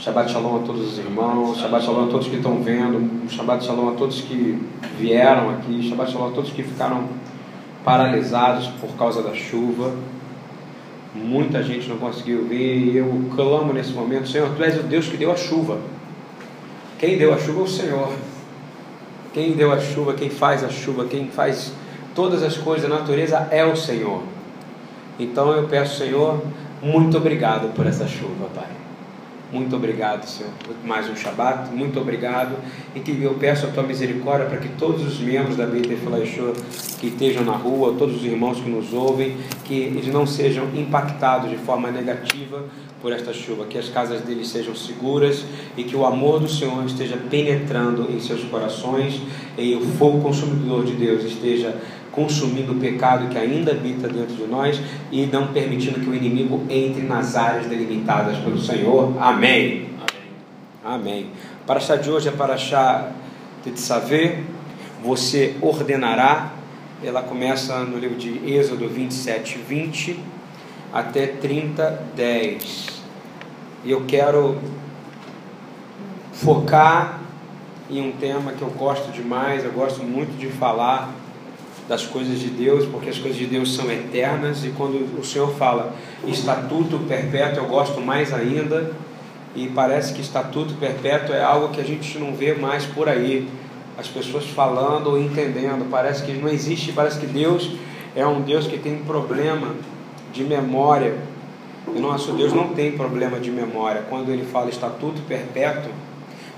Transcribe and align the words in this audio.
Shabbat 0.00 0.30
Shalom 0.30 0.58
a 0.58 0.60
todos 0.60 0.92
os 0.92 0.98
irmãos, 0.98 1.58
Shabbat 1.58 1.84
Shalom 1.84 2.04
a 2.04 2.06
todos 2.06 2.28
que 2.28 2.36
estão 2.36 2.62
vendo, 2.62 3.28
Shabbat 3.28 3.64
Shalom 3.64 3.88
a 3.88 3.92
todos 3.94 4.20
que 4.20 4.62
vieram 4.96 5.50
aqui, 5.50 5.88
Shabbat 5.88 6.12
Shalom 6.12 6.28
a 6.28 6.30
todos 6.30 6.52
que 6.52 6.62
ficaram 6.62 7.08
paralisados 7.84 8.68
por 8.80 8.90
causa 8.90 9.24
da 9.24 9.34
chuva. 9.34 9.92
Muita 11.12 11.64
gente 11.64 11.88
não 11.88 11.96
conseguiu 11.96 12.46
vir 12.46 12.92
e 12.92 12.96
eu 12.96 13.24
clamo 13.34 13.72
nesse 13.72 13.90
momento, 13.90 14.28
Senhor, 14.28 14.50
Tu 14.56 14.62
és 14.62 14.78
o 14.78 14.84
Deus 14.84 15.08
que 15.08 15.16
deu 15.16 15.32
a 15.32 15.36
chuva. 15.36 15.78
Quem 16.96 17.18
deu 17.18 17.34
a 17.34 17.38
chuva 17.38 17.60
é 17.60 17.64
o 17.64 17.68
Senhor. 17.68 18.12
Quem 19.34 19.54
deu 19.54 19.72
a 19.72 19.80
chuva, 19.80 20.14
quem 20.14 20.30
faz 20.30 20.62
a 20.62 20.68
chuva, 20.68 21.06
quem 21.06 21.26
faz 21.26 21.72
todas 22.14 22.44
as 22.44 22.56
coisas 22.56 22.88
da 22.88 22.96
natureza 23.00 23.48
é 23.50 23.64
o 23.64 23.74
Senhor. 23.74 24.22
Então 25.18 25.50
eu 25.50 25.66
peço, 25.66 25.98
Senhor, 25.98 26.40
muito 26.80 27.16
obrigado 27.16 27.74
por 27.74 27.84
essa 27.84 28.06
chuva, 28.06 28.46
Pai. 28.54 28.87
Muito 29.50 29.74
obrigado, 29.74 30.26
Senhor, 30.26 30.52
mais 30.84 31.08
um 31.08 31.16
Shabat. 31.16 31.70
Muito 31.74 31.98
obrigado. 31.98 32.54
E 32.94 33.00
que 33.00 33.22
eu 33.22 33.32
peço 33.34 33.64
a 33.64 33.70
tua 33.70 33.82
misericórdia 33.82 34.46
para 34.46 34.58
que 34.58 34.68
todos 34.70 35.02
os 35.02 35.18
membros 35.20 35.56
da 35.56 35.64
Beit 35.64 35.90
Eflaishua 35.90 36.52
que 37.00 37.06
estejam 37.06 37.44
na 37.44 37.52
rua, 37.52 37.94
todos 37.98 38.16
os 38.16 38.24
irmãos 38.24 38.60
que 38.60 38.68
nos 38.68 38.92
ouvem, 38.92 39.38
que 39.64 39.74
eles 39.74 40.08
não 40.08 40.26
sejam 40.26 40.66
impactados 40.74 41.48
de 41.48 41.56
forma 41.56 41.90
negativa 41.90 42.64
por 43.00 43.10
esta 43.12 43.32
chuva, 43.32 43.64
que 43.64 43.78
as 43.78 43.88
casas 43.88 44.20
deles 44.20 44.48
sejam 44.48 44.74
seguras 44.74 45.44
e 45.76 45.84
que 45.84 45.96
o 45.96 46.04
amor 46.04 46.40
do 46.40 46.48
Senhor 46.48 46.84
esteja 46.84 47.16
penetrando 47.16 48.10
em 48.10 48.20
seus 48.20 48.42
corações 48.44 49.22
e 49.56 49.74
o 49.74 49.80
fogo 49.80 50.20
consumidor 50.20 50.84
de 50.84 50.92
Deus 50.92 51.24
esteja 51.24 51.74
consumindo 52.18 52.72
o 52.72 52.80
pecado 52.80 53.28
que 53.28 53.38
ainda 53.38 53.70
habita 53.70 54.08
dentro 54.08 54.34
de 54.34 54.44
nós 54.48 54.80
e 55.12 55.24
não 55.26 55.52
permitindo 55.52 56.00
que 56.00 56.10
o 56.10 56.14
inimigo 56.14 56.64
entre 56.68 57.02
nas 57.02 57.36
áreas 57.36 57.66
delimitadas 57.66 58.36
pelo 58.38 58.58
Senhor. 58.58 59.16
Amém. 59.20 59.90
Amém. 60.84 61.00
Amém. 61.00 61.26
Para 61.64 61.76
achar 61.76 61.96
de 61.96 62.10
hoje 62.10 62.28
é 62.28 62.32
para 62.32 62.54
achar 62.54 63.12
de 63.64 63.78
saber, 63.78 64.42
você 65.00 65.54
ordenará. 65.60 66.54
Ela 67.04 67.22
começa 67.22 67.78
no 67.84 67.96
livro 67.96 68.16
de 68.16 68.52
Êxodo 68.52 68.88
27, 68.88 69.56
20 69.56 70.18
até 70.92 71.24
30, 71.28 72.02
10. 72.16 73.00
E 73.84 73.92
eu 73.92 74.02
quero 74.08 74.58
focar 76.32 77.20
em 77.88 78.02
um 78.02 78.10
tema 78.10 78.50
que 78.50 78.62
eu 78.62 78.70
gosto 78.70 79.12
demais, 79.12 79.64
eu 79.64 79.70
gosto 79.70 80.02
muito 80.02 80.36
de 80.36 80.48
falar 80.48 81.14
das 81.88 82.04
coisas 82.04 82.38
de 82.38 82.48
Deus, 82.48 82.84
porque 82.84 83.08
as 83.08 83.18
coisas 83.18 83.38
de 83.38 83.46
Deus 83.46 83.74
são 83.74 83.90
eternas, 83.90 84.64
e 84.64 84.68
quando 84.70 85.18
o 85.18 85.24
Senhor 85.24 85.50
fala 85.54 85.94
estatuto 86.26 86.98
perpétuo, 87.08 87.64
eu 87.64 87.68
gosto 87.68 88.00
mais 88.00 88.32
ainda, 88.32 88.92
e 89.56 89.68
parece 89.68 90.12
que 90.12 90.20
estatuto 90.20 90.74
perpétuo 90.74 91.34
é 91.34 91.42
algo 91.42 91.68
que 91.70 91.80
a 91.80 91.84
gente 91.84 92.18
não 92.18 92.34
vê 92.34 92.52
mais 92.52 92.84
por 92.84 93.08
aí, 93.08 93.48
as 93.96 94.06
pessoas 94.06 94.44
falando 94.44 95.08
ou 95.08 95.18
entendendo, 95.18 95.90
parece 95.90 96.22
que 96.22 96.32
não 96.32 96.48
existe, 96.48 96.92
parece 96.92 97.18
que 97.18 97.26
Deus 97.26 97.72
é 98.14 98.26
um 98.26 98.42
Deus 98.42 98.66
que 98.66 98.78
tem 98.78 98.98
problema 98.98 99.74
de 100.32 100.44
memória, 100.44 101.16
e 101.94 101.98
nosso 101.98 102.32
Deus 102.32 102.52
não 102.52 102.68
tem 102.68 102.92
problema 102.92 103.40
de 103.40 103.50
memória, 103.50 104.04
quando 104.10 104.30
ele 104.30 104.44
fala 104.44 104.68
estatuto 104.68 105.22
perpétuo, 105.22 105.90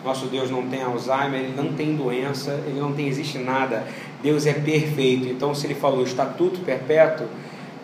nosso 0.05 0.27
Deus 0.27 0.51
não 0.51 0.67
tem 0.67 0.83
Alzheimer, 0.83 1.41
ele 1.41 1.55
não 1.55 1.73
tem 1.75 1.95
doença, 1.95 2.53
ele 2.67 2.81
não 2.81 2.93
tem 2.93 3.07
existe 3.09 3.39
nada. 3.39 3.87
Deus 4.23 4.47
é 4.47 4.53
perfeito. 4.53 5.29
Então, 5.29 5.55
se 5.55 5.67
ele 5.67 5.75
falou 5.75 6.03
estatuto 6.03 6.61
perpétuo, 6.61 7.27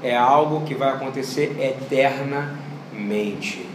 é 0.03 0.17
algo 0.17 0.63
que 0.63 0.75
vai 0.75 0.89
acontecer 0.91 1.57
eternamente. 1.61 3.67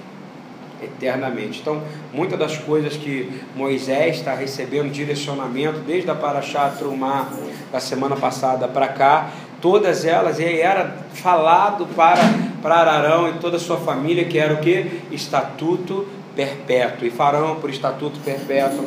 Eternamente. 0.82 1.62
Então, 1.62 1.84
muitas 2.12 2.40
das 2.40 2.58
coisas 2.58 2.98
que 2.98 3.42
Moisés 3.56 4.18
está 4.18 4.34
recebendo 4.34 4.92
direcionamento, 4.92 5.80
desde 5.82 6.10
a 6.10 6.16
Paraxá 6.16 6.70
Trumá 6.70 7.30
da 7.72 7.80
semana 7.80 8.16
passada 8.16 8.68
para 8.68 8.88
cá, 8.88 9.30
todas 9.62 10.06
elas 10.06 10.40
era 10.40 11.06
falado 11.14 11.86
para, 11.96 12.22
para 12.64 12.76
Ararão 12.76 13.30
e 13.30 13.34
toda 13.34 13.58
a 13.58 13.60
sua 13.60 13.78
família, 13.78 14.26
que 14.26 14.40
era 14.40 14.56
o 14.56 14.58
que? 14.58 15.04
Estatuto 15.12 16.08
perpétuo. 16.36 17.08
E 17.08 17.12
farão 17.12 17.56
por 17.56 17.70
estatuto 17.70 18.20
perpétuo. 18.20 18.86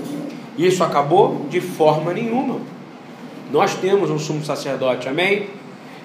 Isso 0.56 0.82
acabou? 0.84 1.46
De 1.50 1.60
forma 1.60 2.12
nenhuma. 2.12 2.60
Nós 3.52 3.74
temos 3.74 4.10
um 4.10 4.18
sumo 4.18 4.44
sacerdote, 4.44 5.08
amém? 5.08 5.48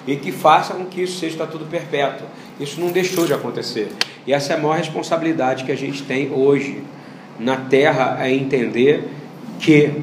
E 0.06 0.16
que 0.16 0.32
faça 0.32 0.74
com 0.74 0.84
que 0.84 1.02
isso 1.02 1.18
seja 1.18 1.32
estatuto 1.32 1.64
perpétuo. 1.66 2.26
Isso 2.58 2.80
não 2.80 2.88
deixou 2.88 3.26
de 3.26 3.32
acontecer. 3.32 3.90
E 4.26 4.32
essa 4.32 4.52
é 4.52 4.56
a 4.56 4.58
maior 4.58 4.76
responsabilidade 4.76 5.64
que 5.64 5.72
a 5.72 5.76
gente 5.76 6.02
tem 6.02 6.30
hoje 6.32 6.82
na 7.38 7.56
terra, 7.56 8.18
é 8.20 8.30
entender 8.30 9.08
que 9.58 10.02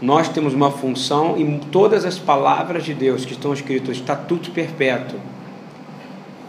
nós 0.00 0.28
temos 0.28 0.54
uma 0.54 0.70
função 0.70 1.36
e 1.36 1.58
todas 1.72 2.04
as 2.04 2.18
palavras 2.18 2.84
de 2.84 2.94
Deus 2.94 3.24
que 3.24 3.32
estão 3.32 3.52
escritas, 3.52 3.96
estatuto 3.96 4.50
perpétuo. 4.52 5.18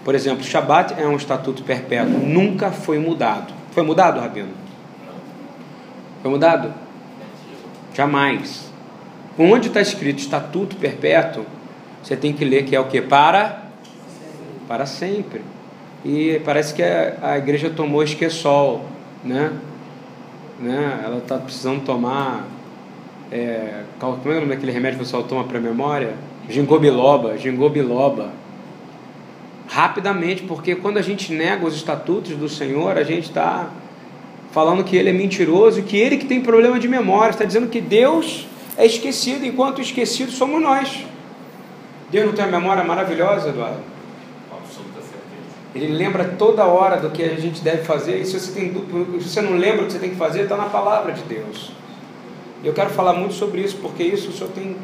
Por 0.05 0.13
exemplo, 0.13 0.43
Shabat 0.43 0.93
é 0.97 1.07
um 1.07 1.15
estatuto 1.15 1.63
perpétuo, 1.63 2.19
nunca 2.19 2.71
foi 2.71 2.99
mudado. 2.99 3.56
Foi 3.77 3.85
mudado, 3.85 4.19
Rabino? 4.19 4.49
Foi 6.23 6.31
mudado? 6.31 6.73
Jamais. 7.93 8.71
Onde 9.37 9.67
está 9.67 9.79
escrito 9.79 10.17
estatuto 10.17 10.75
perpétuo, 10.77 11.45
você 12.01 12.17
tem 12.17 12.33
que 12.33 12.43
ler 12.43 12.65
que 12.65 12.75
é 12.75 12.79
o 12.79 12.85
que? 12.85 12.99
Para? 12.99 13.65
Para 14.67 14.87
sempre. 14.87 15.43
E 16.03 16.41
parece 16.43 16.73
que 16.73 16.81
a, 16.81 17.19
a 17.21 17.37
igreja 17.37 17.69
tomou 17.69 18.01
esqueçol, 18.01 18.83
né? 19.23 19.53
né? 20.59 21.01
Ela 21.05 21.19
está 21.19 21.37
precisando 21.37 21.85
tomar. 21.85 22.47
É, 23.31 23.83
como 23.99 24.19
é 24.25 24.37
o 24.37 24.39
nome 24.39 24.55
daquele 24.55 24.71
remédio 24.71 24.97
que 24.97 25.03
o 25.03 25.05
pessoal 25.05 25.21
toma 25.21 25.43
para 25.43 25.59
memória? 25.59 26.15
Gingobiloba, 26.49 27.37
gingobiloba. 27.37 28.31
Rapidamente, 29.67 30.43
porque 30.43 30.75
quando 30.75 30.97
a 30.97 31.01
gente 31.01 31.33
nega 31.33 31.65
os 31.65 31.75
estatutos 31.75 32.31
do 32.35 32.47
Senhor, 32.47 32.97
a 32.97 33.03
gente 33.03 33.27
está 33.27 33.69
falando 34.51 34.83
que 34.83 34.95
ele 34.95 35.09
é 35.09 35.13
mentiroso 35.13 35.79
e 35.79 35.83
que 35.83 35.97
ele 35.97 36.17
que 36.17 36.25
tem 36.25 36.41
problema 36.41 36.79
de 36.79 36.87
memória, 36.87 37.31
está 37.31 37.43
dizendo 37.43 37.67
que 37.67 37.81
Deus 37.81 38.47
é 38.77 38.85
esquecido, 38.85 39.45
enquanto 39.45 39.81
esquecidos 39.81 40.35
somos 40.35 40.61
nós. 40.61 41.05
Deus 42.09 42.25
não 42.25 42.33
tem 42.33 42.45
uma 42.45 42.59
memória 42.59 42.83
maravilhosa, 42.83 43.49
Eduardo? 43.49 43.81
Absoluta 44.49 45.01
certeza. 45.01 45.75
Ele 45.75 45.93
lembra 45.93 46.23
toda 46.23 46.65
hora 46.65 46.97
do 46.97 47.09
que 47.09 47.21
a 47.21 47.35
gente 47.35 47.61
deve 47.61 47.83
fazer, 47.83 48.21
e 48.21 48.25
se 48.25 48.39
você, 48.39 48.51
tem, 48.53 48.73
se 49.19 49.29
você 49.29 49.41
não 49.41 49.57
lembra 49.57 49.83
o 49.83 49.85
que 49.85 49.93
você 49.93 49.99
tem 49.99 50.11
que 50.11 50.15
fazer, 50.15 50.43
está 50.43 50.55
na 50.55 50.69
palavra 50.69 51.11
de 51.11 51.23
Deus. 51.23 51.71
Eu 52.63 52.73
quero 52.73 52.89
falar 52.89 53.13
muito 53.13 53.33
sobre 53.33 53.61
isso, 53.61 53.77
porque 53.77 54.03
isso 54.03 54.29
o 54.29 54.31
Senhor 54.31 54.49
tem 54.51 54.75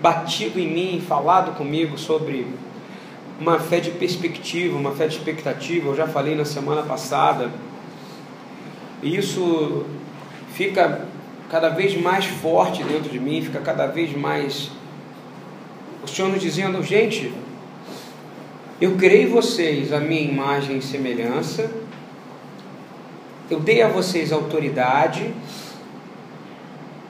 batido 0.00 0.58
em 0.58 0.66
mim, 0.66 1.04
falado 1.06 1.56
comigo 1.56 1.98
sobre 1.98 2.46
uma 3.40 3.58
fé 3.58 3.80
de 3.80 3.90
perspectiva, 3.92 4.76
uma 4.76 4.92
fé 4.92 5.06
de 5.06 5.16
expectativa. 5.16 5.88
Eu 5.88 5.96
já 5.96 6.06
falei 6.06 6.34
na 6.34 6.44
semana 6.44 6.82
passada. 6.82 7.50
E 9.02 9.16
isso 9.16 9.84
fica 10.52 11.06
cada 11.48 11.68
vez 11.68 12.00
mais 12.00 12.24
forte 12.24 12.82
dentro 12.82 13.08
de 13.10 13.18
mim, 13.18 13.40
fica 13.42 13.60
cada 13.60 13.86
vez 13.86 14.14
mais. 14.16 14.70
O 16.02 16.06
Senhor 16.06 16.30
nos 16.30 16.40
dizendo, 16.40 16.82
gente, 16.82 17.32
eu 18.80 18.96
criei 18.96 19.26
vocês 19.26 19.92
a 19.92 20.00
minha 20.00 20.20
imagem 20.20 20.78
e 20.78 20.82
semelhança, 20.82 21.70
eu 23.50 23.60
dei 23.60 23.82
a 23.82 23.88
vocês 23.88 24.32
autoridade, 24.32 25.32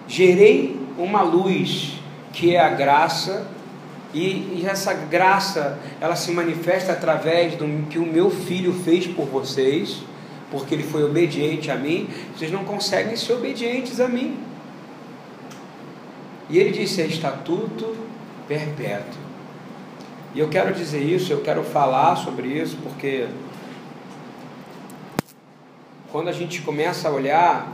gerei 0.06 0.78
uma 0.97 1.22
luz 1.22 1.99
que 2.33 2.55
é 2.55 2.61
a 2.61 2.69
graça, 2.69 3.47
e, 4.15 4.21
e, 4.61 4.65
essa 4.67 4.95
graça 4.95 5.79
ela 6.01 6.17
se 6.17 6.31
manifesta 6.33 6.93
através 6.93 7.57
do 7.57 7.87
que 7.89 7.99
o 7.99 8.07
meu 8.07 8.31
filho 8.31 8.73
fez 8.73 9.07
por 9.07 9.27
vocês 9.27 10.03
porque 10.51 10.75
ele 10.75 10.83
foi 10.83 11.05
obediente 11.05 11.71
a 11.71 11.77
mim, 11.77 12.09
vocês 12.35 12.50
não 12.50 12.65
conseguem 12.65 13.17
ser 13.17 13.35
obedientes 13.35 14.00
a 14.00 14.09
mim. 14.09 14.38
E 16.49 16.59
ele 16.59 16.71
disse: 16.71 17.03
é 17.03 17.06
estatuto 17.06 17.97
perpétuo. 18.47 19.29
E 20.35 20.41
eu 20.41 20.49
quero 20.49 20.75
dizer 20.75 21.03
isso, 21.03 21.32
eu 21.32 21.41
quero 21.41 21.62
falar 21.62 22.17
sobre 22.17 22.49
isso, 22.49 22.77
porque 22.82 23.29
quando 26.11 26.29
a 26.29 26.32
gente 26.32 26.62
começa 26.62 27.09
a 27.09 27.12
olhar 27.12 27.73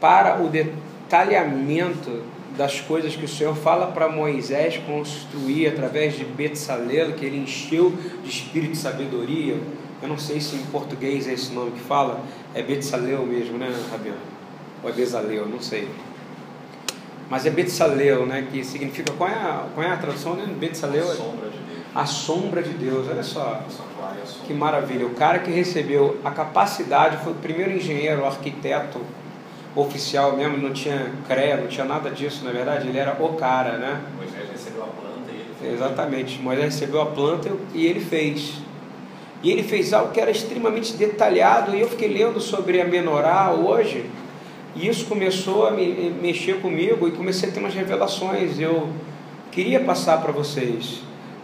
para 0.00 0.42
o 0.42 0.48
detalhamento 0.48 2.22
das 2.56 2.80
coisas 2.80 3.16
que 3.16 3.24
o 3.24 3.28
Senhor 3.28 3.54
fala 3.54 3.88
para 3.88 4.08
Moisés 4.08 4.78
construir 4.78 5.68
através 5.68 6.16
de 6.16 6.24
Betsalel, 6.24 7.12
que 7.14 7.24
ele 7.24 7.38
encheu 7.38 7.92
de 8.22 8.28
espírito 8.28 8.72
de 8.72 8.78
sabedoria, 8.78 9.58
eu 10.02 10.08
não 10.08 10.18
sei 10.18 10.40
se 10.40 10.56
em 10.56 10.64
português 10.66 11.28
é 11.28 11.32
esse 11.32 11.52
nome 11.52 11.70
que 11.70 11.80
fala. 11.80 12.20
É 12.54 12.62
Betsaleu 12.62 13.24
mesmo, 13.24 13.56
né, 13.56 13.72
Rabino? 13.90 14.16
Ou 14.82 14.90
é 14.90 14.92
Bezaleu, 14.92 15.46
não 15.48 15.60
sei. 15.60 15.88
Mas 17.30 17.46
é 17.46 17.50
Betsaleu, 17.50 18.26
né? 18.26 18.46
Que 18.50 18.64
significa. 18.64 19.12
Qual 19.12 19.30
é 19.30 19.32
a, 19.32 19.66
qual 19.72 19.86
é 19.86 19.90
a 19.90 19.96
tradução, 19.96 20.34
né? 20.34 20.44
Betsaleu? 20.58 21.08
A 21.08 21.14
sombra 21.14 21.48
de 21.48 21.58
Deus. 21.58 21.78
A 21.94 22.06
sombra 22.06 22.62
de 22.62 22.70
Deus, 22.70 23.06
olha 23.08 23.22
só. 23.22 23.62
Que 24.44 24.52
maravilha. 24.52 25.06
O 25.06 25.14
cara 25.14 25.38
que 25.38 25.52
recebeu 25.52 26.18
a 26.24 26.32
capacidade 26.32 27.18
foi 27.22 27.32
o 27.32 27.36
primeiro 27.36 27.70
engenheiro, 27.70 28.26
arquiteto 28.26 29.00
oficial 29.74 30.36
mesmo, 30.36 30.58
não 30.58 30.72
tinha 30.72 31.12
CREA, 31.26 31.56
não 31.56 31.66
tinha 31.66 31.84
nada 31.84 32.10
disso, 32.10 32.44
na 32.44 32.50
verdade, 32.50 32.88
ele 32.88 32.98
era 32.98 33.16
o 33.18 33.34
cara, 33.34 33.78
né? 33.78 34.00
Moisés 34.16 34.50
recebeu 34.50 34.82
a 34.82 34.86
planta 34.86 35.30
e 35.30 35.34
ele 35.34 35.54
fez. 35.58 35.72
Exatamente. 35.74 36.42
Moisés 36.42 36.74
recebeu 36.74 37.00
a 37.00 37.06
planta 37.06 37.50
e 37.74 37.86
ele 37.86 38.00
fez. 38.00 38.54
E 39.42 39.50
ele 39.50 39.62
fez 39.62 39.92
algo 39.92 40.12
que 40.12 40.20
era 40.20 40.30
extremamente 40.30 40.92
detalhado, 40.92 41.74
e 41.74 41.80
eu 41.80 41.88
fiquei 41.88 42.08
lendo 42.08 42.40
sobre 42.40 42.80
a 42.80 42.84
menorá 42.84 43.50
hoje, 43.50 44.08
e 44.76 44.86
isso 44.86 45.06
começou 45.06 45.66
a 45.66 45.72
me 45.72 46.14
mexer 46.22 46.60
comigo, 46.60 47.08
e 47.08 47.10
comecei 47.10 47.48
a 47.48 47.52
ter 47.52 47.58
umas 47.58 47.74
revelações. 47.74 48.60
Eu 48.60 48.88
queria 49.50 49.80
passar 49.80 50.20
para 50.22 50.30
vocês. 50.30 51.00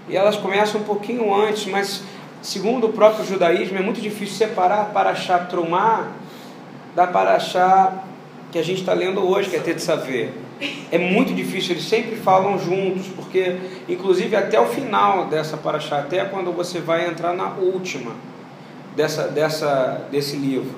E 0.08 0.16
elas 0.16 0.36
começam 0.36 0.80
um 0.80 0.84
pouquinho 0.84 1.34
antes, 1.34 1.66
mas 1.66 2.04
segundo 2.40 2.86
o 2.86 2.92
próprio 2.92 3.24
judaísmo, 3.24 3.76
é 3.76 3.82
muito 3.82 4.00
difícil 4.00 4.36
separar 4.36 4.90
Paraxá 4.92 5.38
Trumá 5.40 6.12
da 6.94 7.06
Paraxá 7.06 8.04
que 8.50 8.58
a 8.58 8.64
gente 8.64 8.80
está 8.80 8.94
lendo 8.94 9.20
hoje, 9.20 9.50
que 9.50 9.56
é 9.56 9.60
Tetzavé. 9.60 10.30
É 10.90 10.98
muito 10.98 11.34
difícil, 11.34 11.72
eles 11.72 11.84
sempre 11.84 12.16
falam 12.16 12.58
juntos, 12.58 13.06
porque, 13.14 13.56
inclusive, 13.88 14.34
até 14.34 14.58
o 14.58 14.66
final 14.66 15.26
dessa 15.26 15.56
Paraxá, 15.56 15.98
até 15.98 16.24
quando 16.24 16.52
você 16.52 16.80
vai 16.80 17.06
entrar 17.06 17.34
na 17.34 17.50
última 17.50 18.12
dessa, 18.96 19.28
dessa, 19.28 20.06
desse 20.10 20.36
livro, 20.36 20.74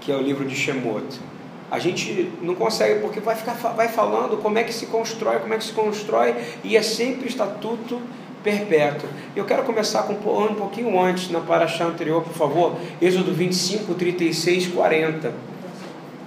que 0.00 0.10
é 0.10 0.16
o 0.16 0.22
livro 0.22 0.46
de 0.46 0.54
Shemot, 0.54 1.20
a 1.70 1.78
gente 1.78 2.32
não 2.40 2.54
consegue, 2.54 3.00
porque 3.00 3.20
vai, 3.20 3.36
ficar, 3.36 3.52
vai 3.52 3.88
falando 3.88 4.38
como 4.38 4.58
é 4.58 4.64
que 4.64 4.72
se 4.72 4.86
constrói, 4.86 5.38
como 5.38 5.52
é 5.52 5.58
que 5.58 5.64
se 5.64 5.72
constrói, 5.72 6.34
e 6.64 6.76
é 6.76 6.82
sempre 6.82 7.28
estatuto 7.28 8.00
perpétuo. 8.42 9.08
Eu 9.36 9.44
quero 9.44 9.62
começar 9.64 10.04
com 10.04 10.14
um 10.14 10.54
pouquinho 10.54 10.98
antes, 10.98 11.30
na 11.30 11.40
paraxá 11.40 11.84
anterior, 11.84 12.22
por 12.22 12.32
favor, 12.32 12.76
Êxodo 13.00 13.32
25, 13.32 13.94
36, 13.94 14.68
40. 14.68 15.49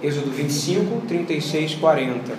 Êxodo 0.04 0.30
25, 0.30 1.06
36, 1.06 1.76
40. 1.76 2.36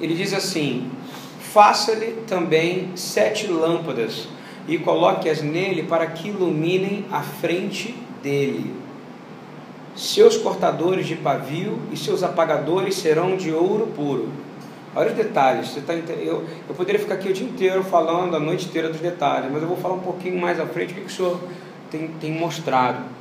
Ele 0.00 0.14
diz 0.16 0.34
assim: 0.34 0.90
Faça-lhe 1.38 2.24
também 2.26 2.90
sete 2.96 3.46
lâmpadas 3.46 4.26
e 4.66 4.78
coloque-as 4.78 5.42
nele 5.42 5.84
para 5.84 6.08
que 6.08 6.30
iluminem 6.30 7.04
a 7.12 7.22
frente 7.22 7.94
dele. 8.20 8.74
Seus 9.94 10.36
cortadores 10.36 11.06
de 11.06 11.14
pavio 11.14 11.78
e 11.92 11.96
seus 11.96 12.24
apagadores 12.24 12.96
serão 12.96 13.36
de 13.36 13.52
ouro 13.52 13.86
puro 13.94 14.28
Olha 14.96 15.10
os 15.10 15.14
detalhes. 15.14 15.68
Você 15.68 15.82
tá, 15.82 15.92
eu, 15.92 16.44
eu 16.68 16.74
poderia 16.74 16.98
ficar 16.98 17.14
aqui 17.14 17.28
o 17.28 17.32
dia 17.32 17.46
inteiro 17.46 17.84
falando, 17.84 18.34
a 18.34 18.40
noite 18.40 18.66
inteira 18.66 18.88
dos 18.88 18.98
detalhes, 18.98 19.52
mas 19.52 19.62
eu 19.62 19.68
vou 19.68 19.76
falar 19.76 19.94
um 19.94 20.00
pouquinho 20.00 20.40
mais 20.40 20.58
à 20.58 20.66
frente 20.66 20.92
o 20.92 20.94
que, 20.96 21.00
que 21.02 21.06
o 21.06 21.10
senhor 21.10 21.38
tem, 21.90 22.08
tem 22.20 22.32
mostrado. 22.32 23.15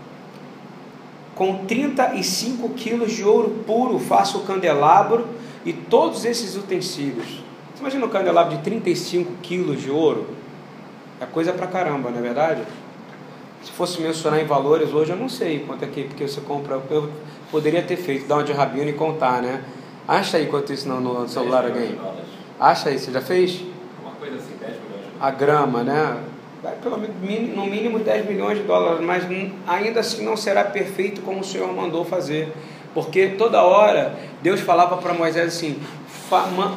Com 1.35 1.65
35 1.65 2.69
quilos 2.69 3.11
de 3.11 3.23
ouro 3.23 3.63
puro 3.67 3.99
faça 3.99 4.37
o 4.37 4.41
candelabro 4.41 5.27
e 5.65 5.73
todos 5.73 6.23
esses 6.23 6.55
utensílios. 6.55 7.43
Você 7.73 7.81
imagina 7.81 8.05
um 8.05 8.09
candelabro 8.09 8.55
de 8.55 8.63
35 8.63 9.33
quilos 9.41 9.81
de 9.81 9.91
ouro? 9.91 10.25
É 11.19 11.25
coisa 11.25 11.51
pra 11.51 11.67
caramba, 11.67 12.09
não 12.09 12.19
é 12.19 12.21
verdade? 12.21 12.61
Se 13.61 13.71
fosse 13.71 14.01
mencionar 14.01 14.39
em 14.39 14.45
valores 14.45 14.93
hoje, 14.93 15.11
eu 15.11 15.17
não 15.17 15.27
sei 15.27 15.59
quanto 15.59 15.83
é 15.83 15.87
que 15.87 16.03
porque 16.03 16.25
você 16.25 16.39
compra. 16.39 16.81
Eu 16.89 17.09
poderia 17.51 17.81
ter 17.81 17.97
feito, 17.97 18.27
dar 18.27 18.35
uma 18.35 18.43
de 18.43 18.53
rabino 18.53 18.89
e 18.89 18.93
contar, 18.93 19.41
né? 19.41 19.61
Acha 20.07 20.37
aí 20.37 20.45
quanto 20.45 20.71
isso 20.71 20.87
no, 20.87 21.01
no 21.01 21.27
celular 21.27 21.65
alguém. 21.65 21.97
Acha 22.59 22.89
aí, 22.89 22.97
você 22.97 23.11
já 23.11 23.21
fez? 23.21 23.61
Uma 24.01 24.11
coisa 24.11 24.35
assim, 24.35 24.53
10 24.59 24.71
milhões 24.71 25.05
A 25.19 25.31
grama, 25.31 25.83
né? 25.83 26.17
Vai 26.65 26.73
pelo 26.81 26.97
no 26.97 27.65
mínimo 27.67 27.99
10 27.99 28.25
milhões 28.25 28.57
de 28.57 28.63
dólares, 28.63 28.99
mas 28.99 29.23
ainda 29.67 29.99
assim 29.99 30.25
não 30.25 30.35
será 30.35 30.63
perfeito 30.63 31.21
como 31.21 31.41
o 31.41 31.43
Senhor 31.43 31.71
mandou 31.71 32.03
fazer. 32.03 32.51
Porque 32.91 33.27
toda 33.37 33.61
hora 33.61 34.17
Deus 34.41 34.61
falava 34.61 34.97
para 34.97 35.13
Moisés 35.13 35.45
assim: 35.45 35.79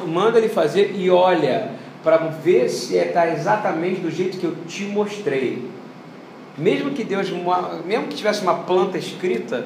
manda 0.05 0.37
ele 0.37 0.47
fazer 0.47 0.93
e 0.95 1.09
olha, 1.09 1.71
para 2.03 2.17
ver 2.17 2.69
se 2.69 2.97
está 2.97 3.29
exatamente 3.29 3.99
do 3.99 4.11
jeito 4.11 4.37
que 4.37 4.43
eu 4.45 4.55
te 4.67 4.83
mostrei. 4.83 5.67
Mesmo 6.55 6.91
que 6.91 7.03
Deus, 7.03 7.31
mesmo 7.83 8.05
que 8.09 8.15
tivesse 8.15 8.43
uma 8.43 8.59
planta 8.59 8.95
escrita, 8.95 9.65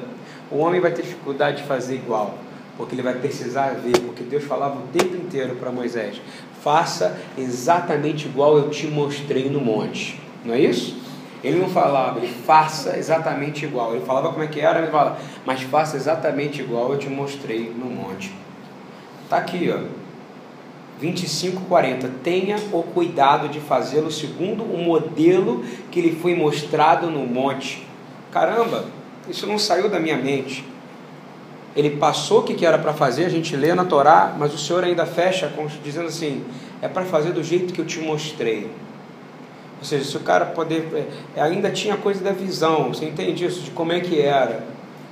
o 0.50 0.56
homem 0.56 0.80
vai 0.80 0.92
ter 0.92 1.02
dificuldade 1.02 1.58
de 1.58 1.68
fazer 1.68 1.96
igual 1.96 2.34
porque 2.76 2.94
ele 2.94 3.02
vai 3.02 3.14
precisar 3.14 3.74
ver, 3.74 3.98
porque 4.00 4.22
Deus 4.24 4.44
falava 4.44 4.78
o 4.78 4.86
tempo 4.88 5.14
inteiro 5.16 5.56
para 5.56 5.70
Moisés: 5.70 6.20
faça 6.64 7.20
exatamente 7.36 8.24
igual 8.24 8.56
eu 8.56 8.70
te 8.70 8.86
mostrei 8.86 9.50
no 9.50 9.60
monte. 9.60 10.18
Não 10.42 10.54
é 10.54 10.58
isso? 10.58 10.96
Ele 11.44 11.58
não 11.58 11.68
falava, 11.68 12.18
ele 12.18 12.32
faça 12.32 12.96
exatamente 12.96 13.66
igual. 13.66 13.94
Ele 13.94 14.04
falava 14.06 14.30
como 14.30 14.42
é 14.42 14.46
que 14.46 14.60
era, 14.60 14.78
ele 14.78 14.90
falava, 14.90 15.18
mas 15.44 15.60
faça 15.60 15.94
exatamente 15.98 16.62
igual 16.62 16.90
eu 16.90 16.98
te 16.98 17.10
mostrei 17.10 17.70
no 17.70 17.84
monte. 17.84 18.32
Está 19.24 19.36
aqui, 19.36 19.70
ó. 19.70 19.84
25, 20.98 21.62
40. 21.66 22.10
Tenha 22.22 22.56
o 22.72 22.82
cuidado 22.82 23.48
de 23.50 23.60
fazê-lo 23.60 24.10
segundo 24.10 24.64
o 24.64 24.78
modelo 24.78 25.62
que 25.90 26.00
lhe 26.00 26.12
foi 26.16 26.34
mostrado 26.34 27.10
no 27.10 27.26
monte. 27.26 27.86
Caramba, 28.32 28.86
isso 29.28 29.46
não 29.46 29.58
saiu 29.58 29.90
da 29.90 30.00
minha 30.00 30.16
mente 30.16 30.64
ele 31.76 31.90
passou 31.90 32.40
o 32.40 32.42
que 32.44 32.64
era 32.64 32.78
para 32.78 32.92
fazer, 32.92 33.24
a 33.24 33.28
gente 33.28 33.56
lê 33.56 33.74
na 33.74 33.84
Torá, 33.84 34.34
mas 34.38 34.54
o 34.54 34.58
Senhor 34.58 34.84
ainda 34.84 35.04
fecha 35.04 35.52
dizendo 35.82 36.06
assim: 36.06 36.44
é 36.80 36.86
para 36.86 37.04
fazer 37.04 37.32
do 37.32 37.42
jeito 37.42 37.72
que 37.72 37.80
eu 37.80 37.84
te 37.84 38.00
mostrei. 38.00 38.70
Ou 39.78 39.84
seja, 39.84 40.04
se 40.04 40.16
o 40.16 40.20
cara 40.20 40.46
poder. 40.46 40.86
É, 41.36 41.42
ainda 41.42 41.70
tinha 41.70 41.96
coisa 41.96 42.22
da 42.22 42.32
visão, 42.32 42.88
você 42.88 43.06
entende 43.06 43.44
isso? 43.44 43.60
De 43.62 43.70
como 43.72 43.92
é 43.92 44.00
que 44.00 44.20
era. 44.20 44.64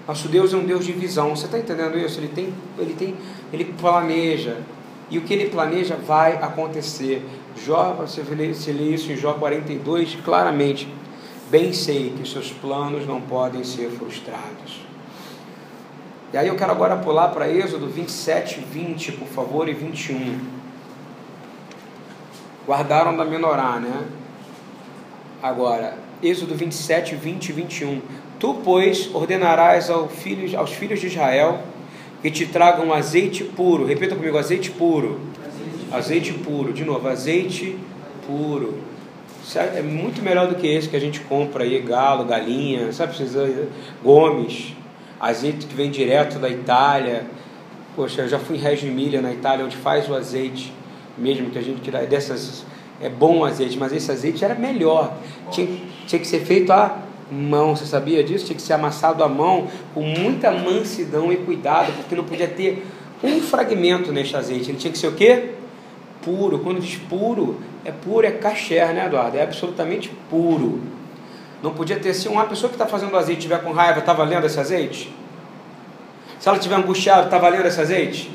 Nosso 0.07 0.29
Deus 0.29 0.53
é 0.53 0.57
um 0.57 0.65
Deus 0.65 0.85
de 0.85 0.93
visão, 0.93 1.35
você 1.35 1.47
está 1.47 1.59
entendendo 1.59 1.97
isso? 1.99 2.19
Ele 2.19 2.29
tem, 2.29 2.53
ele 2.79 2.95
tem, 2.95 3.15
ele 3.53 3.65
planeja. 3.65 4.59
E 5.11 5.19
o 5.19 5.23
que 5.23 5.35
ele 5.35 5.49
planeja 5.51 5.97
vai 5.97 6.35
acontecer. 6.35 7.25
Jó, 7.65 7.93
você 7.93 8.23
lê, 8.23 8.53
você 8.53 8.73
lê 8.73 8.95
isso 8.95 9.13
em 9.13 9.17
Jó 9.17 9.35
42, 9.35 10.17
claramente. 10.25 10.89
Bem 11.51 11.73
sei 11.73 12.15
que 12.17 12.29
seus 12.29 12.51
planos 12.51 13.07
não 13.07 13.21
podem 13.21 13.63
ser 13.63 13.91
frustrados. 13.91 14.92
E 16.33 16.39
aí 16.39 16.49
eu 16.49 16.57
quero 16.57 16.73
agora 16.73 16.97
pular 16.97 17.29
para 17.29 17.47
Êxodo 17.47 17.87
27, 17.89 18.59
20, 18.61 19.13
por 19.13 19.29
favor, 19.29 19.69
e 19.69 19.75
21. 19.75 20.39
Guardaram 22.67 23.15
da 23.15 23.23
menorá, 23.23 23.79
né? 23.79 24.05
Agora, 25.43 25.99
Êxodo 26.23 26.55
27, 26.55 27.17
20 27.17 27.51
e 27.51 27.53
21. 27.53 28.01
Tu, 28.41 28.55
pois, 28.65 29.15
ordenarás 29.15 29.91
aos 29.91 30.11
filhos, 30.11 30.53
de 31.01 31.07
Israel 31.07 31.61
que 32.23 32.31
te 32.31 32.47
tragam 32.47 32.95
azeite 32.95 33.45
puro. 33.45 33.85
Repita 33.85 34.17
comigo, 34.17 34.39
azeite 34.39 34.71
puro. 34.71 35.21
Azeite, 35.45 35.95
azeite 35.95 36.33
puro. 36.33 36.73
De 36.73 36.83
novo, 36.83 37.09
azeite 37.09 37.77
puro. 38.27 38.79
É 39.77 39.83
muito 39.83 40.23
melhor 40.23 40.47
do 40.47 40.55
que 40.55 40.67
esse 40.67 40.89
que 40.89 40.97
a 40.97 41.01
gente 41.01 41.21
compra 41.21 41.65
aí, 41.65 41.79
galo, 41.81 42.25
galinha, 42.25 42.91
sabe? 42.91 43.15
Precisa, 43.15 43.69
gomes 44.03 44.75
azeite 45.23 45.67
que 45.67 45.75
vem 45.75 45.91
direto 45.91 46.39
da 46.41 46.49
Itália. 46.49 47.25
Poxa, 47.95 48.23
eu 48.23 48.29
já 48.29 48.39
fui 48.39 48.57
em 48.57 48.61
Reggio 48.61 48.91
Emília, 48.91 49.23
na 49.23 49.33
Itália, 49.33 49.65
onde 49.65 49.77
faz 49.77 50.09
o 50.09 50.15
azeite, 50.15 50.73
mesmo 51.17 51.51
que 51.51 51.59
a 51.59 51.63
gente 51.63 51.81
tira 51.81 52.05
dessas. 52.05 52.65
É 53.01 53.09
bom 53.09 53.39
o 53.39 53.45
azeite, 53.45 53.79
mas 53.79 53.93
esse 53.93 54.11
azeite 54.11 54.45
era 54.45 54.55
melhor. 54.55 55.17
Tinha, 55.51 55.69
tinha 56.07 56.19
que 56.19 56.27
ser 56.27 56.41
feito 56.41 56.73
à 56.73 56.99
mão, 57.31 57.77
você 57.77 57.87
sabia 57.87 58.23
disso? 58.23 58.47
Tinha 58.47 58.57
que 58.57 58.63
ser 58.63 58.73
amassado 58.73 59.23
à 59.23 59.29
mão, 59.29 59.69
com 59.95 60.03
muita 60.03 60.51
mansidão 60.51 61.33
e 61.33 61.37
cuidado, 61.37 61.93
porque 61.95 62.15
não 62.15 62.25
podia 62.25 62.49
ter 62.49 62.85
um 63.23 63.41
fragmento 63.41 64.13
neste 64.13 64.37
azeite. 64.37 64.71
Ele 64.71 64.79
tinha 64.79 64.93
que 64.93 64.99
ser 64.99 65.07
o 65.09 65.13
quê? 65.13 65.51
Puro. 66.23 66.59
Quando 66.61 66.81
diz 66.81 66.97
puro, 66.97 67.61
é 67.85 67.91
puro, 67.91 68.27
é 68.27 68.33
caché, 68.33 68.93
né, 68.93 69.07
Eduardo? 69.07 69.37
É 69.37 69.43
absolutamente 69.43 70.11
puro. 70.31 70.81
Não 71.63 71.73
podia 71.73 71.99
ter 72.01 72.13
se 72.13 72.29
uma 72.29 72.45
pessoa 72.45 72.69
que 72.69 72.75
está 72.75 72.87
fazendo 72.87 73.17
azeite 73.17 73.39
estiver 73.39 73.63
com 73.63 73.73
raiva, 73.73 74.01
está 74.01 74.13
valendo 74.13 74.45
esse 74.45 74.59
azeite? 74.59 75.15
Se 76.41 76.49
ela 76.49 76.59
estiver 76.59 76.75
angustiada, 76.75 77.27
está 77.27 77.39
valendo 77.39 77.67
esse 77.67 77.81
azeite? 77.81 78.31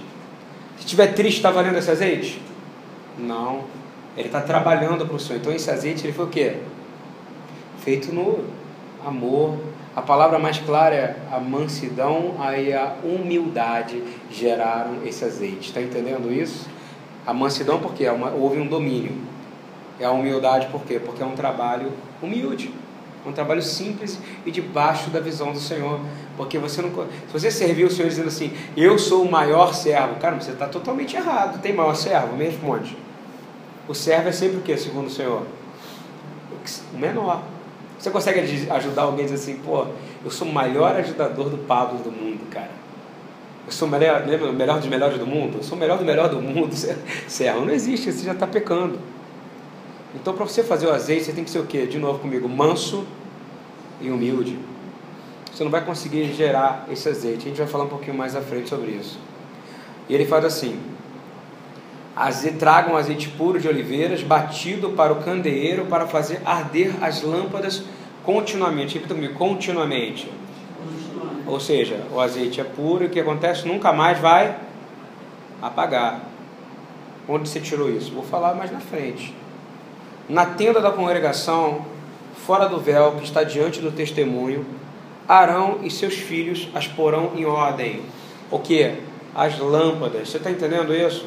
Se 0.77 0.85
estiver 0.85 1.07
triste, 1.07 1.37
está 1.37 1.51
valendo 1.51 1.77
esse 1.77 1.91
azeite? 1.91 2.41
Não. 3.17 3.65
Ele 4.15 4.27
está 4.27 4.39
trabalhando 4.39 5.05
para 5.05 5.15
o 5.15 5.19
Senhor. 5.19 5.39
Então 5.39 5.51
esse 5.51 5.69
azeite 5.69 6.05
ele 6.05 6.13
foi 6.13 6.25
o 6.25 6.29
quê? 6.29 6.55
Feito 7.79 8.13
no 8.13 8.45
amor. 9.05 9.57
A 9.93 10.01
palavra 10.01 10.39
mais 10.39 10.59
clara 10.59 10.95
é 10.95 11.15
a 11.31 11.39
mansidão 11.39 12.35
e 12.57 12.71
a 12.71 12.95
humildade 13.03 14.01
geraram 14.31 15.05
esse 15.05 15.25
azeite. 15.25 15.67
Está 15.67 15.81
entendendo 15.81 16.31
isso? 16.31 16.69
A 17.25 17.33
mansidão 17.33 17.79
porque 17.79 18.05
é 18.05 18.11
uma, 18.11 18.29
houve 18.29 18.57
um 18.57 18.67
domínio. 18.67 19.11
É 19.99 20.05
a 20.05 20.11
humildade 20.11 20.67
por 20.67 20.83
quê? 20.83 20.97
Porque 20.97 21.21
é 21.21 21.25
um 21.25 21.35
trabalho 21.35 21.91
humilde. 22.21 22.71
Um 23.27 23.33
trabalho 23.33 23.61
simples 23.61 24.17
e 24.45 24.51
debaixo 24.51 25.09
da 25.09 25.19
visão 25.19 25.51
do 25.51 25.59
Senhor. 25.59 25.99
Porque 26.37 26.57
você 26.57 26.81
não. 26.81 26.89
Se 26.89 27.33
você 27.33 27.51
servir 27.51 27.85
o 27.85 27.91
Senhor 27.91 28.07
dizendo 28.07 28.27
assim, 28.29 28.53
eu 28.75 28.97
sou 28.97 29.23
o 29.23 29.31
maior 29.31 29.73
servo, 29.73 30.15
cara, 30.15 30.35
você 30.35 30.51
está 30.51 30.67
totalmente 30.67 31.15
errado. 31.15 31.61
Tem 31.61 31.73
maior 31.73 31.95
servo? 31.95 32.35
Me 32.35 32.45
responde. 32.45 32.97
O 33.87 33.93
servo 33.93 34.29
é 34.29 34.31
sempre 34.31 34.57
o 34.57 34.61
que, 34.61 34.77
segundo 34.77 35.07
o 35.07 35.11
Senhor? 35.11 35.43
o 36.93 36.97
menor. 36.97 37.43
Você 37.97 38.11
consegue 38.11 38.69
ajudar 38.69 39.03
alguém 39.03 39.25
a 39.25 39.29
dizer 39.29 39.35
assim, 39.35 39.61
pô, 39.63 39.87
eu 40.23 40.29
sou 40.29 40.47
o 40.47 40.53
maior 40.53 40.95
ajudador 40.95 41.49
do 41.49 41.57
Pablo 41.57 41.99
do 41.99 42.11
mundo, 42.11 42.47
cara. 42.51 42.69
Eu 43.65 43.71
sou 43.71 43.87
o 43.87 43.91
melhor, 43.91 44.23
o 44.23 44.53
melhor 44.53 44.79
dos 44.79 44.87
melhores 44.87 45.17
do 45.17 45.25
mundo? 45.25 45.57
Eu 45.57 45.63
sou 45.63 45.75
o 45.77 45.79
melhor 45.79 45.97
do 45.97 46.05
melhor 46.05 46.29
do 46.29 46.41
mundo. 46.41 46.73
Serra, 47.27 47.59
não 47.59 47.71
existe, 47.71 48.11
você 48.11 48.25
já 48.25 48.33
está 48.33 48.45
pecando. 48.45 48.99
Então, 50.19 50.33
para 50.33 50.45
você 50.45 50.63
fazer 50.63 50.87
o 50.87 50.91
azeite, 50.91 51.25
você 51.25 51.31
tem 51.31 51.43
que 51.43 51.49
ser 51.49 51.59
o 51.59 51.65
quê? 51.65 51.85
De 51.85 51.99
novo 51.99 52.17
comigo, 52.17 52.49
manso 52.49 53.05
e 54.01 54.09
humilde. 54.09 54.57
Você 55.53 55.63
não 55.63 55.69
vai 55.69 55.85
conseguir 55.85 56.33
gerar 56.33 56.87
esse 56.91 57.07
azeite. 57.07 57.45
A 57.45 57.49
gente 57.49 57.57
vai 57.57 57.67
falar 57.67 57.83
um 57.83 57.89
pouquinho 57.89 58.17
mais 58.17 58.35
à 58.35 58.41
frente 58.41 58.67
sobre 58.67 58.91
isso. 58.91 59.19
E 60.09 60.15
ele 60.15 60.25
faz 60.25 60.43
assim: 60.43 60.79
tragam 62.59 62.97
azeite 62.97 63.29
puro 63.29 63.59
de 63.59 63.67
oliveiras, 63.67 64.23
batido 64.23 64.89
para 64.91 65.13
o 65.13 65.17
candeeiro, 65.17 65.85
para 65.85 66.07
fazer 66.07 66.41
arder 66.43 66.93
as 67.01 67.21
lâmpadas 67.21 67.83
continuamente. 68.23 68.95
Repita 68.95 69.13
comigo, 69.13 69.35
continuamente. 69.35 70.31
Ou 71.45 71.59
seja, 71.59 72.03
o 72.11 72.19
azeite 72.19 72.59
é 72.59 72.63
puro 72.63 73.03
e 73.03 73.07
o 73.07 73.09
que 73.09 73.19
acontece? 73.19 73.67
Nunca 73.67 73.93
mais 73.93 74.17
vai 74.19 74.57
apagar. 75.61 76.21
Onde 77.29 77.47
você 77.47 77.59
tirou 77.59 77.89
isso? 77.89 78.11
Vou 78.11 78.23
falar 78.23 78.55
mais 78.55 78.71
na 78.71 78.79
frente. 78.79 79.33
Na 80.29 80.45
tenda 80.45 80.81
da 80.81 80.91
congregação, 80.91 81.85
fora 82.45 82.67
do 82.67 82.77
véu 82.79 83.13
que 83.13 83.23
está 83.23 83.43
diante 83.43 83.79
do 83.79 83.93
testemunho, 83.93 84.65
Arão 85.25 85.79
e 85.83 85.89
seus 85.89 86.15
filhos 86.15 86.67
as 86.73 86.85
porão 86.85 87.31
em 87.35 87.45
ordem. 87.45 88.01
O 88.51 88.59
que? 88.59 88.93
As 89.33 89.57
lâmpadas. 89.57 90.29
Você 90.29 90.37
está 90.37 90.51
entendendo 90.51 90.93
isso? 90.93 91.25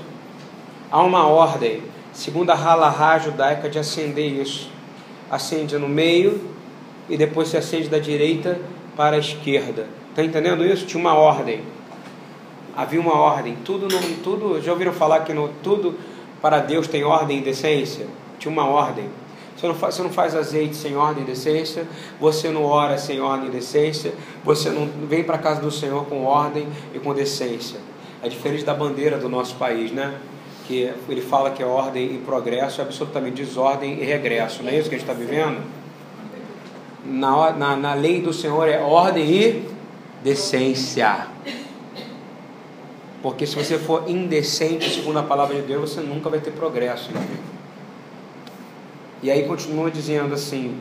Há 0.90 1.02
uma 1.02 1.26
ordem, 1.26 1.82
segundo 2.12 2.50
a 2.50 2.54
halahá 2.54 3.18
judaica, 3.18 3.70
de 3.70 3.78
acender 3.78 4.32
isso. 4.32 4.70
Acende 5.30 5.78
no 5.78 5.88
meio 5.88 6.40
e 7.08 7.16
depois 7.16 7.48
se 7.48 7.56
acende 7.56 7.88
da 7.88 7.98
direita 7.98 8.60
para 8.96 9.16
a 9.16 9.18
esquerda. 9.18 9.86
Está 10.10 10.22
entendendo 10.22 10.64
isso? 10.64 10.84
Tinha 10.84 11.00
uma 11.00 11.14
ordem. 11.14 11.62
Havia 12.76 13.00
uma 13.00 13.14
ordem. 13.14 13.56
Tudo, 13.64 13.88
no, 13.88 14.16
tudo 14.22 14.60
já 14.60 14.72
ouviram 14.72 14.92
falar 14.92 15.20
que 15.20 15.32
no 15.32 15.48
tudo 15.62 15.98
para 16.42 16.58
Deus 16.58 16.86
tem 16.86 17.02
ordem 17.02 17.38
e 17.38 17.40
decência? 17.40 18.06
Tinha 18.40 18.50
uma 18.50 18.66
ordem. 18.66 19.08
Você 19.56 19.68
não, 19.68 19.74
faz, 19.74 19.94
você 19.94 20.02
não 20.02 20.10
faz 20.10 20.34
azeite 20.34 20.74
sem 20.74 20.96
ordem 20.96 21.22
e 21.22 21.26
decência, 21.26 21.86
você 22.18 22.48
não 22.48 22.64
ora 22.64 22.96
sem 22.96 23.20
ordem 23.20 23.48
e 23.48 23.52
decência, 23.52 24.14
você 24.42 24.70
não 24.70 24.88
vem 25.06 25.22
para 25.22 25.36
a 25.36 25.38
casa 25.38 25.60
do 25.60 25.70
Senhor 25.70 26.06
com 26.06 26.24
ordem 26.24 26.66
e 26.94 26.98
com 26.98 27.12
decência. 27.12 27.78
É 28.22 28.28
diferente 28.28 28.64
da 28.64 28.72
bandeira 28.72 29.18
do 29.18 29.28
nosso 29.28 29.56
país, 29.56 29.92
né? 29.92 30.14
Que 30.66 30.90
ele 31.06 31.20
fala 31.20 31.50
que 31.50 31.62
é 31.62 31.66
ordem 31.66 32.14
e 32.14 32.18
progresso, 32.18 32.80
é 32.80 32.84
absolutamente 32.84 33.42
desordem 33.42 34.00
e 34.00 34.04
regresso. 34.04 34.62
Não 34.62 34.70
é 34.70 34.78
isso 34.78 34.88
que 34.88 34.94
a 34.94 34.98
gente 34.98 35.08
está 35.08 35.12
vivendo? 35.12 35.62
Na, 37.04 37.52
na, 37.52 37.76
na 37.76 37.92
lei 37.92 38.22
do 38.22 38.32
Senhor 38.32 38.66
é 38.66 38.80
ordem 38.80 39.30
e 39.30 39.68
decência. 40.24 41.26
Porque 43.22 43.46
se 43.46 43.54
você 43.54 43.78
for 43.78 44.08
indecente, 44.08 44.88
segundo 44.88 45.18
a 45.18 45.22
palavra 45.22 45.56
de 45.56 45.62
Deus, 45.62 45.90
você 45.90 46.00
nunca 46.00 46.30
vai 46.30 46.40
ter 46.40 46.52
progresso 46.52 47.12
na 47.12 47.20
vida. 47.20 47.59
E 49.22 49.30
aí 49.30 49.44
continua 49.44 49.90
dizendo 49.90 50.34
assim: 50.34 50.80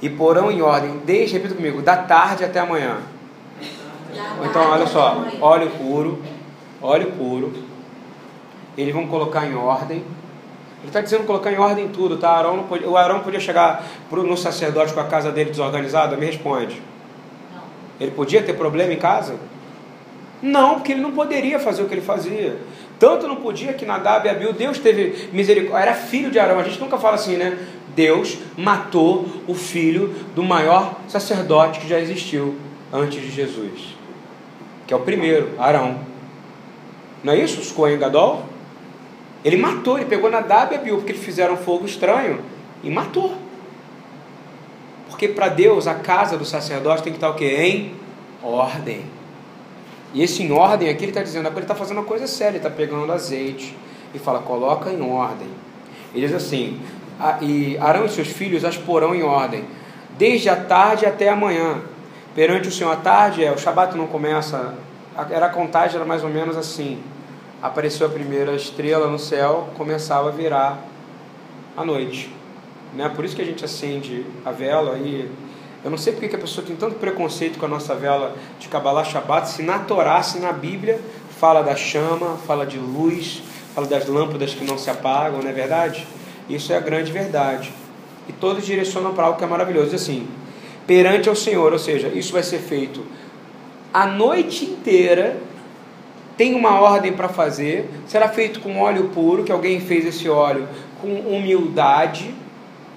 E 0.00 0.08
porão 0.08 0.50
em 0.50 0.62
ordem, 0.62 1.00
desde, 1.04 1.34
repita 1.34 1.54
comigo, 1.54 1.82
da 1.82 1.96
tarde 1.96 2.44
até 2.44 2.60
amanhã. 2.60 2.98
Então, 4.48 4.70
olha 4.70 4.86
só, 4.86 5.24
óleo 5.40 5.70
puro, 5.70 6.22
óleo 6.80 7.12
puro. 7.12 7.52
Eles 8.76 8.94
vão 8.94 9.06
colocar 9.06 9.46
em 9.46 9.54
ordem. 9.54 9.98
Ele 9.98 10.90
está 10.90 11.00
dizendo 11.00 11.24
colocar 11.24 11.50
em 11.50 11.58
ordem 11.58 11.88
tudo, 11.88 12.18
tá? 12.18 12.30
Arão 12.30 12.58
não 12.58 12.64
podia, 12.64 12.88
o 12.88 12.96
Arão 12.96 13.20
podia 13.20 13.40
chegar 13.40 13.84
no 14.10 14.36
sacerdote 14.36 14.92
com 14.92 15.00
a 15.00 15.04
casa 15.04 15.32
dele 15.32 15.50
desorganizada? 15.50 16.16
Me 16.16 16.26
responde. 16.26 16.80
Ele 17.98 18.10
podia 18.10 18.42
ter 18.42 18.52
problema 18.52 18.92
em 18.92 18.98
casa? 18.98 19.36
Não, 20.42 20.74
porque 20.74 20.92
ele 20.92 21.00
não 21.00 21.12
poderia 21.12 21.58
fazer 21.58 21.82
o 21.82 21.86
que 21.86 21.94
ele 21.94 22.02
fazia. 22.02 22.58
Tanto 22.98 23.26
não 23.26 23.36
podia 23.36 23.72
que 23.72 23.84
Nadab 23.84 24.26
e 24.26 24.30
Abiú, 24.30 24.52
Deus 24.52 24.78
teve 24.78 25.28
misericórdia. 25.32 25.90
Era 25.90 25.94
filho 25.94 26.30
de 26.30 26.38
Arão. 26.38 26.58
A 26.58 26.62
gente 26.62 26.80
nunca 26.80 26.98
fala 26.98 27.16
assim, 27.16 27.36
né? 27.36 27.58
Deus 27.94 28.38
matou 28.56 29.26
o 29.46 29.54
filho 29.54 30.14
do 30.34 30.42
maior 30.42 31.00
sacerdote 31.08 31.80
que 31.80 31.88
já 31.88 31.98
existiu 31.98 32.56
antes 32.92 33.20
de 33.20 33.30
Jesus. 33.30 33.96
Que 34.86 34.94
é 34.94 34.96
o 34.96 35.00
primeiro, 35.00 35.50
Arão. 35.58 35.98
Não 37.22 37.32
é 37.32 37.38
isso? 37.38 37.60
Os 37.60 37.72
Cohen 37.72 37.98
Gadol? 37.98 38.44
Ele 39.44 39.56
matou, 39.56 39.98
ele 39.98 40.06
pegou 40.06 40.30
Nadab 40.30 40.72
e 40.72 40.78
Abiú, 40.78 40.96
porque 40.96 41.12
eles 41.12 41.24
fizeram 41.24 41.56
fogo 41.56 41.84
estranho 41.84 42.40
e 42.82 42.90
matou. 42.90 43.34
Porque 45.08 45.28
para 45.28 45.48
Deus 45.48 45.86
a 45.86 45.94
casa 45.94 46.36
do 46.36 46.44
sacerdote 46.44 47.02
tem 47.02 47.12
que 47.12 47.18
estar 47.18 47.30
o 47.30 47.34
quê? 47.34 47.46
Em 47.46 47.94
ordem. 48.42 49.04
E 50.14 50.22
esse 50.22 50.44
em 50.44 50.52
ordem 50.52 50.88
aqui 50.88 51.04
ele 51.04 51.10
está 51.10 51.22
dizendo, 51.22 51.46
agora 51.46 51.58
ele 51.58 51.64
está 51.64 51.74
fazendo 51.74 51.98
uma 51.98 52.06
coisa 52.06 52.28
séria, 52.28 52.52
ele 52.52 52.58
está 52.58 52.70
pegando 52.70 53.12
azeite 53.12 53.76
e 54.14 54.18
fala, 54.18 54.38
coloca 54.38 54.90
em 54.90 55.02
ordem. 55.02 55.48
Ele 56.14 56.24
diz 56.24 56.34
assim, 56.34 56.80
e 57.42 57.76
Arão 57.78 58.06
e 58.06 58.08
seus 58.08 58.28
filhos 58.28 58.64
as 58.64 58.76
porão 58.76 59.12
em 59.12 59.24
ordem, 59.24 59.64
desde 60.16 60.48
a 60.48 60.54
tarde 60.54 61.04
até 61.04 61.28
a 61.28 61.34
manhã. 61.34 61.82
Perante 62.32 62.68
o 62.68 62.72
Senhor, 62.72 62.92
a 62.92 62.96
tarde 62.96 63.44
é, 63.44 63.50
o 63.50 63.58
Shabat 63.58 63.96
não 63.96 64.06
começa, 64.06 64.74
era 65.30 65.46
a 65.46 65.48
contagem, 65.48 65.96
era 65.96 66.04
mais 66.04 66.22
ou 66.22 66.30
menos 66.30 66.56
assim. 66.56 67.00
Apareceu 67.60 68.06
a 68.06 68.10
primeira 68.10 68.54
estrela 68.54 69.08
no 69.08 69.18
céu, 69.18 69.70
começava 69.76 70.28
a 70.28 70.32
virar 70.32 70.78
a 71.76 71.84
noite. 71.84 72.32
Né? 72.94 73.08
Por 73.08 73.24
isso 73.24 73.34
que 73.34 73.42
a 73.42 73.44
gente 73.44 73.64
acende 73.64 74.24
a 74.44 74.52
vela 74.52 74.96
e 74.98 75.28
eu 75.84 75.90
não 75.90 75.98
sei 75.98 76.14
porque 76.14 76.28
que 76.28 76.36
a 76.36 76.38
pessoa 76.38 76.66
tem 76.66 76.74
tanto 76.74 76.94
preconceito 76.94 77.58
com 77.58 77.66
a 77.66 77.68
nossa 77.68 77.94
vela 77.94 78.34
de 78.58 78.68
Kabbalah 78.68 79.04
Shabbat, 79.04 79.50
se 79.50 79.62
na 79.62 79.80
Torá, 79.80 80.22
se 80.22 80.38
na 80.38 80.50
Bíblia, 80.50 80.98
fala 81.38 81.60
da 81.60 81.76
chama, 81.76 82.38
fala 82.46 82.64
de 82.64 82.78
luz, 82.78 83.42
fala 83.74 83.86
das 83.86 84.08
lâmpadas 84.08 84.54
que 84.54 84.64
não 84.64 84.78
se 84.78 84.88
apagam, 84.88 85.42
não 85.42 85.50
é 85.50 85.52
verdade? 85.52 86.06
Isso 86.48 86.72
é 86.72 86.76
a 86.76 86.80
grande 86.80 87.12
verdade. 87.12 87.70
E 88.26 88.32
todos 88.32 88.64
direcionam 88.64 89.12
para 89.12 89.26
algo 89.26 89.36
que 89.36 89.44
é 89.44 89.46
maravilhoso. 89.46 89.94
Assim, 89.94 90.26
perante 90.86 91.28
ao 91.28 91.36
Senhor, 91.36 91.70
ou 91.70 91.78
seja, 91.78 92.08
isso 92.08 92.32
vai 92.32 92.42
ser 92.42 92.60
feito 92.60 93.04
a 93.92 94.06
noite 94.06 94.64
inteira, 94.64 95.36
tem 96.34 96.54
uma 96.54 96.80
ordem 96.80 97.12
para 97.12 97.28
fazer, 97.28 97.90
será 98.06 98.28
feito 98.30 98.58
com 98.60 98.80
óleo 98.80 99.10
puro, 99.10 99.44
que 99.44 99.52
alguém 99.52 99.80
fez 99.80 100.06
esse 100.06 100.30
óleo 100.30 100.66
com 101.00 101.08
humildade, 101.08 102.34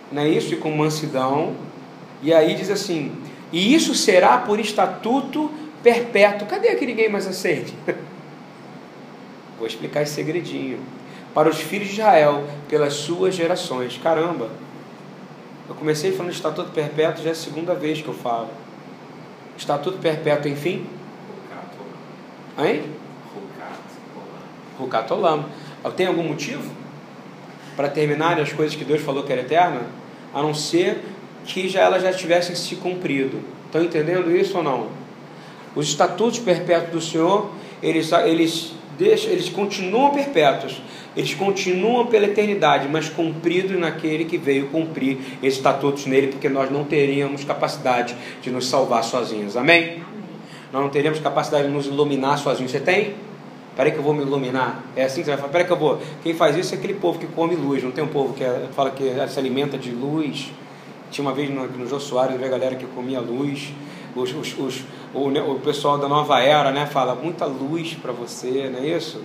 não 0.10 0.22
é 0.22 0.30
isso? 0.30 0.54
E 0.54 0.58
com 0.58 0.72
mansidão 0.72 1.67
e 2.22 2.34
aí 2.34 2.56
diz 2.56 2.70
assim: 2.70 3.12
e 3.52 3.74
isso 3.74 3.96
será 3.96 4.38
por 4.38 4.60
estatuto 4.60 5.52
perpétuo. 5.82 6.48
Cadê 6.48 6.76
que 6.76 6.86
ninguém 6.86 7.10
mais 7.10 7.28
acende? 7.28 7.74
Vou 9.58 9.68
explicar 9.68 10.02
esse 10.02 10.14
segredinho. 10.14 10.80
Para 11.34 11.50
os 11.50 11.58
filhos 11.58 11.88
de 11.88 11.94
Israel, 11.96 12.44
pelas 12.68 12.94
suas 12.94 13.36
gerações. 13.36 13.98
Caramba! 14.02 14.50
Eu 15.70 15.76
comecei 15.76 16.12
falando 16.12 16.32
de 16.32 16.38
estatuto 16.38 16.72
perpétuo, 16.72 17.24
já 17.24 17.30
é 17.30 17.34
a 17.34 17.36
segunda 17.36 17.74
vez 17.74 18.02
que 18.02 18.08
eu 18.08 18.14
falo. 18.14 18.50
Estatuto 19.58 19.98
perpétuo, 19.98 20.50
enfim? 20.50 20.86
Hein? 22.58 22.84
Rukatolam. 24.80 25.46
Tem 25.96 26.08
algum 26.08 26.24
motivo 26.24 26.70
para 27.76 27.88
terminar 27.88 28.40
as 28.40 28.52
coisas 28.52 28.76
que 28.76 28.84
Deus 28.84 29.02
falou 29.02 29.24
que 29.24 29.32
era 29.32 29.42
eterna? 29.42 29.82
A 30.34 30.42
não 30.42 30.54
ser 30.54 31.02
que 31.48 31.68
já 31.68 31.82
elas 31.82 32.04
já 32.04 32.14
tivessem 32.14 32.56
se 32.56 32.76
cumprido. 32.76 33.40
Estão 33.66 33.82
entendendo 33.84 34.36
isso 34.36 34.58
ou 34.58 34.64
não? 34.64 34.88
Os 35.76 35.88
estatutos 35.88 36.40
perpétuos 36.40 36.92
do 36.92 37.02
Senhor, 37.02 37.50
eles, 37.82 38.12
eles, 38.12 38.74
deixam, 38.98 39.32
eles 39.32 39.50
continuam 39.50 40.12
perpétuos, 40.12 40.82
eles 41.16 41.34
continuam 41.34 42.08
pela 42.08 42.26
eternidade, 42.26 42.88
mas 42.88 43.10
cumpridos 43.10 43.80
naquele 43.80 44.26
que 44.26 44.38
veio 44.38 44.68
cumprir 44.68 45.18
esses 45.42 45.58
estatutos 45.58 46.06
nele, 46.06 46.28
porque 46.28 46.50
nós 46.50 46.70
não 46.70 46.84
teríamos 46.84 47.44
capacidade 47.44 48.16
de 48.42 48.52
nos 48.52 48.68
salvar 48.68 49.04
sozinhos. 49.04 49.56
Amém? 49.56 50.04
Nós 50.72 50.82
não 50.82 50.90
teríamos 50.90 51.20
capacidade 51.20 51.68
de 51.68 51.74
nos 51.74 51.86
iluminar 51.86 52.38
sozinhos. 52.38 52.72
Você 52.72 52.80
tem? 52.80 53.14
Peraí 53.76 53.92
que 53.92 54.00
eu 54.00 54.04
vou 54.04 54.14
me 54.14 54.24
iluminar. 54.24 54.84
É 54.96 55.04
assim 55.04 55.22
que 55.22 55.26
você 55.26 55.32
vai 55.32 55.38
falar. 55.38 55.52
Peraí 55.52 55.68
que 55.68 55.72
eu 55.72 55.78
vou. 55.78 56.00
Quem 56.24 56.34
faz 56.34 56.58
isso 56.58 56.74
é 56.74 56.78
aquele 56.78 56.96
povo 56.96 57.20
que 57.20 57.28
come 57.28 57.56
luz. 57.56 57.84
Não 57.84 57.92
tem 57.92 58.04
um 58.04 58.08
povo 58.08 58.34
que 58.34 58.44
é, 58.44 58.68
fala 58.76 58.90
que 58.90 59.04
se 59.30 59.40
alimenta 59.40 59.78
de 59.78 59.92
luz. 59.92 60.52
Tinha 61.12 61.26
uma 61.26 61.34
vez 61.34 61.50
no, 61.50 61.68
no 61.68 61.88
Jô 61.88 62.00
Soares, 62.00 62.42
a 62.42 62.48
galera 62.48 62.76
que 62.76 62.86
comia 62.86 63.20
luz. 63.20 63.74
Os, 64.16 64.34
os, 64.34 64.58
os, 64.58 64.84
o, 65.14 65.28
o 65.28 65.60
pessoal 65.60 65.98
da 65.98 66.08
nova 66.08 66.40
era, 66.40 66.72
né? 66.72 66.86
Fala, 66.86 67.16
muita 67.16 67.46
luz 67.46 67.96
para 68.02 68.12
você, 68.12 68.70
não 68.72 68.80
é 68.80 68.88
isso? 68.88 69.22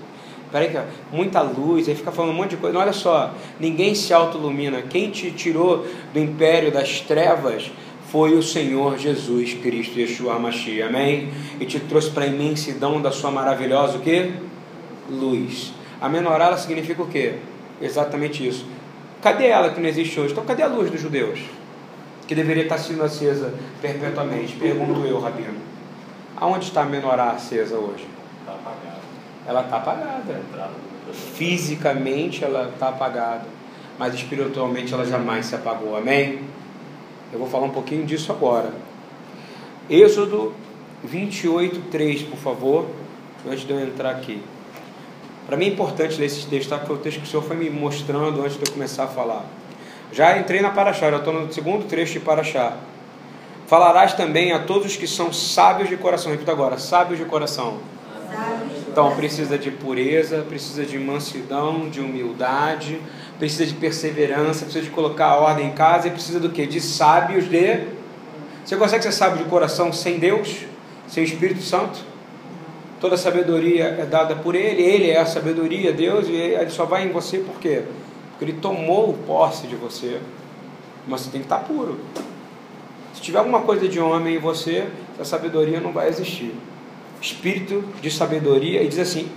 Peraí, 0.51 0.69
que 0.69 0.79
muita 1.11 1.41
luz, 1.41 1.89
aí 1.89 1.95
fica 1.95 2.13
falando 2.13 2.33
um 2.33 2.37
monte 2.37 2.51
de 2.51 2.57
coisa. 2.59 2.75
Não, 2.75 2.83
olha 2.83 2.93
só, 2.93 3.33
ninguém 3.59 3.95
se 3.95 4.13
autoilumina. 4.13 4.83
Quem 4.83 5.11
te 5.11 5.31
tirou 5.31 5.87
do 6.13 6.19
império 6.19 6.71
das 6.71 7.01
trevas 7.01 7.71
foi 8.09 8.35
o 8.35 8.43
Senhor 8.43 8.99
Jesus 8.99 9.55
Cristo, 9.55 9.99
Yeshua 9.99 10.39
Mashiach, 10.39 10.83
amém? 10.83 11.31
E 11.59 11.65
te 11.65 11.81
trouxe 11.81 12.11
para 12.11 12.25
a 12.25 12.27
imensidão 12.27 13.01
da 13.01 13.11
sua 13.11 13.31
maravilhosa 13.31 13.97
o 13.97 14.01
quê? 14.01 14.33
Luz. 15.11 15.73
A 15.99 16.09
menorá 16.09 16.55
significa 16.59 17.03
o 17.03 17.07
quê? 17.07 17.37
Exatamente 17.81 18.47
isso 18.47 18.67
Cadê 19.23 19.47
ela 19.47 19.71
que 19.71 19.81
não 19.81 19.89
existe 19.89 20.19
hoje? 20.19 20.33
Então, 20.33 20.45
cadê 20.45 20.65
a 20.65 20.67
luz 20.67 20.91
dos 20.91 21.01
judeus? 21.01 21.39
Que 22.33 22.37
deveria 22.37 22.63
estar 22.63 22.79
sendo 22.79 23.03
acesa 23.03 23.53
perpetuamente. 23.83 24.57
Pergunto 24.57 25.01
eu, 25.01 25.21
Rabino. 25.21 25.61
Aonde 26.35 26.65
está 26.65 26.81
a 26.81 26.87
menorá 26.87 27.33
acesa 27.33 27.77
hoje? 27.77 28.07
Está 28.41 28.53
apagada. 28.53 29.01
Ela 29.47 29.61
está 29.61 29.77
apagada. 29.77 30.41
Fisicamente 31.13 32.43
ela 32.43 32.71
está 32.71 32.89
apagada. 32.89 33.45
Mas 33.99 34.15
espiritualmente 34.15 34.95
ela 34.95 35.05
jamais 35.05 35.45
se 35.45 35.55
apagou. 35.55 35.95
Amém? 35.95 36.41
Eu 37.31 37.39
vou 37.39 37.51
falar 37.51 37.67
um 37.67 37.71
pouquinho 37.71 38.07
disso 38.07 38.33
agora. 38.33 38.73
Êxodo 39.91 40.55
28, 41.05 41.91
3, 41.91 42.23
por 42.23 42.39
favor. 42.39 42.87
Antes 43.47 43.67
de 43.67 43.75
eu 43.75 43.79
entrar 43.79 44.13
aqui. 44.13 44.43
Para 45.47 45.59
mim 45.59 45.67
é 45.67 45.69
importante 45.69 46.19
ler 46.19 46.25
esse 46.25 46.47
texto, 46.47 46.71
tá? 46.71 46.79
Porque 46.79 46.95
o 46.95 46.97
texto 46.97 47.19
que 47.19 47.27
o 47.27 47.31
Senhor 47.31 47.43
foi 47.43 47.57
me 47.57 47.69
mostrando 47.69 48.41
antes 48.41 48.57
de 48.57 48.65
eu 48.65 48.73
começar 48.73 49.05
a 49.05 49.09
falar. 49.09 49.45
Já 50.13 50.39
entrei 50.39 50.61
na 50.61 50.71
Paraxá, 50.71 51.11
já 51.11 51.17
estou 51.17 51.33
no 51.33 51.53
segundo 51.53 51.87
trecho 51.87 52.13
de 52.13 52.21
Paraxá. 52.21 52.77
Falarás 53.67 54.13
também 54.13 54.53
a 54.53 54.59
todos 54.59 54.89
os 54.89 54.97
que 54.97 55.07
são 55.07 55.33
sábios 55.33 55.89
de 55.89 55.97
coração. 55.97 56.31
Repita 56.31 56.53
agora, 56.53 56.77
sábios 56.77 57.19
de 57.19 57.25
coração. 57.25 57.79
Então 58.87 59.17
precisa 59.17 59.57
de 59.57 59.71
pureza, 59.71 60.45
precisa 60.47 60.85
de 60.85 60.99
mansidão, 60.99 61.89
de 61.89 62.01
humildade, 62.01 63.01
precisa 63.39 63.65
de 63.65 63.73
perseverança, 63.73 64.67
precisa 64.67 64.85
de 64.85 64.91
colocar 64.91 65.29
a 65.29 65.37
ordem 65.37 65.69
em 65.69 65.73
casa 65.73 66.09
e 66.09 66.11
precisa 66.11 66.39
do 66.39 66.51
que? 66.51 66.67
De 66.67 66.81
sábios 66.81 67.49
de. 67.49 67.87
Você 68.63 68.77
consegue 68.77 69.03
ser 69.03 69.13
sábio 69.13 69.39
de 69.43 69.49
coração 69.49 69.93
sem 69.93 70.19
Deus, 70.19 70.67
sem 71.09 71.25
Espírito 71.25 71.63
Santo? 71.63 72.01
Toda 73.01 73.17
sabedoria 73.17 73.97
é 73.99 74.05
dada 74.05 74.37
por 74.37 74.55
Ele, 74.55 74.83
Ele 74.83 75.11
é 75.11 75.19
a 75.19 75.27
sabedoria, 75.27 75.91
Deus, 75.91 76.29
e 76.29 76.35
Ele 76.35 76.71
só 76.71 76.85
vai 76.85 77.05
em 77.05 77.11
você 77.11 77.39
por 77.39 77.59
quê? 77.59 77.83
Ele 78.43 78.55
tomou 78.55 79.15
posse 79.27 79.67
de 79.67 79.77
você, 79.77 80.21
mas 81.07 81.23
você 81.23 81.31
tem 81.31 81.41
que 81.41 81.47
estar 81.47 81.61
puro. 81.61 81.99
Se 83.15 83.21
tiver 83.21 83.39
alguma 83.39 83.61
coisa 83.61 83.89
de 83.89 84.01
homem 84.01 84.37
em 84.37 84.39
você, 84.39 84.89
a 85.19 85.25
sabedoria 85.25 85.81
não 85.81 85.93
vai 85.93 86.09
existir. 86.09 86.55
Espírito 87.21 87.85
de 88.01 88.11
sabedoria, 88.11 88.83
e 88.83 88.89
diz 88.89 88.99
assim: 88.99 89.29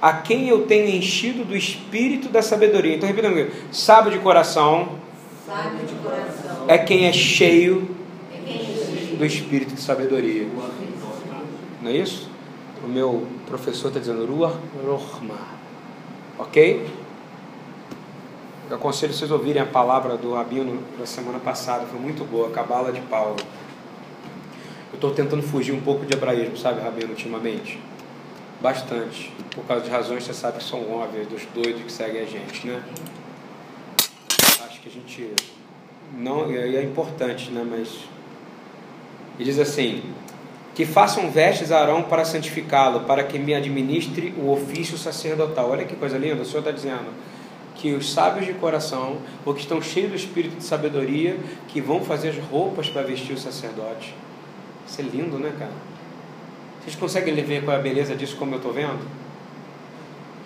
a 0.00 0.12
quem 0.12 0.48
eu 0.48 0.66
tenho 0.66 0.88
enchido 0.88 1.44
do 1.44 1.56
espírito 1.56 2.28
da 2.28 2.42
sabedoria. 2.42 2.96
Então, 2.96 3.08
repita 3.08 3.28
comigo: 3.28 3.50
sábio 3.70 4.10
de 4.10 4.18
coração, 4.18 4.98
sábio 5.46 5.86
de 5.86 5.94
coração 5.96 6.64
é 6.68 6.78
quem 6.78 7.06
é 7.06 7.12
cheio, 7.12 7.88
é 8.32 8.38
quem 8.38 8.56
é 8.56 8.64
cheio 8.64 9.16
do 9.16 9.24
espírito 9.24 9.74
de 9.74 9.80
sabedoria. 9.80 10.48
Não 11.82 11.90
é 11.90 11.96
isso? 11.96 12.30
O 12.84 12.88
meu 12.88 13.26
professor 13.46 13.88
está 13.88 14.00
dizendo 14.00 14.24
Ruach 14.24 14.56
Rohma. 14.84 15.38
Ok? 16.38 16.86
Eu 18.70 18.76
aconselho 18.76 19.12
vocês 19.12 19.32
ouvirem 19.32 19.60
a 19.60 19.66
palavra 19.66 20.16
do 20.16 20.32
Rabino 20.32 20.80
da 20.96 21.04
semana 21.04 21.40
passada, 21.40 21.86
foi 21.86 21.98
muito 21.98 22.24
boa, 22.24 22.46
a 22.46 22.50
Cabala 22.52 22.92
de 22.92 23.00
Paulo. 23.00 23.34
Eu 24.92 24.94
estou 24.94 25.10
tentando 25.10 25.42
fugir 25.42 25.72
um 25.72 25.80
pouco 25.80 26.06
de 26.06 26.14
hebraísmo, 26.14 26.56
sabe, 26.56 26.80
Rabino, 26.80 27.10
ultimamente? 27.10 27.80
Bastante. 28.60 29.32
Por 29.52 29.64
causa 29.64 29.82
de 29.82 29.90
razões 29.90 30.22
você 30.22 30.32
sabe 30.32 30.58
que 30.58 30.64
são 30.64 30.88
óbvias, 30.88 31.26
dos 31.26 31.44
doidos 31.46 31.82
que 31.82 31.90
seguem 31.90 32.22
a 32.22 32.24
gente, 32.24 32.64
né? 32.64 32.80
Acho 34.64 34.80
que 34.80 34.88
a 34.88 34.92
gente. 34.92 35.34
Não, 36.16 36.48
é 36.48 36.80
importante, 36.80 37.50
né? 37.50 37.66
Mas. 37.68 38.04
Ele 39.36 39.50
diz 39.50 39.58
assim: 39.58 40.00
que 40.76 40.86
façam 40.86 41.28
vestes 41.28 41.72
a 41.72 41.80
Arão 41.80 42.04
para 42.04 42.24
santificá-lo, 42.24 43.00
para 43.00 43.24
que 43.24 43.36
me 43.36 43.52
administre 43.52 44.32
o 44.38 44.48
ofício 44.52 44.96
sacerdotal. 44.96 45.70
Olha 45.70 45.84
que 45.84 45.96
coisa 45.96 46.16
linda, 46.16 46.42
o 46.42 46.44
Senhor 46.44 46.60
está 46.60 46.70
dizendo 46.70 47.10
que 47.80 47.94
os 47.94 48.12
sábios 48.12 48.44
de 48.44 48.52
coração, 48.52 49.16
ou 49.44 49.54
que 49.54 49.60
estão 49.60 49.80
cheios 49.80 50.10
do 50.10 50.16
espírito 50.16 50.58
de 50.58 50.64
sabedoria, 50.64 51.38
que 51.66 51.80
vão 51.80 52.04
fazer 52.04 52.28
as 52.28 52.38
roupas 52.38 52.90
para 52.90 53.00
vestir 53.00 53.32
o 53.32 53.38
sacerdote. 53.38 54.14
Isso 54.86 55.00
é 55.00 55.04
lindo, 55.04 55.38
né, 55.38 55.50
cara? 55.58 55.72
Vocês 56.82 56.94
conseguem 56.94 57.34
ver 57.34 57.64
qual 57.64 57.74
é 57.74 57.80
a 57.80 57.82
beleza 57.82 58.14
disso, 58.14 58.36
como 58.36 58.52
eu 58.52 58.58
estou 58.58 58.72
vendo? 58.72 59.00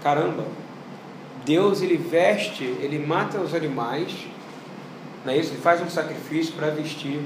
Caramba! 0.00 0.44
Deus, 1.44 1.82
ele 1.82 1.96
veste, 1.96 2.62
ele 2.80 3.04
mata 3.04 3.38
os 3.40 3.52
animais, 3.52 4.12
não 5.24 5.32
é 5.32 5.36
isso? 5.36 5.52
Ele 5.52 5.60
faz 5.60 5.82
um 5.82 5.90
sacrifício 5.90 6.54
para 6.54 6.70
vestir 6.70 7.20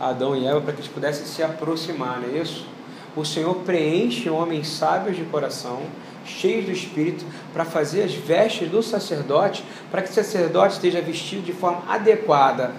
Adão 0.00 0.36
e 0.36 0.46
Eva 0.46 0.60
para 0.60 0.72
que 0.72 0.80
eles 0.80 0.90
pudessem 0.90 1.26
se 1.26 1.42
aproximar, 1.44 2.20
não 2.20 2.28
é 2.28 2.40
isso? 2.40 2.66
O 3.14 3.24
Senhor 3.24 3.54
preenche 3.60 4.28
homens 4.28 4.66
sábios 4.66 5.16
de 5.16 5.22
coração, 5.24 5.82
cheios 6.24 6.64
do 6.66 6.72
Espírito, 6.72 7.24
para 7.52 7.64
fazer 7.64 8.02
as 8.02 8.14
vestes 8.14 8.68
do 8.68 8.82
sacerdote, 8.82 9.64
para 9.90 10.02
que 10.02 10.10
o 10.10 10.12
sacerdote 10.12 10.74
esteja 10.74 11.00
vestido 11.00 11.42
de 11.42 11.52
forma 11.52 11.82
adequada 11.88 12.72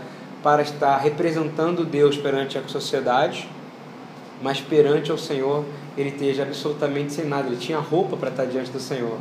para 0.43 0.61
estar 0.61 0.97
representando 0.97 1.83
Deus 1.83 2.17
perante 2.17 2.57
a 2.57 2.67
sociedade, 2.67 3.49
mas 4.41 4.61
perante 4.61 5.11
o 5.11 5.17
Senhor 5.17 5.65
ele 5.97 6.09
esteja 6.09 6.43
absolutamente 6.43 7.13
sem 7.13 7.25
nada. 7.25 7.47
Ele 7.47 7.57
tinha 7.57 7.79
roupa 7.79 8.15
para 8.17 8.29
estar 8.29 8.45
diante 8.45 8.69
do 8.69 8.79
Senhor, 8.79 9.17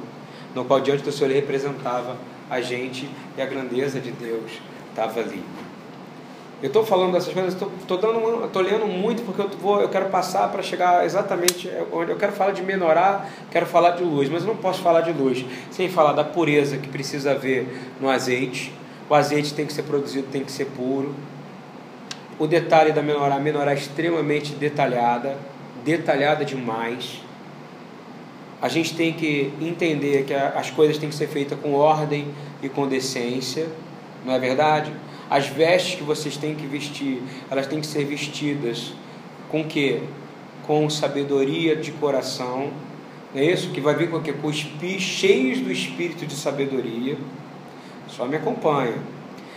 no 0.54 0.64
qual 0.64 0.80
diante 0.80 1.02
do 1.02 1.12
Senhor 1.12 1.30
ele 1.30 1.40
representava 1.40 2.16
a 2.50 2.60
gente 2.60 3.08
e 3.36 3.40
a 3.40 3.46
grandeza 3.46 4.00
de 4.00 4.10
Deus 4.10 4.50
estava 4.90 5.20
ali. 5.20 5.42
Eu 6.62 6.68
estou 6.68 6.84
falando 6.84 7.12
dessas 7.12 7.32
coisas, 7.32 7.54
estou 7.54 8.62
lendo 8.62 8.86
muito 8.86 9.22
porque 9.22 9.42
eu 9.42 9.48
vou, 9.60 9.80
eu 9.80 9.88
quero 9.88 10.06
passar 10.06 10.50
para 10.50 10.62
chegar 10.62 11.04
exatamente 11.04 11.70
onde 11.92 12.10
eu 12.10 12.16
quero 12.16 12.32
falar 12.32 12.52
de 12.52 12.62
menorar, 12.62 13.28
quero 13.50 13.66
falar 13.66 13.90
de 13.90 14.02
luz, 14.02 14.30
mas 14.30 14.42
eu 14.42 14.48
não 14.48 14.56
posso 14.56 14.80
falar 14.80 15.02
de 15.02 15.12
luz 15.12 15.44
sem 15.70 15.90
falar 15.90 16.12
da 16.12 16.24
pureza 16.24 16.78
que 16.78 16.88
precisa 16.88 17.32
haver 17.32 17.66
no 18.00 18.08
azeite. 18.08 18.72
O 19.10 19.14
azeite 19.14 19.52
tem 19.52 19.66
que 19.66 19.72
ser 19.72 19.82
produzido, 19.82 20.28
tem 20.32 20.42
que 20.42 20.50
ser 20.50 20.66
puro. 20.66 21.14
O 22.38 22.46
detalhe 22.46 22.92
da 22.92 23.02
menorá, 23.02 23.34
a 23.34 23.40
menorá 23.40 23.72
é 23.72 23.74
extremamente 23.74 24.52
detalhada, 24.54 25.36
detalhada 25.84 26.44
demais. 26.44 27.20
A 28.62 28.68
gente 28.68 28.96
tem 28.96 29.12
que 29.12 29.52
entender 29.60 30.24
que 30.24 30.32
as 30.32 30.70
coisas 30.70 30.96
têm 30.96 31.10
que 31.10 31.14
ser 31.14 31.28
feitas 31.28 31.58
com 31.60 31.74
ordem 31.74 32.28
e 32.62 32.68
com 32.70 32.88
decência, 32.88 33.68
não 34.24 34.32
é 34.32 34.38
verdade? 34.38 34.90
As 35.30 35.46
vestes 35.46 35.96
que 35.96 36.02
vocês 36.02 36.36
têm 36.36 36.54
que 36.54 36.66
vestir, 36.66 37.22
elas 37.50 37.66
têm 37.66 37.80
que 37.80 37.86
ser 37.86 38.04
vestidas 38.04 38.92
com 39.50 39.64
que? 39.64 40.02
Com 40.66 40.88
sabedoria 40.90 41.76
de 41.76 41.92
coração. 41.92 42.70
Não 43.34 43.40
é 43.40 43.44
isso? 43.46 43.70
Que 43.70 43.80
vai 43.80 43.94
vir 43.94 44.10
com 44.10 44.18
o 44.18 44.22
quê? 44.22 44.32
Com 44.32 44.48
os 44.48 44.56
cheios 44.56 45.60
do 45.60 45.72
espírito 45.72 46.26
de 46.26 46.34
sabedoria. 46.34 47.16
Só 48.08 48.26
me 48.26 48.36
acompanha. 48.36 48.98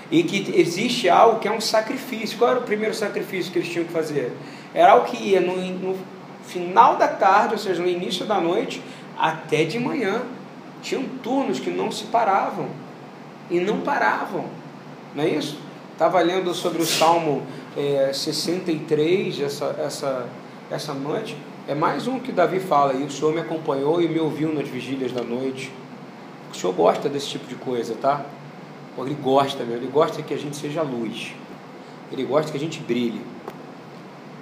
E 0.10 0.24
que 0.24 0.54
existe 0.60 1.10
algo 1.10 1.40
que 1.40 1.48
é 1.48 1.52
um 1.52 1.60
sacrifício. 1.60 2.38
Qual 2.38 2.52
era 2.52 2.60
o 2.60 2.64
primeiro 2.64 2.94
sacrifício 2.94 3.52
que 3.52 3.60
eles 3.60 3.70
tinham 3.70 3.86
que 3.86 3.92
fazer? 3.92 4.32
Era 4.74 4.94
algo 4.94 5.06
que 5.06 5.18
ia 5.18 5.42
no, 5.42 5.56
no 5.58 5.98
final 6.46 6.96
da 6.96 7.08
tarde, 7.08 7.54
ou 7.54 7.60
seja, 7.60 7.82
no 7.82 7.90
início 7.90 8.26
da 8.26 8.40
noite, 8.40 8.82
até 9.18 9.66
de 9.66 9.78
manhã. 9.80 10.22
Tinham 10.82 11.04
turnos 11.22 11.60
que 11.60 11.70
não 11.70 11.92
se 11.92 12.06
paravam. 12.06 12.68
E 13.50 13.60
não 13.60 13.82
paravam. 13.82 14.46
Não 15.18 15.24
é 15.24 15.30
isso? 15.30 15.58
Estava 15.94 16.22
lendo 16.22 16.54
sobre 16.54 16.80
o 16.80 16.86
Salmo 16.86 17.42
é, 17.76 18.12
63 18.14 19.42
essa, 19.42 19.76
essa, 19.80 20.28
essa 20.70 20.94
noite. 20.94 21.36
É 21.68 21.74
mais 21.74 22.06
um 22.06 22.20
que 22.20 22.32
Davi 22.32 22.60
fala, 22.60 22.94
e 22.94 23.04
o 23.04 23.10
Senhor 23.10 23.34
me 23.34 23.42
acompanhou 23.42 24.00
e 24.00 24.08
me 24.08 24.20
ouviu 24.20 24.54
nas 24.54 24.70
vigílias 24.70 25.12
da 25.12 25.24
noite. 25.24 25.72
O 26.54 26.56
Senhor 26.56 26.72
gosta 26.72 27.10
desse 27.10 27.30
tipo 27.30 27.48
de 27.48 27.56
coisa, 27.56 27.96
tá? 27.96 28.28
Ele 28.96 29.16
gosta, 29.16 29.64
meu. 29.64 29.78
Ele 29.78 29.88
gosta 29.88 30.22
que 30.22 30.36
a 30.36 30.38
gente 30.38 30.56
seja 30.56 30.84
luz. 30.84 31.34
Ele 32.12 32.24
gosta 32.24 32.52
que 32.52 32.58
a 32.58 32.62
gente 32.62 32.80
brilhe. 32.80 33.22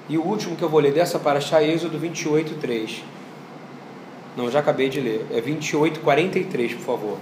E 0.09 0.17
o 0.17 0.23
último 0.23 0.57
que 0.57 0.61
eu 0.61 0.69
vou 0.69 0.81
ler 0.81 0.91
dessa 0.91 1.17
para 1.17 1.39
é 1.39 1.71
Êxodo 1.71 1.97
28, 1.97 2.55
3. 2.55 3.01
Não, 4.35 4.51
já 4.51 4.59
acabei 4.59 4.89
de 4.89 4.99
ler. 4.99 5.25
É 5.31 5.39
28, 5.39 6.01
43, 6.01 6.73
por 6.73 6.81
favor. 6.81 7.17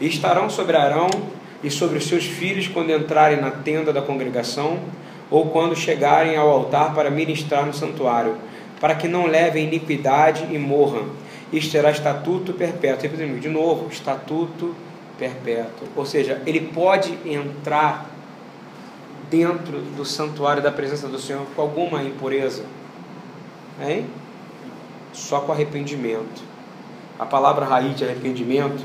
E 0.00 0.08
estarão 0.08 0.50
sobre 0.50 0.76
Arão 0.76 1.08
e 1.62 1.70
sobre 1.70 1.98
os 1.98 2.06
seus 2.06 2.24
filhos 2.24 2.68
quando 2.68 2.90
entrarem 2.90 3.40
na 3.40 3.50
tenda 3.50 3.92
da 3.92 4.02
congregação 4.02 4.78
ou 5.30 5.50
quando 5.50 5.76
chegarem 5.76 6.36
ao 6.36 6.48
altar 6.48 6.94
para 6.94 7.10
ministrar 7.10 7.66
no 7.66 7.74
santuário, 7.74 8.36
para 8.80 8.94
que 8.94 9.08
não 9.08 9.26
levem 9.26 9.66
iniquidade 9.66 10.46
e 10.50 10.58
morram. 10.58 11.06
Isto 11.52 11.72
será 11.72 11.90
estatuto 11.90 12.52
perpétuo. 12.52 13.08
De 13.08 13.48
novo, 13.48 13.88
estatuto 13.90 14.74
perpétuo. 15.18 15.88
Ou 15.96 16.06
seja, 16.06 16.40
ele 16.46 16.60
pode 16.60 17.18
entrar 17.26 18.08
dentro 19.30 19.78
do 19.78 20.04
santuário 20.04 20.62
da 20.62 20.70
presença 20.70 21.08
do 21.08 21.18
Senhor 21.18 21.44
com 21.54 21.62
alguma 21.62 22.02
impureza. 22.02 22.64
Hein? 23.80 24.06
Só 25.12 25.40
com 25.40 25.52
arrependimento. 25.52 26.42
A 27.18 27.26
palavra 27.26 27.66
raiz 27.66 27.96
de 27.96 28.04
arrependimento 28.04 28.82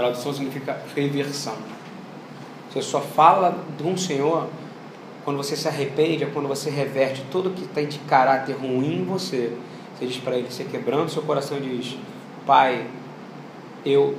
tradução 0.00 0.32
significa 0.32 0.80
reversão. 0.94 1.56
Você 2.70 2.82
só 2.82 3.00
fala 3.00 3.58
de 3.76 3.86
um 3.86 3.96
Senhor 3.96 4.48
quando 5.24 5.36
você 5.36 5.56
se 5.56 5.68
arrepende, 5.68 6.24
é 6.24 6.26
quando 6.26 6.48
você 6.48 6.70
reverte 6.70 7.24
tudo 7.30 7.50
que 7.50 7.66
tem 7.68 7.86
de 7.86 7.98
caráter 8.00 8.56
ruim 8.56 9.00
em 9.00 9.04
você. 9.04 9.52
Você 9.94 10.06
diz 10.06 10.16
para 10.18 10.36
ele, 10.36 10.50
você 10.50 10.64
quebrando 10.64 11.10
seu 11.10 11.22
coração 11.22 11.60
diz: 11.60 11.96
Pai, 12.46 12.86
eu 13.84 14.16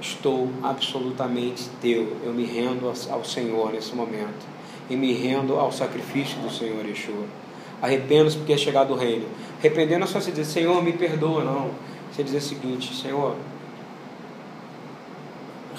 estou 0.00 0.48
absolutamente 0.62 1.68
teu. 1.80 2.16
Eu 2.24 2.32
me 2.32 2.44
rendo 2.44 2.90
ao 3.10 3.24
Senhor 3.24 3.72
nesse 3.72 3.94
momento. 3.94 4.48
E 4.88 4.96
me 4.96 5.12
rendo 5.12 5.56
ao 5.56 5.70
sacrifício 5.70 6.40
do 6.40 6.50
Senhor 6.50 6.84
Yeshua. 6.84 7.26
Arrependo-se 7.82 8.36
porque 8.36 8.52
é 8.52 8.56
chegado 8.56 8.92
o 8.92 8.96
reino. 8.96 9.26
Arrependendo 9.58 10.04
é 10.04 10.06
só 10.06 10.20
você 10.20 10.30
dizer, 10.30 10.44
Senhor, 10.44 10.82
me 10.82 10.92
perdoa, 10.92 11.44
não. 11.44 11.70
Você 12.10 12.24
dizer 12.24 12.38
o 12.38 12.42
seguinte, 12.42 12.94
Senhor, 12.94 13.36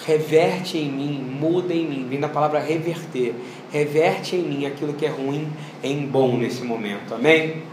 reverte 0.06 0.78
em 0.78 0.92
mim, 0.92 1.20
muda 1.40 1.74
em 1.74 1.88
mim, 1.88 2.08
vem 2.10 2.20
da 2.20 2.30
palavra 2.30 2.60
reverter, 2.60 3.36
reverte 3.72 4.36
em 4.36 4.42
mim 4.42 4.66
aquilo 4.66 4.94
que 4.94 5.06
é 5.06 5.10
ruim 5.10 5.52
em 5.84 6.06
bom 6.06 6.38
nesse 6.38 6.64
momento, 6.64 7.14
amém? 7.14 7.64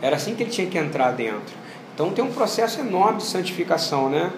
Era 0.00 0.16
assim 0.16 0.34
que 0.34 0.42
ele 0.42 0.50
tinha 0.50 0.66
que 0.66 0.78
entrar 0.78 1.12
dentro. 1.12 1.54
Então 1.94 2.10
tem 2.10 2.24
um 2.24 2.32
processo 2.32 2.80
enorme 2.80 3.18
de 3.18 3.24
santificação, 3.24 4.08
né? 4.08 4.32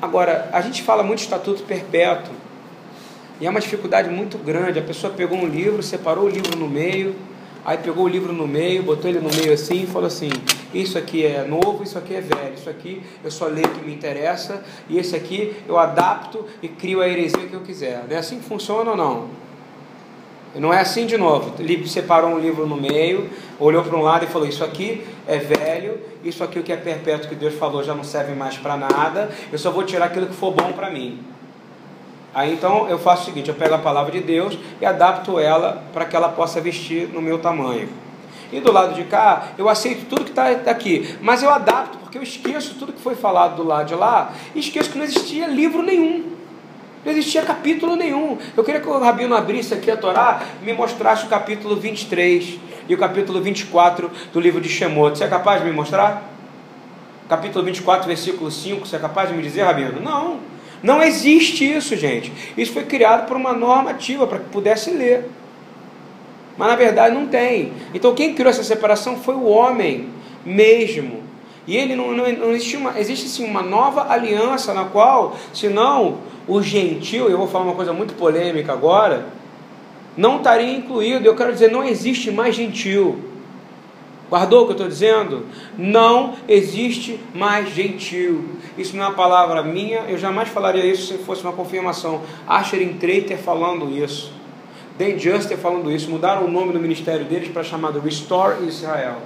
Agora, 0.00 0.48
a 0.52 0.60
gente 0.60 0.82
fala 0.82 1.02
muito 1.02 1.18
de 1.18 1.24
estatuto 1.24 1.62
perpétuo, 1.62 2.32
e 3.40 3.46
é 3.46 3.50
uma 3.50 3.60
dificuldade 3.60 4.10
muito 4.10 4.36
grande. 4.36 4.78
A 4.78 4.82
pessoa 4.82 5.12
pegou 5.12 5.38
um 5.38 5.46
livro, 5.46 5.82
separou 5.82 6.24
o 6.24 6.28
livro 6.28 6.56
no 6.56 6.68
meio, 6.68 7.16
Aí 7.64 7.76
pegou 7.78 8.04
o 8.04 8.08
livro 8.08 8.32
no 8.32 8.46
meio, 8.46 8.82
botou 8.82 9.10
ele 9.10 9.20
no 9.20 9.28
meio 9.34 9.52
assim 9.52 9.82
e 9.82 9.86
falou 9.86 10.06
assim: 10.06 10.30
Isso 10.72 10.96
aqui 10.96 11.24
é 11.24 11.44
novo, 11.44 11.82
isso 11.82 11.98
aqui 11.98 12.14
é 12.14 12.20
velho, 12.20 12.54
isso 12.54 12.70
aqui 12.70 13.02
eu 13.22 13.30
só 13.30 13.46
leio 13.46 13.66
o 13.66 13.70
que 13.70 13.84
me 13.84 13.94
interessa, 13.94 14.62
e 14.88 14.98
esse 14.98 15.14
aqui 15.14 15.54
eu 15.68 15.78
adapto 15.78 16.44
e 16.62 16.68
crio 16.68 17.00
a 17.00 17.08
heresia 17.08 17.46
que 17.46 17.54
eu 17.54 17.60
quiser. 17.60 18.04
Não 18.08 18.16
é 18.16 18.18
assim 18.18 18.38
que 18.38 18.44
funciona 18.44 18.92
ou 18.92 18.96
não? 18.96 19.28
Não 20.54 20.74
é 20.74 20.80
assim 20.80 21.06
de 21.06 21.16
novo. 21.16 21.54
Ele 21.60 21.86
separou 21.86 22.30
um 22.30 22.38
livro 22.38 22.66
no 22.66 22.76
meio, 22.76 23.30
olhou 23.58 23.84
para 23.84 23.96
um 23.96 24.02
lado 24.02 24.24
e 24.24 24.28
falou: 24.28 24.48
Isso 24.48 24.64
aqui 24.64 25.06
é 25.28 25.38
velho, 25.38 26.00
isso 26.24 26.42
aqui 26.42 26.58
o 26.58 26.62
que 26.62 26.72
é 26.72 26.76
perpétuo 26.76 27.28
que 27.28 27.34
Deus 27.34 27.54
falou 27.54 27.84
já 27.84 27.94
não 27.94 28.04
serve 28.04 28.34
mais 28.34 28.56
para 28.56 28.76
nada, 28.76 29.30
eu 29.52 29.58
só 29.58 29.70
vou 29.70 29.84
tirar 29.84 30.06
aquilo 30.06 30.26
que 30.26 30.34
for 30.34 30.50
bom 30.52 30.72
para 30.72 30.90
mim. 30.90 31.18
Aí 32.34 32.52
então 32.52 32.88
eu 32.88 32.98
faço 32.98 33.22
o 33.22 33.24
seguinte: 33.26 33.48
eu 33.48 33.54
pego 33.54 33.74
a 33.74 33.78
palavra 33.78 34.12
de 34.12 34.20
Deus 34.20 34.56
e 34.80 34.86
adapto 34.86 35.38
ela 35.38 35.82
para 35.92 36.04
que 36.04 36.14
ela 36.14 36.28
possa 36.28 36.60
vestir 36.60 37.08
no 37.08 37.20
meu 37.20 37.38
tamanho. 37.38 37.88
E 38.52 38.60
do 38.60 38.72
lado 38.72 38.94
de 38.94 39.04
cá, 39.04 39.48
eu 39.56 39.68
aceito 39.68 40.06
tudo 40.08 40.24
que 40.24 40.30
está 40.30 40.48
aqui, 40.70 41.16
mas 41.20 41.42
eu 41.42 41.50
adapto, 41.50 41.98
porque 41.98 42.18
eu 42.18 42.22
esqueço 42.22 42.74
tudo 42.74 42.92
que 42.92 43.00
foi 43.00 43.14
falado 43.14 43.56
do 43.56 43.62
lado 43.62 43.86
de 43.86 43.94
lá 43.94 44.32
e 44.54 44.58
esqueço 44.58 44.90
que 44.90 44.98
não 44.98 45.04
existia 45.04 45.46
livro 45.46 45.82
nenhum. 45.82 46.24
Não 47.04 47.12
existia 47.12 47.42
capítulo 47.42 47.96
nenhum. 47.96 48.36
Eu 48.56 48.62
queria 48.62 48.80
que 48.80 48.88
o 48.88 48.98
Rabino 48.98 49.34
abrisse 49.34 49.72
aqui 49.72 49.90
a 49.90 49.96
Torá 49.96 50.42
e 50.60 50.66
me 50.66 50.72
mostrasse 50.72 51.24
o 51.24 51.28
capítulo 51.28 51.76
23 51.76 52.58
e 52.88 52.94
o 52.94 52.98
capítulo 52.98 53.40
24 53.40 54.10
do 54.32 54.40
livro 54.40 54.60
de 54.60 54.68
Shemot. 54.68 55.16
Você 55.16 55.24
é 55.24 55.28
capaz 55.28 55.62
de 55.62 55.68
me 55.68 55.72
mostrar? 55.72 56.28
Capítulo 57.28 57.64
24, 57.64 58.06
versículo 58.06 58.50
5. 58.50 58.86
Você 58.86 58.96
é 58.96 58.98
capaz 58.98 59.30
de 59.30 59.34
me 59.36 59.42
dizer, 59.42 59.62
Rabino? 59.62 60.00
Não. 60.00 60.40
Não 60.82 61.02
existe 61.02 61.70
isso, 61.70 61.96
gente. 61.96 62.32
Isso 62.56 62.72
foi 62.72 62.84
criado 62.84 63.26
por 63.26 63.36
uma 63.36 63.52
normativa 63.52 64.26
para 64.26 64.38
que 64.38 64.48
pudesse 64.50 64.90
ler. 64.90 65.28
Mas 66.56 66.68
na 66.68 66.76
verdade 66.76 67.14
não 67.14 67.26
tem. 67.26 67.72
Então 67.94 68.14
quem 68.14 68.34
criou 68.34 68.50
essa 68.50 68.62
separação 68.62 69.16
foi 69.16 69.34
o 69.34 69.44
homem 69.44 70.08
mesmo. 70.44 71.22
E 71.66 71.76
ele 71.76 71.94
não, 71.94 72.12
não, 72.12 72.30
não 72.32 72.50
existe 72.50 72.76
uma, 72.76 72.98
existe 72.98 73.28
sim 73.28 73.44
uma 73.44 73.62
nova 73.62 74.10
aliança 74.10 74.74
na 74.74 74.84
qual, 74.86 75.36
senão 75.52 76.18
o 76.48 76.60
gentil, 76.62 77.28
eu 77.28 77.38
vou 77.38 77.46
falar 77.46 77.64
uma 77.64 77.74
coisa 77.74 77.92
muito 77.92 78.14
polêmica 78.14 78.72
agora, 78.72 79.26
não 80.16 80.38
estaria 80.38 80.74
incluído. 80.74 81.26
Eu 81.26 81.36
quero 81.36 81.52
dizer, 81.52 81.70
não 81.70 81.84
existe 81.84 82.30
mais 82.30 82.54
gentil. 82.54 83.29
Guardou 84.30 84.62
o 84.62 84.64
que 84.66 84.70
eu 84.70 84.74
estou 84.74 84.88
dizendo? 84.88 85.46
Não 85.76 86.34
existe 86.48 87.18
mais 87.34 87.68
gentil. 87.74 88.44
Isso 88.78 88.96
não 88.96 89.04
é 89.04 89.08
uma 89.08 89.14
palavra 89.14 89.62
minha, 89.64 90.02
eu 90.08 90.16
jamais 90.16 90.48
falaria 90.48 90.86
isso 90.86 91.08
se 91.08 91.18
fosse 91.24 91.42
uma 91.42 91.52
confirmação. 91.52 92.22
Asher 92.46 92.94
Treiter 93.00 93.38
falando 93.38 93.90
isso. 93.90 94.32
Dan 94.96 95.18
Juster 95.18 95.58
falando 95.58 95.90
isso. 95.90 96.08
Mudaram 96.08 96.44
o 96.44 96.50
nome 96.50 96.72
do 96.72 96.78
ministério 96.78 97.24
deles 97.24 97.48
para 97.48 97.64
chamado 97.64 97.98
Restore 97.98 98.64
Israel. 98.66 99.16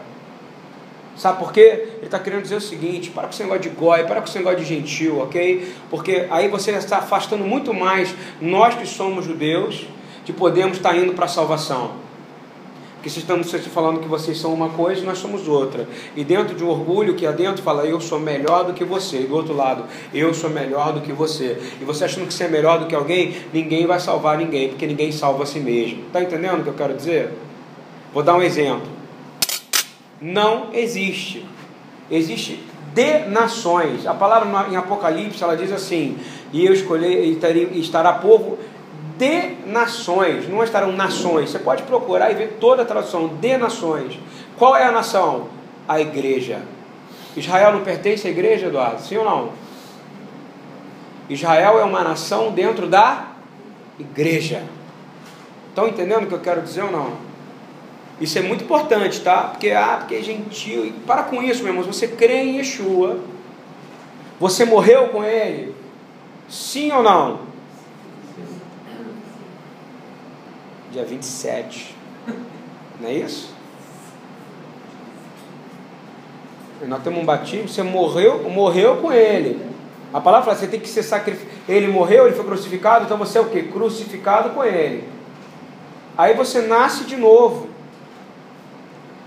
Sabe 1.17 1.39
por 1.39 1.53
quê? 1.53 1.89
Ele 1.97 2.07
está 2.07 2.19
querendo 2.19 2.43
dizer 2.43 2.57
o 2.57 2.61
seguinte: 2.61 3.11
para 3.11 3.25
com 3.25 3.31
esse 3.31 3.43
negócio 3.43 3.63
de 3.63 3.69
goi, 3.69 4.05
para 4.05 4.21
com 4.21 4.27
esse 4.27 4.39
negócio 4.39 4.61
de 4.61 4.65
gentil, 4.65 5.21
ok? 5.21 5.75
Porque 5.91 6.27
aí 6.31 6.49
você 6.49 6.71
está 6.73 6.99
afastando 6.99 7.45
muito 7.45 7.75
mais 7.75 8.15
nós 8.41 8.75
que 8.75 8.87
somos 8.87 9.27
judeus 9.27 9.87
de 10.25 10.33
podermos 10.33 10.79
estar 10.79 10.97
indo 10.97 11.13
para 11.13 11.27
a 11.27 11.29
salvação. 11.29 12.04
Porque 13.05 13.21
vocês 13.21 13.29
estão 13.29 13.71
falando 13.71 14.01
que 14.01 14.09
vocês 14.09 14.39
são 14.39 14.55
uma 14.55 14.71
coisa 14.71 15.03
e 15.03 15.05
nós 15.05 15.19
somos 15.19 15.47
outra. 15.47 15.87
E 16.17 16.25
dentro 16.25 16.55
de 16.55 16.65
um 16.65 16.71
orgulho 16.71 17.15
que 17.15 17.27
adentro 17.27 17.63
fala, 17.63 17.85
eu 17.85 18.01
sou 18.01 18.19
melhor 18.19 18.65
do 18.65 18.73
que 18.73 18.83
você. 18.83 19.21
E 19.21 19.27
do 19.27 19.35
outro 19.35 19.55
lado, 19.55 19.85
eu 20.15 20.33
sou 20.33 20.49
melhor 20.49 20.91
do 20.95 21.03
que 21.03 21.13
você. 21.13 21.61
E 21.79 21.85
você 21.85 22.07
achando 22.07 22.27
que 22.27 22.33
você 22.33 22.45
é 22.45 22.49
melhor 22.49 22.79
do 22.79 22.87
que 22.87 22.95
alguém, 22.95 23.37
ninguém 23.53 23.87
vai 23.87 24.01
salvar 24.01 24.39
ninguém, 24.39 24.71
porque 24.71 24.87
ninguém 24.87 25.13
salva 25.13 25.43
a 25.43 25.47
si 25.47 25.61
mesmo. 25.61 26.05
Está 26.07 26.23
entendendo 26.23 26.61
o 26.61 26.63
que 26.63 26.71
eu 26.71 26.75
quero 26.75 26.95
dizer? 26.95 27.29
Vou 28.15 28.23
dar 28.23 28.37
um 28.37 28.43
exemplo. 28.43 28.89
Não 30.19 30.69
existe. 30.73 31.45
Existe 32.11 32.59
de 32.95 33.19
nações. 33.29 34.07
A 34.07 34.15
palavra 34.15 34.71
em 34.71 34.77
Apocalipse 34.77 35.45
ela 35.45 35.59
diz 35.59 35.71
assim: 35.73 36.17
e 36.55 36.65
eu 36.65 36.73
escolher 36.73 37.23
e 37.23 37.81
estará 37.81 38.15
povo 38.15 38.59
de 39.17 39.57
nações, 39.67 40.49
não 40.49 40.63
estarão 40.63 40.93
nações. 40.93 41.51
Você 41.51 41.59
pode 41.59 41.83
procurar 41.85 42.31
e 42.31 42.35
ver 42.35 42.57
toda 42.61 42.83
a 42.83 42.85
tradução 42.85 43.29
de 43.29 43.57
nações. 43.57 44.19
Qual 44.59 44.77
é 44.77 44.85
a 44.85 44.93
nação? 44.93 45.49
A 45.87 46.01
igreja. 46.01 46.63
Israel 47.37 47.73
não 47.73 47.83
pertence 47.83 48.27
à 48.27 48.31
igreja, 48.31 48.67
Eduardo? 48.67 49.01
Sim 49.03 49.19
ou 49.19 49.25
não? 49.25 49.51
Israel 51.29 51.79
é 51.79 51.85
uma 51.85 52.03
nação 52.03 52.53
dentro 52.53 52.87
da 52.87 53.29
igreja. 53.99 54.63
Estão 55.69 55.89
entendendo 55.89 56.25
o 56.25 56.27
que 56.27 56.35
eu 56.35 56.41
quero 56.41 56.63
dizer 56.63 56.83
ou 56.83 56.93
não? 56.93 57.13
Isso 58.21 58.39
é 58.39 58.43
muito 58.43 58.65
importante, 58.65 59.21
tá? 59.21 59.43
Porque, 59.45 59.71
ah, 59.71 59.97
porque 59.99 60.15
é 60.15 60.23
gentil. 60.23 60.87
E 60.87 60.93
para 60.93 61.25
com 61.25 61.43
isso, 61.43 61.63
meu 61.63 61.73
irmão. 61.73 61.85
Você 61.85 62.07
crê 62.07 62.43
em 62.43 62.59
Yeshua. 62.59 63.19
Você 64.39 64.65
morreu 64.65 65.09
com 65.09 65.25
ele? 65.25 65.75
Sim 66.49 66.93
ou 66.93 67.03
não? 67.03 67.54
Dia 70.95 71.05
27. 71.05 71.93
Não 73.01 73.09
é 73.09 73.15
isso? 73.15 73.53
Nós 76.87 77.03
temos 77.03 77.21
um 77.21 77.25
batismo, 77.25 77.69
você 77.69 77.83
morreu, 77.83 78.49
morreu 78.49 78.99
com 78.99 79.13
ele. 79.13 79.61
A 80.13 80.21
palavra 80.21 80.45
fala, 80.45 80.57
você 80.57 80.69
tem 80.69 80.79
que 80.79 80.89
ser 80.89 81.03
sacrificado. 81.03 81.51
Ele 81.69 81.89
morreu, 81.89 82.27
ele 82.27 82.37
foi 82.37 82.45
crucificado, 82.45 83.07
então 83.07 83.17
você 83.17 83.39
é 83.39 83.41
o 83.41 83.47
que? 83.47 83.65
Crucificado 83.65 84.51
com 84.51 84.63
ele. 84.63 85.09
Aí 86.17 86.35
você 86.35 86.63
nasce 86.63 87.05
de 87.05 87.17
novo. 87.17 87.69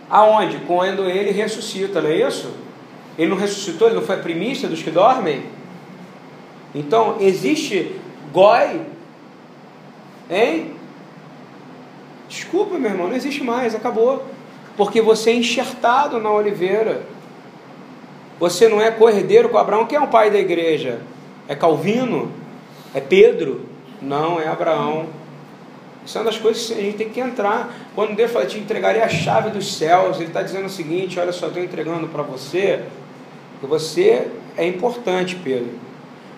Aonde? 0.10 0.60
Quando 0.60 1.10
ele 1.10 1.32
ressuscita, 1.32 2.02
não 2.02 2.10
é 2.10 2.16
isso? 2.16 2.50
Ele 3.20 3.30
não 3.30 3.38
ressuscitou, 3.38 3.90
ele 3.90 3.98
não 3.98 4.06
foi 4.06 4.16
a 4.16 4.20
primícia 4.20 4.70
dos 4.70 4.82
que 4.82 4.92
dormem? 4.92 5.44
Então, 6.74 7.18
existe 7.20 8.00
goi, 8.32 8.82
hein? 10.30 10.77
Desculpa, 12.28 12.78
meu 12.78 12.92
irmão, 12.92 13.08
não 13.08 13.16
existe 13.16 13.44
mais, 13.44 13.74
acabou. 13.74 14.26
Porque 14.76 15.02
você 15.02 15.32
é 15.32 15.36
enxertado 15.36 16.20
na 16.20 16.32
oliveira. 16.32 17.02
Você 18.40 18.68
não 18.68 18.82
é 18.82 18.92
cordeiro 18.92 19.50
com 19.50 19.58
Abraão. 19.58 19.86
Quem 19.86 19.98
é 19.98 20.02
o 20.02 20.08
pai 20.08 20.30
da 20.30 20.38
igreja? 20.38 21.02
É 21.48 21.56
Calvino? 21.56 22.32
É 22.94 23.02
Pedro? 23.02 23.66
Não, 24.02 24.40
é 24.40 24.48
Abraão. 24.48 25.08
Isso 26.06 26.18
é 26.18 26.22
uma 26.22 26.32
das 26.32 26.38
coisas 26.38 26.68
que 26.68 26.74
a 26.74 26.82
gente 26.82 26.98
tem 26.98 27.10
que 27.10 27.20
entrar. 27.20 27.76
Quando 27.96 28.16
Deus 28.16 28.32
fala, 28.32 28.46
te 28.46 28.58
entregarei 28.58 29.02
a 29.02 29.10
chave 29.10 29.50
dos 29.50 29.76
céus, 29.76 30.18
Ele 30.18 30.28
está 30.28 30.42
dizendo 30.42 30.66
o 30.66 30.70
seguinte: 30.70 31.20
olha 31.20 31.34
só, 31.34 31.48
estou 31.48 31.62
entregando 31.62 32.08
para 32.08 32.24
você, 32.24 32.84
que 33.60 33.66
você 33.66 34.28
é 34.56 34.66
importante, 34.66 35.36
Pedro. 35.36 35.72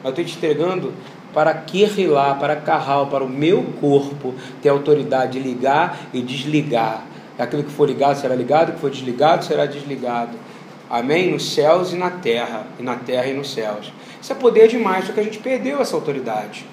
Eu 0.03 0.09
estou 0.09 0.25
te 0.25 0.35
entregando 0.37 0.93
para 1.39 1.53
Kirrilá, 1.53 2.35
para 2.35 2.57
Carral, 2.57 3.07
para 3.07 3.23
o 3.23 3.29
meu 3.29 3.63
corpo, 3.79 4.35
ter 4.61 4.67
autoridade 4.67 5.39
de 5.39 5.39
ligar 5.39 5.97
e 6.13 6.21
desligar. 6.21 7.05
Aquilo 7.37 7.63
que 7.63 7.71
for 7.71 7.87
ligado 7.87 8.17
será 8.17 8.35
ligado, 8.35 8.71
o 8.71 8.73
que 8.73 8.79
for 8.81 8.89
desligado 8.89 9.45
será 9.45 9.65
desligado. 9.65 10.37
Amém? 10.89 11.31
Nos 11.31 11.53
céus 11.53 11.93
e 11.93 11.95
na 11.95 12.09
terra, 12.09 12.67
e 12.77 12.83
na 12.83 12.95
terra 12.95 13.27
e 13.27 13.33
nos 13.33 13.53
céus. 13.53 13.89
Isso 14.21 14.33
é 14.33 14.35
poder 14.35 14.67
demais, 14.67 15.05
só 15.05 15.13
que 15.13 15.21
a 15.21 15.23
gente 15.23 15.39
perdeu 15.39 15.79
essa 15.79 15.95
autoridade. 15.95 16.65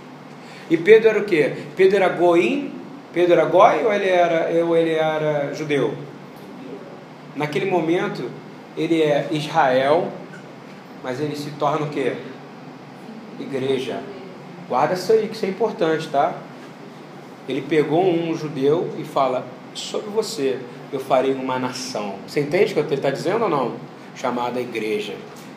E 0.69 0.77
Pedro 0.77 1.11
era 1.11 1.21
o 1.21 1.25
quê? 1.25 1.59
Pedro 1.77 1.99
era 1.99 2.09
goim, 2.09 2.73
Pedro 3.13 3.35
era 3.35 3.45
goi 3.45 3.85
ou 3.85 3.93
ele 3.93 4.09
era, 4.09 4.65
ou 4.65 4.77
ele 4.77 4.95
era 4.95 5.55
judeu? 5.55 5.95
Naquele 7.37 7.71
momento, 7.71 8.29
ele 8.77 9.01
é 9.01 9.29
Israel, 9.31 10.09
mas 11.05 11.21
ele 11.21 11.37
se 11.37 11.51
torna 11.51 11.87
o 11.87 11.89
quê? 11.89 12.15
Igreja. 13.39 14.16
Guarda 14.69 14.95
isso 14.95 15.13
aí, 15.13 15.29
que 15.29 15.35
isso 15.35 15.47
é 15.47 15.49
importante, 15.49 16.09
tá? 16.09 16.35
Ele 17.49 17.63
pegou 17.63 18.05
um 18.05 18.35
judeu 18.35 18.91
e 18.99 19.05
fala: 19.05 19.45
Sobre 19.75 20.11
você 20.11 20.59
eu 20.93 21.01
farei 21.01 21.33
uma 21.33 21.59
nação. 21.59 22.17
Você 22.27 22.41
entende 22.41 22.73
o 22.73 22.75
que 22.75 22.81
ele 22.81 22.95
está 22.95 23.11
dizendo 23.11 23.45
ou 23.45 23.49
não? 23.49 23.75
Chamada 24.15 24.61
igreja. 24.61 25.15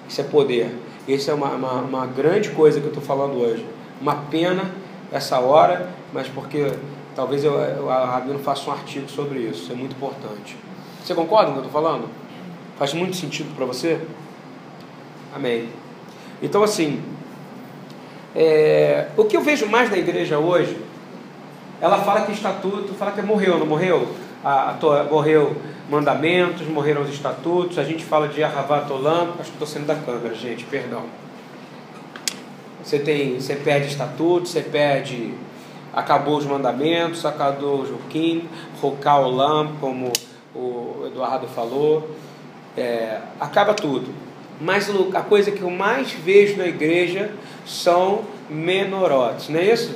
Isso 0.08 0.22
é 0.22 0.24
poder. 0.24 0.76
Essa 1.08 1.32
é 1.32 1.34
uma, 1.34 1.50
uma, 1.50 1.74
uma 1.82 2.06
grande 2.06 2.50
coisa 2.52 2.80
que 2.80 2.86
eu 2.86 2.91
estou 2.91 3.04
falando 3.04 3.39
hoje. 3.39 3.65
Uma 4.02 4.15
pena 4.15 4.72
essa 5.12 5.39
hora, 5.39 5.89
mas 6.13 6.28
porque 6.28 6.72
talvez 7.15 7.43
eu, 7.43 7.54
eu, 7.54 7.89
a 7.89 8.06
Rabino 8.06 8.39
faça 8.39 8.69
um 8.69 8.74
artigo 8.74 9.10
sobre 9.10 9.39
isso. 9.39 9.63
Isso 9.63 9.72
é 9.72 9.76
muito 9.76 9.95
importante. 9.95 10.58
Você 11.04 11.15
concorda 11.15 11.45
com 11.45 11.52
o 11.52 11.54
que 11.56 11.60
eu 11.62 11.67
estou 11.67 11.82
falando? 11.82 12.08
Faz 12.78 12.93
muito 12.93 13.15
sentido 13.15 13.56
para 13.56 13.65
você? 13.65 14.00
Amém. 15.34 15.69
Então, 16.41 16.63
assim, 16.63 17.02
é, 18.36 19.08
o 19.18 19.26
que 19.26 19.36
eu 19.36 19.42
vejo 19.42 19.65
mais 19.68 19.89
na 19.89 19.98
igreja 19.98 20.38
hoje, 20.38 20.78
ela 21.82 21.98
fala 22.00 22.22
que 22.22 22.32
estatuto, 22.32 22.94
fala 22.94 23.12
que 23.12 23.22
morreu, 23.22 23.58
não 23.58 23.65
morreu? 23.65 24.08
A, 24.44 24.72
a, 24.72 25.04
morreu 25.10 25.56
mandamentos, 25.89 26.68
morreram 26.68 27.02
os 27.02 27.10
estatutos, 27.10 27.80
a 27.80 27.84
gente 27.84 28.04
fala 28.06 28.28
de 28.28 28.44
Ahavat 28.44 28.92
Olam, 28.92 29.32
acho 29.39 29.50
que 29.50 29.56
estou 29.56 29.68
sendo 29.68 29.88
da 29.88 29.96
câmera, 29.96 30.36
gente, 30.36 30.63
perdão. 30.65 31.04
Você 32.84 33.00
tem, 33.00 33.39
você 33.39 33.56
perde 33.56 33.88
estatuto, 33.88 34.48
você 34.48 34.62
perde, 34.62 35.34
acabou 35.94 36.38
os 36.38 36.46
mandamentos, 36.46 37.26
acabou 37.26 37.82
o 37.82 37.86
Jukim, 37.86 38.48
Roká 38.82 39.18
Olam, 39.18 39.74
como 39.80 40.12
o 40.56 41.06
Eduardo 41.08 41.48
falou, 41.48 42.10
é, 42.78 43.20
acaba 43.39 43.74
tudo. 43.74 44.29
Mas 44.60 44.89
a 45.13 45.22
coisa 45.22 45.52
que 45.52 45.62
eu 45.62 45.69
mais 45.69 46.12
vejo 46.12 46.58
na 46.58 46.67
igreja 46.67 47.32
são 47.65 48.24
menorotes, 48.50 49.48
não 49.50 49.60
é 49.60 49.72
isso? 49.72 49.95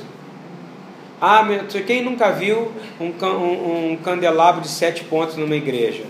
Ah, 1.20 1.46
quem 1.86 2.02
nunca 2.02 2.30
viu 2.30 2.72
um, 3.00 3.06
um, 3.24 3.92
um 3.92 3.96
candelabro 3.96 4.60
de 4.60 4.68
sete 4.68 5.04
pontos 5.04 5.36
numa 5.36 5.54
igreja? 5.54 6.04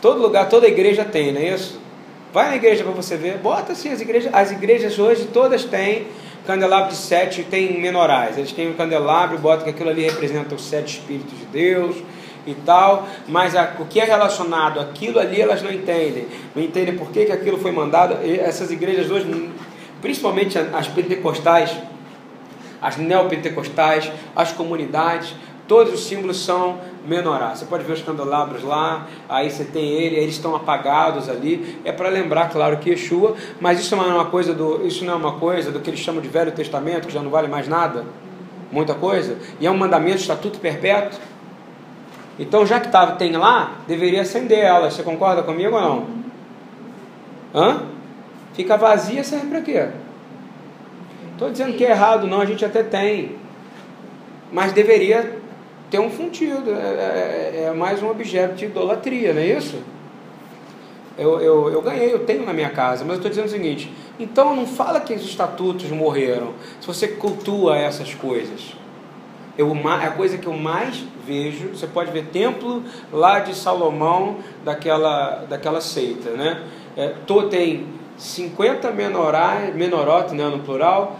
Todo 0.00 0.20
lugar, 0.20 0.48
toda 0.48 0.66
igreja 0.66 1.04
tem, 1.04 1.32
não 1.32 1.40
é 1.40 1.54
isso? 1.54 1.80
Vai 2.32 2.50
na 2.50 2.56
igreja 2.56 2.84
para 2.84 2.92
você 2.92 3.16
ver. 3.16 3.38
Bota 3.38 3.72
assim 3.72 3.90
as 3.90 4.00
igrejas. 4.00 4.32
As 4.34 4.50
igrejas 4.50 4.98
hoje 4.98 5.26
todas 5.32 5.64
têm 5.64 6.06
candelabro 6.46 6.90
de 6.90 6.96
sete, 6.96 7.42
tem 7.42 7.80
menorais. 7.80 8.36
Eles 8.36 8.52
têm 8.52 8.68
um 8.68 8.74
candelabro, 8.74 9.38
bota 9.38 9.64
que 9.64 9.70
aquilo 9.70 9.88
ali 9.88 10.02
representa 10.02 10.54
os 10.54 10.64
sete 10.64 10.98
espíritos 10.98 11.36
de 11.38 11.46
Deus 11.46 11.96
e 12.46 12.54
tal, 12.54 13.08
mas 13.26 13.56
a, 13.56 13.74
o 13.78 13.86
que 13.86 14.00
é 14.00 14.04
relacionado 14.04 14.80
àquilo 14.80 15.18
ali 15.18 15.40
elas 15.40 15.62
não 15.62 15.72
entendem. 15.72 16.26
Não 16.54 16.62
entendem 16.62 16.96
por 16.96 17.10
que, 17.10 17.24
que 17.26 17.32
aquilo 17.32 17.58
foi 17.58 17.72
mandado. 17.72 18.24
E 18.24 18.38
essas 18.38 18.70
igrejas 18.70 19.10
hoje, 19.10 19.50
principalmente 20.00 20.58
as 20.58 20.86
pentecostais, 20.88 21.76
as 22.80 22.96
neopentecostais, 22.96 24.10
as 24.34 24.52
comunidades, 24.52 25.34
todos 25.66 25.92
os 25.92 26.06
símbolos 26.06 26.44
são 26.44 26.78
menorá. 27.06 27.54
Você 27.54 27.64
pode 27.64 27.84
ver 27.84 27.94
os 27.94 28.02
candelabros 28.02 28.62
lá, 28.62 29.06
aí 29.28 29.50
você 29.50 29.64
tem 29.64 29.84
ele, 29.84 30.16
eles 30.16 30.34
estão 30.34 30.54
apagados 30.54 31.28
ali. 31.28 31.78
É 31.84 31.92
para 31.92 32.08
lembrar, 32.08 32.50
claro, 32.50 32.76
que 32.78 32.90
Yeshua, 32.90 33.34
mas 33.60 33.80
isso 33.80 33.96
não 33.96 34.04
é 34.04 34.14
uma 34.14 34.26
coisa 34.26 34.52
do, 34.52 34.86
isso 34.86 35.04
não 35.04 35.14
é 35.14 35.16
uma 35.16 35.32
coisa 35.32 35.70
do 35.70 35.80
que 35.80 35.90
eles 35.90 36.00
chamam 36.00 36.20
de 36.20 36.28
Velho 36.28 36.52
Testamento, 36.52 37.06
que 37.06 37.12
já 37.12 37.22
não 37.22 37.30
vale 37.30 37.48
mais 37.48 37.68
nada, 37.68 38.04
muita 38.70 38.94
coisa. 38.94 39.38
E 39.60 39.66
é 39.66 39.70
um 39.70 39.76
mandamento, 39.76 40.18
estatuto 40.18 40.58
perpétuo. 40.58 41.18
Então, 42.38 42.66
já 42.66 42.78
que 42.78 42.88
tá, 42.88 43.12
tem 43.12 43.32
lá, 43.32 43.78
deveria 43.86 44.22
acender 44.22 44.58
ela. 44.58 44.90
Você 44.90 45.02
concorda 45.02 45.42
comigo 45.42 45.74
ou 45.74 45.80
não? 45.80 46.06
Hã? 47.54 47.82
Fica 48.54 48.76
vazia, 48.76 49.24
serve 49.24 49.46
para 49.48 49.60
quê? 49.62 49.88
Estou 51.32 51.50
dizendo 51.50 51.76
que 51.76 51.84
é 51.84 51.90
errado, 51.90 52.26
não, 52.26 52.40
a 52.40 52.46
gente 52.46 52.64
até 52.64 52.82
tem. 52.82 53.36
Mas 54.52 54.72
deveria 54.72 55.38
ter 55.90 55.98
um 55.98 56.10
fundido. 56.10 56.70
É, 56.70 56.74
é, 56.74 57.64
é, 57.68 57.72
mais 57.72 58.02
um 58.02 58.10
objeto 58.10 58.54
de 58.54 58.66
idolatria, 58.66 59.32
não 59.32 59.40
é 59.40 59.46
isso? 59.46 59.78
Eu, 61.18 61.40
eu, 61.40 61.70
eu 61.70 61.82
ganhei, 61.82 62.12
eu 62.12 62.20
tenho 62.20 62.44
na 62.44 62.52
minha 62.52 62.70
casa, 62.70 63.02
mas 63.04 63.12
eu 63.12 63.16
estou 63.16 63.30
dizendo 63.30 63.46
o 63.46 63.50
seguinte: 63.50 63.90
então 64.18 64.54
não 64.54 64.66
fala 64.66 65.00
que 65.00 65.14
os 65.14 65.22
estatutos 65.22 65.90
morreram, 65.90 66.52
se 66.80 66.86
você 66.86 67.08
cultua 67.08 67.76
essas 67.76 68.14
coisas. 68.14 68.74
Eu, 69.58 69.74
é 69.74 70.06
a 70.06 70.10
coisa 70.10 70.36
que 70.36 70.46
eu 70.46 70.52
mais 70.52 71.02
vejo, 71.26 71.68
você 71.68 71.86
pode 71.86 72.10
ver 72.10 72.26
templo 72.26 72.82
lá 73.12 73.40
de 73.40 73.54
Salomão, 73.54 74.36
daquela, 74.64 75.44
daquela 75.48 75.80
seita, 75.80 76.30
né? 76.30 76.62
É, 76.96 77.14
tô, 77.26 77.44
tem 77.44 77.86
50 78.18 78.90
menorais, 78.92 79.74
menorotes, 79.74 80.34
né, 80.34 80.44
no 80.44 80.60
plural, 80.60 81.18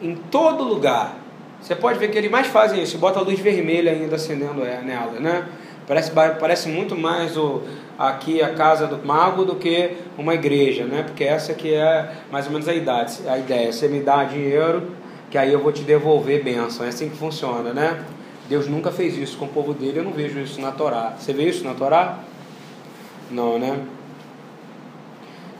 em 0.00 0.14
todo 0.14 0.64
lugar. 0.64 1.16
Você 1.60 1.74
pode 1.74 1.98
ver 1.98 2.08
que 2.08 2.18
eles 2.18 2.30
mais 2.30 2.46
fazem 2.46 2.82
isso, 2.82 2.98
bota 2.98 3.18
a 3.18 3.22
luz 3.22 3.40
vermelha 3.40 3.92
ainda 3.92 4.16
acendendo 4.16 4.62
nela, 4.62 5.18
né? 5.18 5.46
Parece, 5.86 6.12
parece 6.12 6.68
muito 6.68 6.96
mais 6.96 7.36
o, 7.36 7.62
aqui 7.98 8.42
a 8.42 8.54
casa 8.54 8.86
do 8.86 9.04
mago 9.06 9.44
do 9.44 9.56
que 9.56 9.96
uma 10.16 10.34
igreja, 10.34 10.84
né? 10.84 11.02
Porque 11.02 11.24
essa 11.24 11.52
aqui 11.52 11.74
é 11.74 12.10
mais 12.30 12.46
ou 12.46 12.52
menos 12.52 12.68
a 12.68 12.74
idade, 12.74 13.18
a 13.26 13.38
ideia. 13.38 13.72
Você 13.72 13.88
me 13.88 14.00
dá 14.00 14.24
dinheiro, 14.24 14.90
que 15.34 15.38
aí 15.38 15.52
eu 15.52 15.58
vou 15.58 15.72
te 15.72 15.82
devolver 15.82 16.44
bênção. 16.44 16.86
É 16.86 16.90
assim 16.90 17.08
que 17.08 17.16
funciona, 17.16 17.72
né? 17.72 18.04
Deus 18.48 18.68
nunca 18.68 18.92
fez 18.92 19.18
isso 19.18 19.36
com 19.36 19.46
o 19.46 19.48
povo 19.48 19.74
dele, 19.74 19.98
eu 19.98 20.04
não 20.04 20.12
vejo 20.12 20.38
isso 20.38 20.60
na 20.60 20.70
Torá. 20.70 21.16
Você 21.18 21.32
vê 21.32 21.48
isso 21.48 21.64
na 21.64 21.74
Torá? 21.74 22.20
Não, 23.32 23.58
né? 23.58 23.80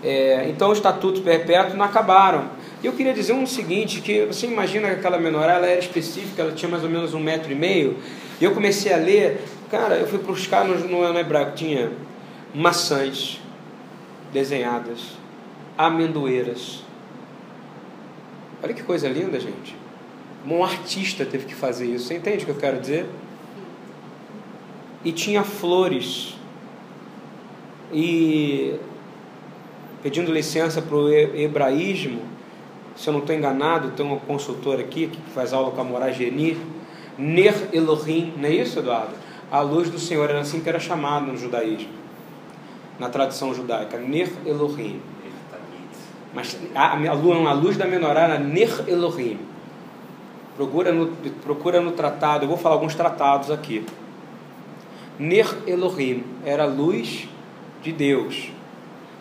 É, 0.01 0.47
então 0.49 0.71
os 0.71 0.79
estatutos 0.79 1.21
perpétuos 1.23 1.75
não 1.75 1.85
acabaram. 1.85 2.51
E 2.85 2.87
eu 2.87 2.93
queria 2.93 3.13
dizer 3.13 3.33
um 3.33 3.45
seguinte, 3.45 4.01
que 4.01 4.27
você 4.27 4.47
imagina 4.47 4.91
que 4.91 4.95
aquela 4.95 5.19
menorá 5.19 5.55
ela 5.55 5.67
era 5.67 5.81
específica, 5.81 6.43
ela 6.43 6.53
tinha 6.53 6.71
mais 6.71 6.85
ou 6.85 6.89
menos 6.89 7.13
um 7.13 7.19
metro 7.19 7.51
e 7.51 7.57
meio, 7.57 7.97
e 8.41 8.45
eu 8.45 8.55
comecei 8.55 8.93
a 8.93 8.97
ler, 8.97 9.43
cara, 9.73 9.97
eu 9.97 10.07
fui 10.07 10.21
buscar 10.21 10.65
no, 10.65 10.79
no, 10.79 11.13
no 11.13 11.19
hebraico, 11.19 11.57
tinha 11.57 11.91
maçãs 12.55 13.41
desenhadas, 14.33 15.01
amendoeiras, 15.77 16.84
Olha 18.65 18.73
que 18.73 18.83
coisa 18.83 19.07
linda, 19.07 19.39
gente. 19.39 19.77
Um 20.47 20.65
artista 20.65 21.27
teve 21.27 21.45
que 21.45 21.55
fazer 21.55 21.85
isso. 21.85 22.07
Você 22.07 22.15
entende 22.15 22.45
o 22.45 22.47
que 22.47 22.53
eu 22.53 22.57
quero 22.57 22.81
dizer? 22.81 23.05
E 25.05 25.13
tinha 25.13 25.45
flores. 25.45 26.35
E 27.93 28.75
pedindo 30.03 30.33
licença 30.33 30.81
para 30.81 30.97
o 30.97 31.13
hebraísmo, 31.13 32.23
se 32.97 33.07
eu 33.07 33.13
não 33.13 33.21
estou 33.21 33.37
enganado, 33.37 33.91
tem 33.91 34.07
um 34.07 34.19
consultor 34.19 34.81
aqui 34.81 35.09
que 35.09 35.21
faz 35.35 35.53
aula 35.53 35.71
com 35.71 35.83
a 35.83 35.85
Moraes 35.85 36.17
Geni, 36.17 36.57
Ner 37.19 37.69
Elohim, 37.71 38.33
não 38.39 38.49
é 38.49 38.53
isso, 38.53 38.79
Eduardo? 38.79 39.13
A 39.51 39.61
luz 39.61 39.91
do 39.91 39.99
Senhor 39.99 40.31
era 40.31 40.41
assim 40.41 40.61
que 40.61 40.69
era 40.71 40.81
chamado 40.81 41.27
no 41.27 41.37
judaísmo, 41.37 41.93
na 42.99 43.11
tradição 43.11 43.55
judaica, 43.55 43.99
Ner 43.99 44.33
Elohim. 44.47 45.03
Mas 46.35 46.59
a, 46.75 46.95
a, 46.95 47.11
a 47.11 47.53
luz 47.53 47.77
da 47.77 47.87
menorá 47.87 48.23
era 48.23 48.39
Ner 48.39 48.85
Elohim. 48.89 49.39
Procura 50.57 50.93
no, 50.93 51.09
procura 51.43 51.81
no 51.81 51.93
tratado, 51.93 52.45
eu 52.45 52.49
vou 52.49 52.57
falar 52.57 52.75
alguns 52.75 52.95
tratados 52.95 53.51
aqui. 53.51 53.85
Ner 55.19 55.47
Elohim 55.67 56.25
era 56.45 56.65
a 56.65 56.67
luz 56.67 57.29
de 57.83 57.93
Deus. 57.93 58.51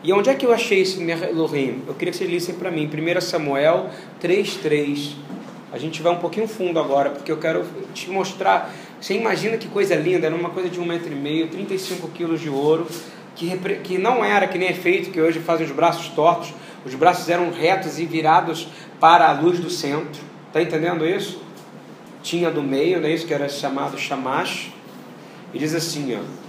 E 0.03 0.11
onde 0.11 0.29
é 0.29 0.35
que 0.35 0.45
eu 0.45 0.51
achei 0.51 0.81
esse 0.81 0.99
Ner 1.01 1.29
Elohim? 1.29 1.81
Eu 1.87 1.93
queria 1.93 2.11
que 2.11 2.17
vocês 2.17 2.29
lissem 2.29 2.55
para 2.55 2.69
mim. 2.69 2.89
1 2.89 3.21
Samuel 3.21 3.89
3,3. 4.21 5.13
A 5.71 5.77
gente 5.77 6.01
vai 6.01 6.11
um 6.13 6.17
pouquinho 6.17 6.47
fundo 6.47 6.79
agora, 6.79 7.09
porque 7.09 7.31
eu 7.31 7.37
quero 7.37 7.65
te 7.93 8.09
mostrar. 8.09 8.71
Você 8.99 9.15
imagina 9.15 9.57
que 9.57 9.67
coisa 9.67 9.95
linda, 9.95 10.27
era 10.27 10.35
uma 10.35 10.49
coisa 10.49 10.69
de 10.69 10.79
um 10.79 10.85
metro 10.85 11.11
e 11.11 11.15
meio, 11.15 11.47
35 11.47 12.09
quilos 12.09 12.41
de 12.41 12.49
ouro, 12.49 12.85
que, 13.35 13.57
que 13.83 13.97
não 13.97 14.23
era 14.23 14.47
que 14.47 14.57
nem 14.57 14.69
é 14.69 14.73
feito, 14.73 15.09
que 15.09 15.19
hoje 15.19 15.39
fazem 15.39 15.65
os 15.65 15.71
braços 15.71 16.09
tortos. 16.09 16.53
Os 16.85 16.95
braços 16.95 17.29
eram 17.29 17.51
retos 17.51 17.99
e 17.99 18.05
virados 18.05 18.67
para 18.99 19.27
a 19.27 19.33
luz 19.33 19.59
do 19.59 19.69
centro. 19.69 20.21
Está 20.47 20.61
entendendo 20.61 21.05
isso? 21.05 21.41
Tinha 22.21 22.51
do 22.51 22.61
meio, 22.61 23.01
não 23.01 23.07
é 23.07 23.11
isso 23.11 23.25
que 23.25 23.33
era 23.33 23.49
chamado 23.49 23.97
chamash. 23.97 24.71
E 25.53 25.59
diz 25.59 25.73
assim, 25.73 26.15
ó. 26.15 26.43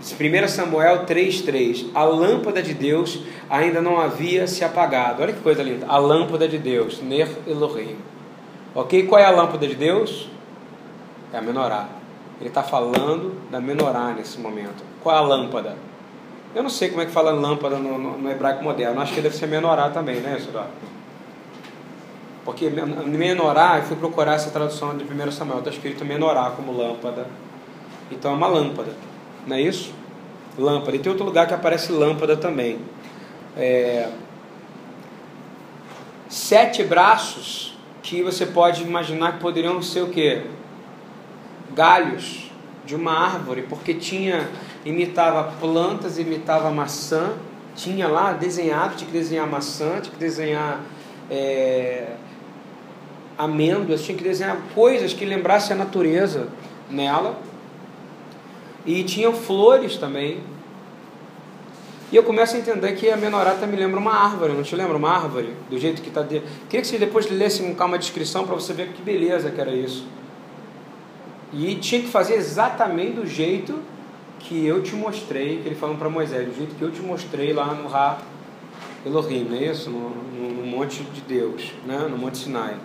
1 0.00 0.48
Samuel 0.48 1.06
3,3 1.06 1.86
A 1.94 2.04
lâmpada 2.04 2.62
de 2.62 2.74
Deus 2.74 3.20
ainda 3.48 3.80
não 3.80 3.98
havia 3.98 4.46
se 4.46 4.62
apagado. 4.62 5.22
Olha 5.22 5.32
que 5.32 5.40
coisa 5.40 5.62
linda. 5.62 5.86
A 5.88 5.96
lâmpada 5.96 6.46
de 6.46 6.58
Deus, 6.58 7.00
Ner 7.00 7.28
Elohim. 7.46 7.96
Ok? 8.74 9.06
Qual 9.06 9.20
é 9.20 9.24
a 9.24 9.30
lâmpada 9.30 9.66
de 9.66 9.74
Deus? 9.74 10.28
É 11.32 11.38
a 11.38 11.42
menorá. 11.42 11.88
Ele 12.40 12.48
está 12.48 12.62
falando 12.62 13.34
da 13.50 13.60
menorá 13.60 14.12
nesse 14.12 14.38
momento. 14.38 14.84
Qual 15.02 15.14
é 15.14 15.18
a 15.18 15.22
lâmpada? 15.22 15.76
Eu 16.54 16.62
não 16.62 16.70
sei 16.70 16.88
como 16.88 17.02
é 17.02 17.06
que 17.06 17.10
fala 17.10 17.32
lâmpada 17.32 17.76
no, 17.76 17.98
no, 17.98 18.16
no 18.16 18.30
hebraico 18.30 18.62
moderno. 18.62 19.00
Acho 19.00 19.12
que 19.12 19.20
deve 19.20 19.36
ser 19.36 19.48
menorá 19.48 19.90
também, 19.90 20.20
né, 20.20 20.38
Eduardo? 20.40 20.70
Porque 22.44 22.68
menorá, 22.68 23.78
eu 23.78 23.84
fui 23.84 23.96
procurar 23.96 24.34
essa 24.34 24.50
tradução 24.50 24.96
de 24.96 25.04
1 25.04 25.32
Samuel, 25.32 25.60
está 25.60 25.70
escrito 25.70 26.04
menorá 26.04 26.50
como 26.50 26.72
lâmpada. 26.72 27.26
Então 28.10 28.32
é 28.32 28.34
uma 28.34 28.46
lâmpada, 28.46 28.92
não 29.46 29.56
é 29.56 29.62
isso? 29.62 29.92
Lâmpada. 30.58 30.96
E 30.96 31.00
tem 31.00 31.10
outro 31.10 31.24
lugar 31.24 31.48
que 31.48 31.54
aparece 31.54 31.90
lâmpada 31.90 32.36
também. 32.36 32.78
É... 33.56 34.10
Sete 36.28 36.84
braços 36.84 37.76
que 38.02 38.22
você 38.22 38.44
pode 38.44 38.82
imaginar 38.82 39.32
que 39.32 39.40
poderiam 39.40 39.80
ser 39.80 40.02
o 40.02 40.10
quê? 40.10 40.42
Galhos 41.74 42.50
de 42.86 42.94
uma 42.94 43.12
árvore, 43.12 43.62
porque 43.68 43.94
tinha 43.94 44.48
imitava 44.84 45.52
plantas, 45.60 46.18
imitava 46.18 46.70
maçã, 46.70 47.32
tinha 47.74 48.06
lá 48.06 48.32
desenhado, 48.32 48.96
tinha 48.96 49.10
que 49.10 49.16
desenhar 49.16 49.46
maçã, 49.46 50.00
tinha 50.00 50.12
que 50.12 50.18
desenhar 50.18 50.80
é, 51.30 52.14
amêndoas, 53.36 54.02
tinha 54.04 54.16
que 54.16 54.24
desenhar 54.24 54.56
coisas 54.74 55.12
que 55.12 55.24
lembrassem 55.24 55.74
a 55.74 55.78
natureza 55.78 56.48
nela. 56.90 57.38
E 58.86 59.02
tinham 59.02 59.32
flores 59.32 59.96
também. 59.96 60.40
E 62.12 62.16
eu 62.16 62.22
começo 62.22 62.54
a 62.54 62.58
entender 62.58 62.92
que 62.92 63.10
a 63.10 63.16
menorata 63.16 63.66
me 63.66 63.76
lembra 63.76 63.98
uma 63.98 64.12
árvore, 64.12 64.52
não 64.52 64.62
te 64.62 64.76
lembra 64.76 64.96
uma 64.96 65.10
árvore? 65.10 65.54
Do 65.70 65.78
jeito 65.78 66.02
que 66.02 66.08
está. 66.08 66.22
De... 66.22 66.40
Queria 66.68 66.82
que 66.82 66.86
você 66.86 66.98
depois 66.98 67.28
lesse 67.30 67.62
com 67.62 67.74
calma 67.74 67.96
a 67.96 67.98
descrição 67.98 68.44
para 68.46 68.54
você 68.54 68.72
ver 68.72 68.88
que 68.88 69.02
beleza 69.02 69.50
que 69.50 69.60
era 69.60 69.72
isso. 69.72 70.06
E 71.56 71.76
tinha 71.76 72.00
que 72.02 72.08
fazer 72.08 72.34
exatamente 72.34 73.12
do 73.12 73.26
jeito 73.26 73.78
que 74.40 74.66
eu 74.66 74.82
te 74.82 74.94
mostrei, 74.94 75.60
que 75.62 75.68
ele 75.68 75.74
falou 75.74 75.96
para 75.96 76.10
Moisés, 76.10 76.46
do 76.46 76.54
jeito 76.54 76.74
que 76.74 76.82
eu 76.82 76.90
te 76.90 77.00
mostrei 77.00 77.52
lá 77.52 77.72
no 77.74 77.88
Ra 77.88 78.18
Elohim, 79.06 79.44
não 79.44 79.56
é 79.56 79.64
isso? 79.70 79.88
No, 79.90 80.10
no, 80.10 80.54
no 80.54 80.66
monte 80.66 81.02
de 81.02 81.20
Deus, 81.20 81.72
né? 81.86 82.06
no 82.10 82.18
Monte 82.18 82.38
Sinai. 82.38 82.76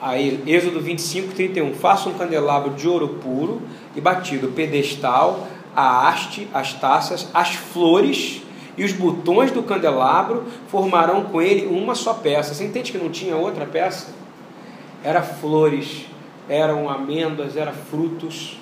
Aí, 0.00 0.42
Êxodo 0.46 0.80
25, 0.80 1.34
31. 1.34 1.74
Faça 1.74 2.08
um 2.08 2.14
candelabro 2.14 2.74
de 2.74 2.86
ouro 2.86 3.08
puro 3.22 3.62
e 3.94 4.00
batido, 4.00 4.48
pedestal, 4.48 5.46
a 5.74 6.08
haste, 6.08 6.48
as 6.52 6.74
taças, 6.74 7.28
as 7.32 7.54
flores 7.54 8.42
e 8.76 8.84
os 8.84 8.92
botões 8.92 9.50
do 9.50 9.62
candelabro 9.62 10.44
formarão 10.68 11.24
com 11.24 11.40
ele 11.40 11.66
uma 11.66 11.94
só 11.94 12.12
peça. 12.12 12.52
Você 12.52 12.64
entende 12.64 12.92
que 12.92 12.98
não 12.98 13.08
tinha 13.08 13.36
outra 13.36 13.64
peça? 13.64 14.08
Era 15.02 15.22
flores, 15.22 16.06
eram 16.48 16.88
amêndoas, 16.88 17.56
eram 17.56 17.72
frutos. 17.72 18.58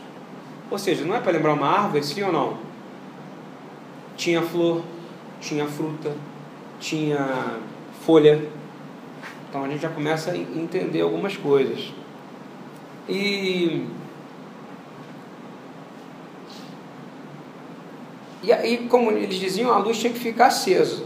Ou 0.70 0.78
seja, 0.78 1.04
não 1.04 1.14
é 1.14 1.20
para 1.20 1.32
lembrar 1.32 1.54
uma 1.54 1.68
árvore, 1.68 2.04
sim 2.04 2.22
ou 2.22 2.32
não? 2.32 2.58
Tinha 4.16 4.42
flor, 4.42 4.82
tinha 5.40 5.66
fruta, 5.66 6.14
tinha 6.80 7.58
folha, 8.04 8.48
então 9.48 9.64
a 9.64 9.68
gente 9.68 9.82
já 9.82 9.88
começa 9.88 10.32
a 10.32 10.36
entender 10.36 11.00
algumas 11.00 11.36
coisas. 11.36 11.92
E 13.08 13.86
E 18.42 18.52
aí, 18.52 18.86
como 18.90 19.10
eles 19.10 19.40
diziam, 19.40 19.72
a 19.72 19.78
luz 19.78 19.98
tinha 19.98 20.12
que 20.12 20.18
ficar 20.18 20.48
acesa. 20.48 21.04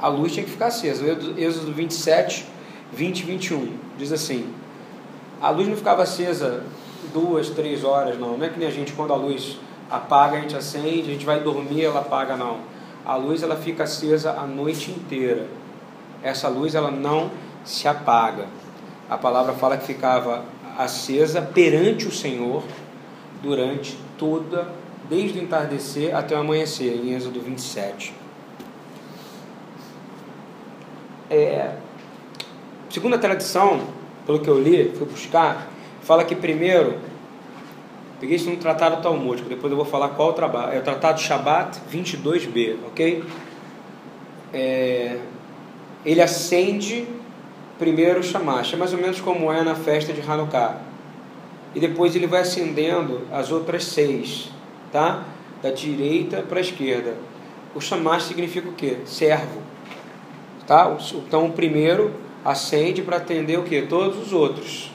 A 0.00 0.08
luz 0.08 0.32
tinha 0.32 0.44
que 0.44 0.50
ficar 0.50 0.66
acesa. 0.66 1.04
Êxodo 1.38 1.72
27, 1.72 2.44
20 2.92 3.20
e 3.20 3.22
21 3.22 3.72
diz 3.96 4.10
assim: 4.10 4.52
A 5.40 5.50
luz 5.50 5.68
não 5.68 5.76
ficava 5.76 6.02
acesa 6.02 6.64
duas, 7.12 7.50
três 7.50 7.84
horas, 7.84 8.18
não. 8.18 8.36
Não 8.36 8.46
é 8.46 8.48
que 8.48 8.58
nem 8.58 8.68
a 8.68 8.70
gente, 8.70 8.92
quando 8.92 9.12
a 9.12 9.16
luz 9.16 9.58
apaga, 9.90 10.38
a 10.38 10.40
gente 10.40 10.56
acende, 10.56 11.02
a 11.02 11.12
gente 11.12 11.26
vai 11.26 11.40
dormir, 11.40 11.84
ela 11.84 12.00
apaga, 12.00 12.36
não. 12.36 12.60
A 13.04 13.16
luz 13.16 13.42
ela 13.42 13.56
fica 13.56 13.84
acesa 13.84 14.32
a 14.32 14.46
noite 14.46 14.90
inteira. 14.90 15.46
Essa 16.22 16.48
luz 16.48 16.74
ela 16.74 16.90
não 16.90 17.30
se 17.64 17.86
apaga. 17.86 18.46
A 19.08 19.16
palavra 19.16 19.52
fala 19.52 19.76
que 19.76 19.86
ficava 19.86 20.44
acesa 20.76 21.40
perante 21.40 22.06
o 22.06 22.12
Senhor 22.12 22.62
durante 23.42 23.96
toda, 24.18 24.68
desde 25.08 25.38
o 25.38 25.42
entardecer 25.42 26.14
até 26.16 26.34
o 26.34 26.40
amanhecer, 26.40 26.94
em 26.96 27.14
Êxodo 27.14 27.40
27. 27.40 28.12
É, 31.30 31.74
segundo 32.90 33.14
a 33.14 33.18
tradição, 33.18 33.80
pelo 34.26 34.40
que 34.40 34.48
eu 34.48 34.60
li, 34.60 34.92
fui 34.96 35.06
buscar, 35.06 35.68
fala 36.02 36.24
que 36.24 36.34
primeiro, 36.34 36.98
peguei 38.20 38.36
isso 38.36 38.50
no 38.50 38.56
Tratado 38.56 39.00
Talmúdico, 39.00 39.48
depois 39.48 39.70
eu 39.70 39.76
vou 39.76 39.86
falar 39.86 40.10
qual 40.10 40.32
trabalho, 40.32 40.74
é 40.74 40.78
o 40.80 40.82
Tratado 40.82 41.20
Shabat 41.20 41.78
22b, 41.90 42.76
ok? 42.88 43.24
É, 44.52 45.18
ele 46.04 46.20
acende 46.20 47.06
primeiro 47.78 48.20
o 48.20 48.22
Shamash, 48.22 48.74
é 48.74 48.76
mais 48.76 48.92
ou 48.92 48.98
menos 48.98 49.20
como 49.20 49.52
é 49.52 49.62
na 49.62 49.74
festa 49.74 50.12
de 50.12 50.20
Hanukkah. 50.20 50.80
E 51.74 51.80
depois 51.80 52.16
ele 52.16 52.26
vai 52.26 52.40
acendendo 52.40 53.22
as 53.30 53.52
outras 53.52 53.84
seis, 53.84 54.50
tá? 54.90 55.24
Da 55.62 55.70
direita 55.70 56.42
para 56.42 56.58
a 56.58 56.60
esquerda. 56.60 57.14
O 57.74 57.80
Shamash 57.80 58.24
significa 58.24 58.68
o 58.68 58.72
quê? 58.72 58.96
Servo. 59.04 59.60
Tá? 60.66 60.96
Então 61.28 61.46
o 61.46 61.52
primeiro 61.52 62.12
acende 62.46 63.02
para 63.02 63.16
atender 63.16 63.58
o 63.58 63.64
quê? 63.64 63.82
Todos 63.82 64.18
os 64.18 64.32
outros. 64.32 64.90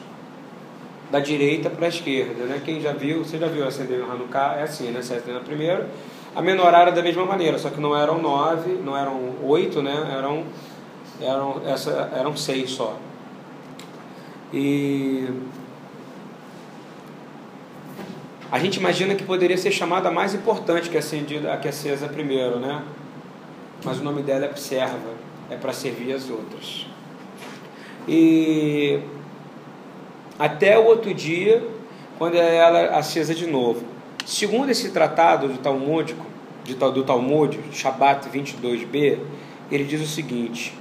Da 1.12 1.20
direita 1.20 1.70
para 1.70 1.88
a 1.88 1.90
esquerda, 1.90 2.46
né? 2.46 2.62
Quem 2.64 2.80
já 2.80 2.94
viu, 2.94 3.26
você 3.26 3.38
já 3.38 3.48
viu 3.48 3.68
acender 3.68 4.00
no 4.00 4.10
Hanukkah? 4.10 4.56
É 4.58 4.64
assim, 4.64 4.92
né? 4.92 5.02
Você 5.02 5.16
acende 5.16 5.40
primeiro. 5.42 5.86
A 6.34 6.42
menorá 6.42 6.84
era 6.84 6.92
da 6.92 7.02
mesma 7.02 7.26
maneira, 7.26 7.60
só 7.60 7.70
que 7.70 7.82
não 7.82 7.96
eram 7.96 8.22
nove, 8.22 8.80
não 8.84 8.96
eram 8.96 9.36
oito, 9.44 9.82
né? 9.82 10.16
Eram 10.18 10.46
eram, 11.22 11.62
essa, 11.66 12.12
eram 12.16 12.36
seis 12.36 12.72
só. 12.72 12.98
E 14.54 15.30
a 18.52 18.60
gente 18.60 18.78
imagina 18.78 19.16
que 19.16 19.24
poderia 19.24 19.58
ser 19.58 19.72
chamada 19.72 20.12
mais 20.12 20.34
importante 20.34 20.90
que 20.90 20.98
acendida, 20.98 21.54
a 21.54 21.58
que 21.58 21.68
acesa 21.68 22.08
primeiro, 22.08 22.60
né? 22.60 22.84
Mas 23.84 24.00
o 24.00 24.04
nome 24.04 24.22
dela 24.22 24.46
é 24.46 24.56
serva, 24.56 25.14
é 25.50 25.56
para 25.56 25.72
servir 25.72 26.14
as 26.14 26.30
outras. 26.30 26.86
E 28.08 29.00
até 30.40 30.78
o 30.78 30.86
outro 30.86 31.14
dia, 31.14 31.64
quando 32.18 32.36
ela 32.36 32.80
é 32.80 32.96
acesa 32.96 33.34
de 33.34 33.48
novo. 33.48 33.84
Segundo 34.26 34.70
esse 34.70 34.92
tratado 34.92 35.48
do 35.48 35.58
Talmúdico, 35.58 36.26
de, 36.64 36.76
do 36.76 37.04
Talmud, 37.04 37.60
Shabat 37.72 38.30
22b, 38.30 39.20
ele 39.72 39.84
diz 39.84 40.02
o 40.02 40.06
seguinte: 40.06 40.74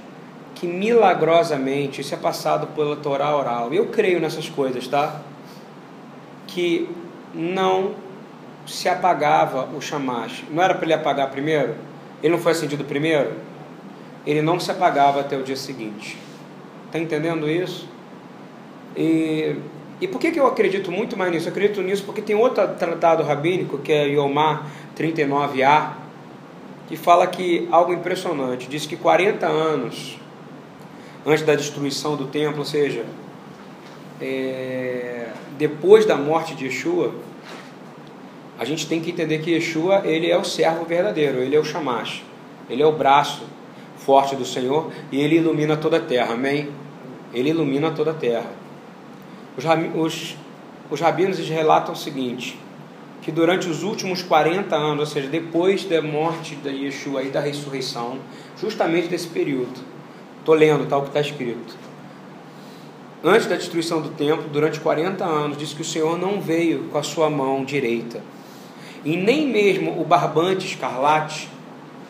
que 0.55 0.67
milagrosamente 0.67 2.01
isso 2.01 2.13
é 2.13 2.17
passado 2.17 2.67
pela 2.67 2.95
Torá 2.95 3.35
oral. 3.35 3.73
Eu 3.73 3.87
creio 3.87 4.19
nessas 4.19 4.47
coisas, 4.49 4.87
tá? 4.87 5.21
Que 6.47 6.89
não 7.33 7.95
se 8.65 8.87
apagava 8.87 9.69
o 9.75 9.81
chamash. 9.81 10.43
Não 10.51 10.61
era 10.61 10.75
para 10.75 10.85
ele 10.85 10.93
apagar 10.93 11.29
primeiro? 11.31 11.75
Ele 12.21 12.33
não 12.33 12.39
foi 12.39 12.51
acendido 12.51 12.83
primeiro? 12.83 13.31
Ele 14.25 14.41
não 14.41 14.59
se 14.59 14.69
apagava 14.69 15.21
até 15.21 15.35
o 15.35 15.43
dia 15.43 15.55
seguinte. 15.55 16.17
Está 16.91 16.99
entendendo 16.99 17.49
isso? 17.49 17.87
E, 18.97 19.55
e 20.01 20.07
por 20.09 20.19
que, 20.19 20.29
que 20.29 20.37
eu 20.37 20.45
acredito 20.45 20.91
muito 20.91 21.15
mais 21.15 21.31
nisso? 21.31 21.47
Eu 21.47 21.51
acredito 21.53 21.81
nisso 21.81 22.03
porque 22.03 22.21
tem 22.21 22.35
outro 22.35 22.67
tratado 22.75 23.23
rabínico, 23.23 23.77
que 23.77 23.93
é 23.93 24.09
Yomar 24.09 24.67
39a, 24.97 25.91
que 26.89 26.97
fala 26.97 27.25
que 27.27 27.65
algo 27.71 27.93
impressionante. 27.93 28.67
Diz 28.67 28.85
que 28.85 28.97
40 28.97 29.47
anos 29.47 30.19
antes 31.25 31.45
da 31.45 31.55
destruição 31.55 32.17
do 32.17 32.27
templo, 32.27 32.59
ou 32.59 32.65
seja, 32.65 33.05
é, 34.19 35.29
depois 35.57 36.05
da 36.05 36.17
morte 36.17 36.55
de 36.55 36.65
Yeshua, 36.65 37.15
a 38.59 38.65
gente 38.65 38.85
tem 38.85 38.99
que 38.99 39.11
entender 39.11 39.39
que 39.39 39.51
Yeshua 39.51 40.01
ele 40.03 40.29
é 40.29 40.37
o 40.37 40.43
servo 40.43 40.83
verdadeiro, 40.83 41.37
ele 41.37 41.55
é 41.55 41.59
o 41.59 41.63
Shamash, 41.63 42.21
ele 42.69 42.83
é 42.83 42.85
o 42.85 42.91
braço 42.91 43.43
forte 43.95 44.35
do 44.35 44.43
Senhor 44.43 44.91
e 45.09 45.21
ele 45.21 45.37
ilumina 45.37 45.77
toda 45.77 45.95
a 45.95 46.01
terra, 46.01 46.33
amém? 46.33 46.80
Ele 47.33 47.49
ilumina 47.49 47.91
toda 47.91 48.11
a 48.11 48.13
terra. 48.13 48.51
Os, 49.57 49.63
os, 49.95 50.37
os 50.89 50.99
rabinos 50.99 51.39
relatam 51.49 51.93
o 51.93 51.97
seguinte, 51.97 52.57
que 53.21 53.31
durante 53.31 53.69
os 53.69 53.83
últimos 53.83 54.21
40 54.21 54.75
anos, 54.75 54.99
ou 54.99 55.05
seja, 55.05 55.27
depois 55.27 55.85
da 55.85 56.01
morte 56.01 56.55
de 56.55 56.69
Yeshua 56.69 57.23
e 57.23 57.29
da 57.29 57.39
ressurreição, 57.39 58.17
justamente 58.57 59.07
desse 59.07 59.27
período, 59.27 59.91
Estou 60.41 60.55
lendo 60.55 60.87
tal 60.87 61.01
tá, 61.01 61.03
que 61.03 61.09
está 61.09 61.21
escrito. 61.21 61.75
Antes 63.23 63.45
da 63.45 63.55
destruição 63.55 64.01
do 64.01 64.09
templo, 64.09 64.49
durante 64.49 64.79
40 64.79 65.23
anos, 65.23 65.55
diz 65.55 65.71
que 65.71 65.83
o 65.83 65.85
Senhor 65.85 66.17
não 66.17 66.41
veio 66.41 66.85
com 66.85 66.97
a 66.97 67.03
sua 67.03 67.29
mão 67.29 67.63
direita. 67.63 68.23
E 69.05 69.15
nem 69.15 69.47
mesmo 69.47 70.01
o 70.01 70.03
barbante 70.03 70.65
escarlate. 70.65 71.47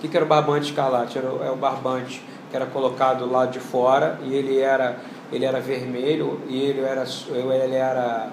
O 0.01 0.07
que 0.07 0.15
era 0.15 0.25
o 0.25 0.27
barbante 0.29 0.69
escarlate? 0.69 1.17
Era, 1.17 1.27
é 1.27 1.51
o 1.51 1.57
barbante 1.57 2.23
que 2.49 2.55
era 2.55 2.65
colocado 2.65 3.29
lá 3.29 3.45
de 3.45 3.59
fora 3.59 4.17
e 4.23 4.33
ele 4.33 4.59
era, 4.59 5.01
ele 5.31 5.45
era 5.45 5.59
vermelho 5.59 6.41
e 6.47 6.59
ele 6.59 6.81
era, 6.81 7.05
ele 7.29 7.75
era, 7.75 8.31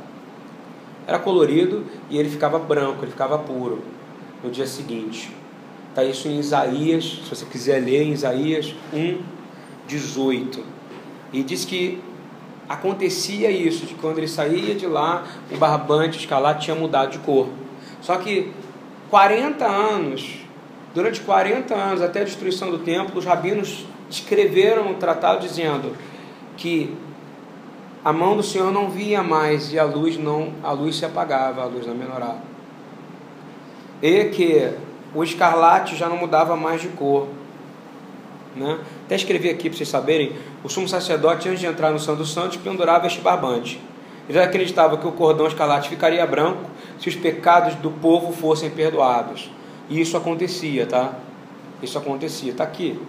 era 1.07 1.18
colorido 1.18 1.84
e 2.11 2.18
ele 2.18 2.28
ficava 2.28 2.59
branco, 2.59 3.05
ele 3.05 3.12
ficava 3.12 3.38
puro 3.38 3.82
no 4.42 4.51
dia 4.51 4.66
seguinte. 4.66 5.32
Está 5.90 6.05
isso 6.05 6.28
em 6.28 6.38
Isaías, 6.38 7.20
se 7.24 7.30
você 7.34 7.44
quiser 7.46 7.82
ler 7.82 8.03
em 8.03 8.12
Isaías 8.12 8.74
1, 8.92 9.20
18. 9.86 10.64
E 11.32 11.42
diz 11.42 11.64
que 11.64 12.01
acontecia 12.68 13.51
isso, 13.51 13.86
de 13.86 13.94
quando 13.94 14.18
ele 14.18 14.28
saía 14.28 14.74
de 14.74 14.86
lá, 14.86 15.24
o 15.51 15.57
barbante 15.57 16.18
escalado 16.18 16.61
tinha 16.61 16.76
mudado 16.76 17.12
de 17.12 17.18
cor. 17.18 17.49
Só 18.01 18.16
que 18.16 18.53
40 19.11 19.66
anos, 19.66 20.40
durante 20.94 21.20
40 21.20 21.74
anos, 21.74 22.03
até 22.03 22.20
a 22.20 22.24
destruição 22.24 22.70
do 22.70 22.78
templo, 22.78 23.18
os 23.18 23.24
rabinos 23.24 23.86
escreveram 24.11 24.90
um 24.90 24.94
tratado 24.94 25.40
dizendo 25.40 25.96
que 26.59 26.94
a 28.04 28.12
mão 28.12 28.36
do 28.36 28.42
Senhor 28.42 28.70
não 28.70 28.90
via 28.90 29.22
mais 29.22 29.72
e 29.72 29.78
a 29.78 29.84
luz 29.84 30.18
não, 30.18 30.52
a 30.62 30.72
luz 30.72 30.96
se 30.96 31.04
apagava, 31.04 31.62
a 31.62 31.64
luz 31.64 31.86
na 31.86 31.94
menorá. 31.94 32.36
E 34.02 34.24
que 34.26 34.70
o 35.14 35.24
escarlate 35.24 35.96
já 35.96 36.09
não 36.09 36.16
mudava 36.16 36.54
mais 36.56 36.82
de 36.82 36.88
cor. 36.88 37.28
Né? 38.54 38.78
Até 39.06 39.14
escrevi 39.16 39.48
aqui 39.48 39.70
para 39.70 39.78
vocês 39.78 39.88
saberem: 39.88 40.32
o 40.62 40.68
sumo 40.68 40.88
sacerdote, 40.88 41.48
antes 41.48 41.61
de 41.61 41.66
entrar 41.66 41.90
no 41.90 41.98
Santo 41.98 42.18
dos 42.18 42.32
Santos, 42.32 42.56
pendurava 42.56 43.06
este 43.06 43.20
barbante. 43.20 43.80
Ele 44.28 44.38
acreditava 44.38 44.98
que 44.98 45.06
o 45.06 45.12
cordão 45.12 45.46
escarlate 45.46 45.88
ficaria 45.88 46.26
branco 46.26 46.62
se 47.00 47.09
os 47.09 47.16
pecados 47.16 47.74
do 47.76 47.90
povo 47.90 48.32
fossem 48.32 48.68
perdoados. 48.68 49.50
E 49.88 50.00
isso 50.00 50.16
acontecia, 50.16 50.86
tá? 50.86 51.14
Isso 51.82 51.96
acontecia, 51.96 52.50
está 52.50 52.64
aqui. 52.64 53.00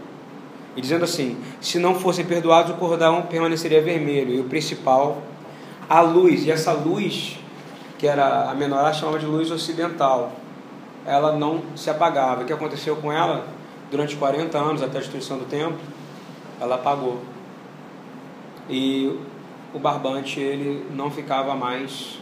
E 0.76 0.82
dizendo 0.82 1.04
assim: 1.04 1.38
se 1.60 1.80
não 1.80 1.96
fossem 1.96 2.26
perdoados, 2.26 2.72
o 2.72 2.76
cordão 2.76 3.24
permaneceria 3.24 3.82
vermelho. 3.82 4.34
E 4.34 4.40
o 4.40 4.46
principal, 4.46 5.22
a 5.90 6.02
luz. 6.02 6.46
E 6.46 6.52
essa 6.52 6.72
luz, 6.72 7.38
que 7.98 8.08
era 8.08 8.50
a 8.50 8.54
menorá, 8.54 8.94
chamava 8.94 9.20
de 9.20 9.26
luz 9.26 9.52
ocidental. 9.52 10.32
Ela 11.06 11.34
não 11.34 11.62
se 11.76 11.90
apagava. 11.90 12.44
O 12.44 12.46
que 12.46 12.54
aconteceu 12.54 12.96
com 12.98 13.12
ela? 13.12 13.48
Durante 13.90 14.16
40 14.16 14.58
anos, 14.58 14.84
até 14.84 14.98
a 14.98 15.02
destruição 15.02 15.38
do 15.38 15.46
templo, 15.46 15.80
ela 16.62 16.76
apagou. 16.76 17.20
E 18.70 19.18
o 19.74 19.80
barbante 19.80 20.40
ele 20.40 20.86
não 20.92 21.10
ficava 21.10 21.56
mais, 21.56 22.20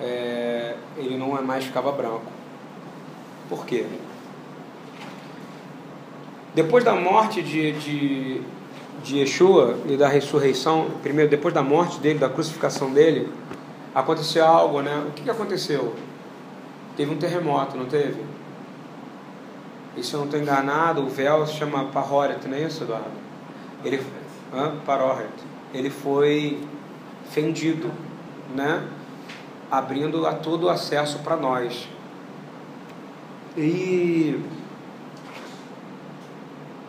é, 0.00 0.76
ele 0.96 1.16
não 1.16 1.42
mais 1.42 1.64
ficava 1.64 1.90
branco. 1.90 2.30
Por 3.48 3.64
quê? 3.66 3.84
Depois 6.58 6.82
da 6.82 6.92
morte 6.92 7.40
de, 7.40 7.70
de, 7.70 8.42
de 9.04 9.18
Yeshua 9.18 9.78
e 9.86 9.96
da 9.96 10.08
ressurreição, 10.08 10.90
primeiro, 11.04 11.30
depois 11.30 11.54
da 11.54 11.62
morte 11.62 12.00
dele, 12.00 12.18
da 12.18 12.28
crucificação 12.28 12.92
dele, 12.92 13.32
aconteceu 13.94 14.44
algo, 14.44 14.82
né? 14.82 15.04
O 15.06 15.12
que, 15.12 15.22
que 15.22 15.30
aconteceu? 15.30 15.94
Teve 16.96 17.12
um 17.12 17.16
terremoto, 17.16 17.76
não 17.76 17.86
teve? 17.86 18.20
E 19.96 20.02
se 20.02 20.14
eu 20.14 20.18
não 20.18 20.26
estou 20.26 20.40
enganado, 20.40 21.02
o 21.02 21.08
véu 21.08 21.46
se 21.46 21.52
chama 21.52 21.84
Pahoret, 21.92 22.44
não 22.48 22.56
é 22.56 22.62
isso, 22.62 22.82
Eduardo? 22.82 23.06
Ele, 23.84 24.02
hã? 24.52 24.72
Pahoret. 24.84 25.30
Ele 25.72 25.90
foi 25.90 26.58
fendido, 27.30 27.88
né? 28.56 28.82
Abrindo 29.70 30.26
a 30.26 30.32
todo 30.32 30.64
o 30.64 30.68
acesso 30.68 31.20
para 31.20 31.36
nós. 31.36 31.88
E 33.56 34.57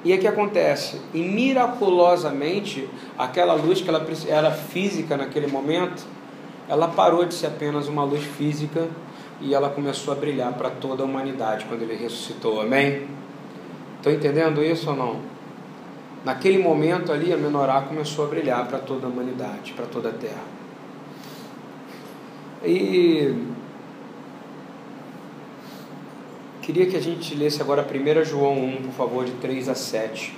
e 0.04 0.14
o 0.14 0.20
que 0.20 0.28
acontece? 0.28 1.02
E 1.14 1.20
miraculosamente, 1.20 2.88
aquela 3.18 3.54
luz 3.54 3.82
que 3.82 3.89
ela 3.89 4.06
era 4.28 4.52
física 4.52 5.18
naquele 5.18 5.47
momento, 5.47 6.06
ela 6.70 6.88
parou 6.88 7.26
de 7.26 7.34
ser 7.34 7.47
apenas 7.47 7.88
uma 7.88 8.04
luz 8.04 8.24
física 8.24 8.88
e 9.41 9.54
ela 9.54 9.70
começou 9.70 10.14
a 10.14 10.16
brilhar 10.16 10.54
para 10.54 10.70
toda 10.70 11.04
a 11.04 11.06
humanidade 11.06 11.66
quando 11.66 11.82
ele 11.82 11.95
ressuscitou. 11.95 12.62
Amém? 12.62 13.08
Estão 13.97 14.14
entendendo 14.14 14.64
isso 14.64 14.89
ou 14.89 14.95
não? 14.95 15.20
Naquele 16.24 16.62
momento 16.62 17.12
ali, 17.12 17.34
a 17.34 17.38
menorá 17.38 17.82
começou 17.82 18.26
a 18.26 18.28
brilhar 18.28 18.68
para 18.68 18.80
toda 18.80 19.08
a 19.08 19.10
humanidade, 19.10 19.74
para 19.74 19.86
toda 19.86 20.10
a 20.10 20.14
terra. 20.14 20.43
E 22.64 23.34
Queria 26.70 26.86
que 26.86 26.95
a 26.95 27.01
gente 27.01 27.34
lesse 27.34 27.59
agora 27.63 27.82
1 27.84 28.26
João 28.26 28.63
1, 28.63 28.76
por 28.84 28.93
favor, 28.93 29.26
de 29.26 29.32
3 29.32 29.70
a 29.70 29.74
7. 29.74 30.36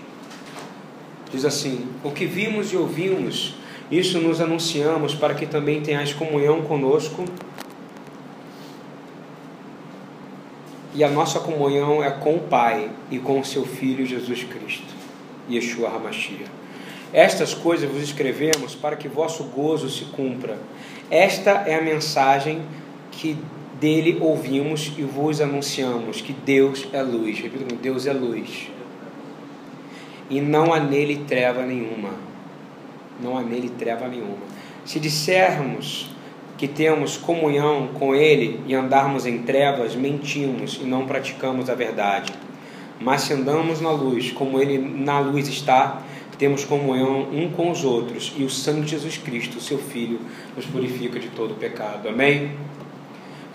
Diz 1.29 1.43
assim: 1.43 1.85
O 2.05 2.11
que 2.11 2.25
vimos 2.25 2.71
e 2.71 2.77
ouvimos, 2.77 3.55
isso 3.91 4.17
nos 4.17 4.39
anunciamos 4.39 5.13
para 5.13 5.33
que 5.33 5.45
também 5.45 5.81
tenhais 5.81 6.13
comunhão 6.13 6.61
conosco. 6.61 7.25
E 10.95 11.03
a 11.03 11.09
nossa 11.09 11.41
comunhão 11.41 12.01
é 12.01 12.09
com 12.09 12.37
o 12.37 12.39
Pai 12.39 12.89
e 13.11 13.19
com 13.19 13.37
o 13.37 13.43
seu 13.43 13.65
Filho 13.65 14.05
Jesus 14.05 14.45
Cristo, 14.45 14.93
Yeshua 15.49 15.89
HaMashiach. 15.89 16.49
Estas 17.11 17.53
coisas 17.53 17.91
vos 17.91 18.01
escrevemos 18.01 18.73
para 18.73 18.95
que 18.95 19.09
vosso 19.09 19.43
gozo 19.43 19.89
se 19.89 20.05
cumpra. 20.05 20.57
Esta 21.09 21.65
é 21.67 21.75
a 21.75 21.81
mensagem 21.81 22.61
que 23.11 23.37
dele 23.81 24.19
ouvimos 24.21 24.93
e 24.95 25.01
vos 25.01 25.41
anunciamos 25.41 26.21
que 26.21 26.31
Deus 26.31 26.87
é 26.93 27.01
luz. 27.01 27.39
Repito, 27.39 27.75
Deus 27.75 28.05
é 28.05 28.13
luz. 28.13 28.69
E 30.29 30.39
não 30.39 30.71
há 30.71 30.79
nele 30.79 31.25
treva 31.27 31.65
nenhuma. 31.65 32.11
Não 33.19 33.35
há 33.35 33.41
nele 33.41 33.69
treva 33.69 34.07
nenhuma. 34.07 34.37
Se 34.85 34.99
dissermos 34.99 36.11
que 36.59 36.67
temos 36.67 37.17
comunhão 37.17 37.87
com 37.87 38.13
ele 38.13 38.61
e 38.67 38.75
andarmos 38.75 39.25
em 39.25 39.39
trevas, 39.39 39.95
mentimos 39.95 40.79
e 40.79 40.85
não 40.85 41.07
praticamos 41.07 41.67
a 41.67 41.73
verdade. 41.73 42.31
Mas 42.99 43.21
se 43.21 43.33
andamos 43.33 43.81
na 43.81 43.89
luz, 43.89 44.31
como 44.31 44.61
ele 44.61 44.77
na 44.77 45.19
luz 45.19 45.47
está, 45.47 46.03
temos 46.37 46.65
comunhão 46.65 47.27
um 47.31 47.49
com 47.51 47.69
os 47.71 47.83
outros, 47.83 48.33
e 48.35 48.43
o 48.43 48.49
sangue 48.49 48.81
de 48.81 48.91
Jesus 48.91 49.17
Cristo, 49.17 49.59
seu 49.59 49.77
Filho, 49.77 50.19
nos 50.55 50.65
purifica 50.65 51.19
de 51.19 51.27
todo 51.29 51.53
pecado. 51.55 52.09
Amém? 52.09 52.51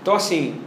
Então, 0.06 0.14
assim, 0.14 0.60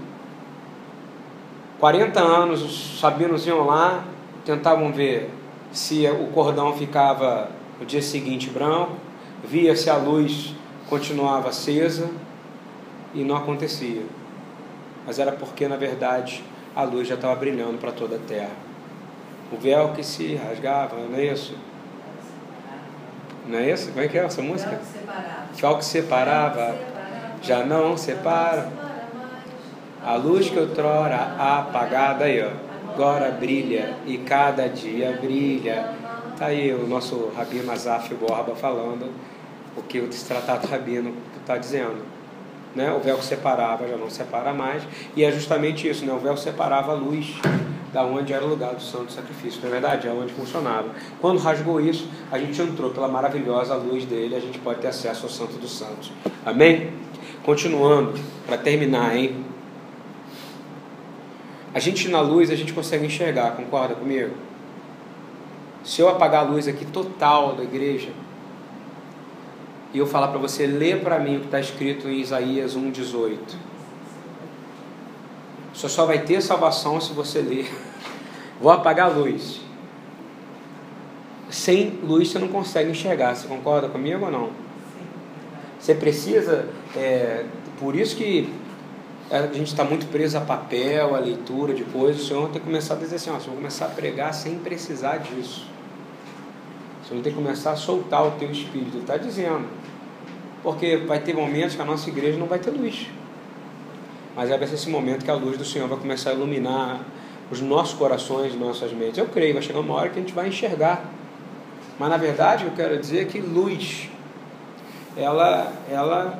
40 1.80 2.20
anos 2.20 2.62
os 2.62 3.00
sabinos 3.00 3.48
iam 3.48 3.66
lá, 3.66 4.04
tentavam 4.44 4.92
ver 4.92 5.30
se 5.72 6.06
o 6.10 6.28
cordão 6.34 6.74
ficava 6.74 7.50
no 7.80 7.86
dia 7.86 8.02
seguinte 8.02 8.50
branco, 8.50 8.98
via 9.42 9.78
se 9.78 9.90
a 9.90 9.96
luz 9.96 10.54
continuava 10.90 11.48
acesa 11.48 12.10
e 13.14 13.24
não 13.24 13.38
acontecia. 13.38 14.02
Mas 15.08 15.20
era 15.20 15.32
porque, 15.32 15.70
na 15.70 15.78
verdade, 15.78 16.44
a 16.76 16.84
luz 16.84 17.08
já 17.08 17.16
estava 17.16 17.34
brilhando 17.36 17.78
para 17.78 17.94
toda 17.94 18.18
a 18.18 18.20
terra. 18.20 18.52
O 19.54 19.56
véu 19.56 19.94
que 19.94 20.04
se 20.04 20.36
rasgava, 20.36 20.98
não 20.98 21.18
é 21.18 21.28
isso? 21.28 21.56
Não 23.48 23.58
é 23.58 23.72
isso? 23.72 23.88
Como 23.92 24.04
é 24.04 24.10
que 24.10 24.18
é 24.18 24.26
essa 24.26 24.42
música? 24.42 24.72
Véu 24.72 24.80
que 24.80 24.86
separava. 24.86 25.48
Véu 25.54 25.78
que 25.78 25.86
separava, 25.86 26.76
já 27.42 27.64
não 27.64 27.96
separa. 27.96 28.89
A 30.06 30.16
luz 30.16 30.50
que 30.50 30.58
outrora 30.58 31.36
apagada 31.38 32.26
aí, 32.26 32.41
ó, 32.41 32.52
agora 32.93 33.32
brilha 33.32 33.95
e 34.06 34.18
cada 34.18 34.68
dia 34.68 35.18
brilha. 35.22 35.93
Tá 36.38 36.47
aí 36.47 36.74
o 36.74 36.88
nosso 36.88 37.32
Rabino 37.36 37.72
Azaf 37.72 38.14
Borba 38.16 38.56
falando 38.56 39.12
o 39.76 39.82
que 39.84 40.00
o 40.00 40.10
tratado 40.10 40.68
rabino 40.68 41.14
está 41.39 41.58
dizendo. 41.58 41.97
Né? 42.76 42.91
O 42.93 43.00
véu 43.00 43.18
que 43.18 43.26
separava 43.26 43.88
já 43.88 43.97
não 43.97 44.10
separa 44.10 44.54
mais, 44.54 44.84
e 45.16 45.24
é 45.24 45.32
justamente 45.32 45.89
isso, 45.89 46.06
né? 46.06 46.14
o 46.14 46.20
véu 46.20 46.38
separava 46.38 46.91
a 46.91 46.95
luz 46.95 47.36
da 47.91 48.04
onde 48.04 48.32
era 48.32 48.45
o 48.45 48.47
lugar 48.47 48.76
do 48.76 48.82
santo 48.82 49.12
sacrifício, 49.12 49.60
não 49.62 49.70
é 49.70 49.72
verdade? 49.72 50.08
É 50.08 50.12
onde 50.12 50.32
funcionava. 50.34 50.89
Quando 51.20 51.39
rasgou 51.39 51.82
isso, 51.82 52.08
a 52.32 52.38
gente 52.38 52.62
entrou 52.62 52.91
pela 52.91 53.08
maravilhosa 53.08 53.74
luz 53.76 54.06
dele, 54.06 54.36
a 54.36 54.39
gente 54.39 54.60
pode 54.60 54.80
ter 54.80 54.88
acesso 54.88 55.24
ao 55.24 55.30
santo 55.30 55.54
dos 55.54 55.78
santos. 55.78 56.12
Amém? 56.45 56.91
Continuando, 57.43 58.14
para 58.45 58.58
terminar, 58.58 59.18
hein? 59.18 59.49
A 61.74 61.80
gente 61.80 62.08
na 62.08 62.20
luz 62.20 62.50
a 62.50 62.56
gente 62.56 62.74
consegue 62.74 63.06
enxergar, 63.06 63.52
concorda 63.52 63.94
comigo? 63.94 64.34
Se 65.84 66.02
eu 66.02 66.10
apagar 66.10 66.46
a 66.46 66.50
luz 66.50 66.68
aqui 66.68 66.86
total 66.86 67.56
da 67.56 67.64
igreja 67.64 68.10
e 69.94 70.00
eu 70.00 70.08
falar 70.08 70.30
para 70.30 70.40
você, 70.40 70.66
lê 70.68 70.96
para 70.96 71.20
mim 71.20 71.38
o 71.38 71.40
que 71.42 71.46
está 71.46 71.60
escrito 71.60 72.08
em 72.08 72.20
Isaías 72.20 72.76
1,18. 72.76 73.38
Você 75.74 75.88
só 75.88 76.06
vai 76.06 76.20
ter 76.20 76.42
salvação 76.42 77.00
se 77.00 77.14
você 77.14 77.40
ler. 77.40 77.72
Vou 78.60 78.72
apagar 78.72 79.10
a 79.10 79.14
luz. 79.14 79.62
Sem 81.50 82.00
luz 82.04 82.30
você 82.30 82.40
não 82.40 82.50
consegue 82.50 82.92
enxergar. 82.92 83.36
Você 83.36 83.48
concorda 83.48 83.88
comigo 83.88 84.26
ou 84.26 84.32
não? 84.32 84.50
Você 85.80 85.96
precisa. 85.96 86.68
É, 86.96 87.46
por 87.80 87.96
isso 87.96 88.16
que 88.16 88.50
a 89.32 89.42
gente 89.54 89.68
está 89.68 89.84
muito 89.84 90.08
preso 90.08 90.38
a 90.38 90.42
papel, 90.42 91.16
a 91.16 91.20
leitura 91.20 91.74
de 91.74 91.84
coisas. 91.84 92.24
O 92.24 92.26
Senhor 92.26 92.50
tem 92.50 92.60
que 92.60 92.66
começar 92.66 92.96
a 92.96 92.98
dizer 92.98 93.18
assim: 93.18 93.30
ó, 93.30 93.34
você 93.34 93.48
vai 93.48 93.56
começar 93.58 93.86
a 93.86 93.90
pregar 93.90 94.34
sem 94.34 94.58
precisar 94.58 95.18
disso. 95.18 95.68
O 97.04 97.08
Senhor 97.08 97.22
tem 97.22 97.32
que 97.32 97.38
começar 97.38 97.72
a 97.72 97.76
soltar 97.76 98.26
o 98.26 98.32
teu 98.32 98.50
espírito. 98.52 98.96
Ele 98.96 99.02
está 99.02 99.18
dizendo. 99.18 99.68
Porque 100.64 100.98
vai 100.98 101.20
ter 101.20 101.34
momentos 101.34 101.76
que 101.76 101.82
a 101.82 101.86
nossa 101.86 102.10
igreja 102.10 102.38
não 102.38 102.48
vai 102.48 102.60
ter 102.60 102.72
luz. 102.72 103.08
Mas 104.36 104.50
vai 104.50 104.68
ser 104.68 104.74
esse 104.74 104.90
momento 104.90 105.24
que 105.24 105.32
a 105.32 105.36
luz 105.36 105.58
do 105.58 105.64
Senhor 105.64 105.88
vai 105.88 105.98
começar 105.98 106.32
a 106.32 106.34
iluminar 106.34 107.02
os 107.52 107.62
nossos 107.62 107.98
corações, 107.98 108.56
nossas 108.56 108.92
mentes. 108.92 109.18
Eu 109.18 109.28
creio, 109.28 109.54
vai 109.54 109.64
chegar 109.64 109.80
uma 109.80 109.94
hora 109.94 110.10
que 110.10 110.18
a 110.18 110.22
gente 110.22 110.34
vai 110.34 110.48
enxergar. 110.48 111.06
Mas 111.98 112.10
na 112.10 112.18
verdade, 112.18 112.66
eu 112.66 112.72
quero 112.72 112.98
dizer 112.98 113.28
que 113.28 113.40
luz, 113.40 114.10
ela, 115.16 115.72
ela 115.90 116.40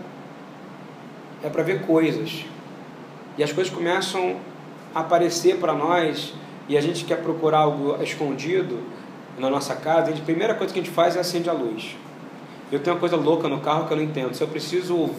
é 1.44 1.50
para 1.50 1.64
ver 1.64 1.86
coisas 1.86 2.46
e 3.40 3.44
as 3.44 3.54
coisas 3.54 3.74
começam 3.74 4.36
a 4.94 5.00
aparecer 5.00 5.56
para 5.60 5.74
nós 5.74 6.34
e 6.68 6.78
a 6.78 6.82
gente 6.82 7.06
quer 7.06 7.22
procurar 7.24 7.60
algo 7.60 7.98
escondido 8.04 8.80
na 9.38 9.50
nossa 9.50 9.74
casa, 9.76 10.12
a 10.12 10.16
primeira 10.18 10.54
coisa 10.54 10.74
que 10.74 10.80
a 10.82 10.84
gente 10.84 10.94
faz 10.94 11.16
é 11.16 11.22
acender 11.22 11.50
a 11.50 11.54
luz. 11.54 11.96
Eu 12.70 12.80
tenho 12.80 12.96
uma 12.96 13.00
coisa 13.00 13.16
louca 13.16 13.48
no 13.48 13.62
carro 13.62 13.88
que 13.88 13.94
eu 13.94 13.98
não 13.98 14.04
entendo. 14.04 14.34
Se 14.34 14.42
eu 14.42 14.48
preciso 14.50 15.12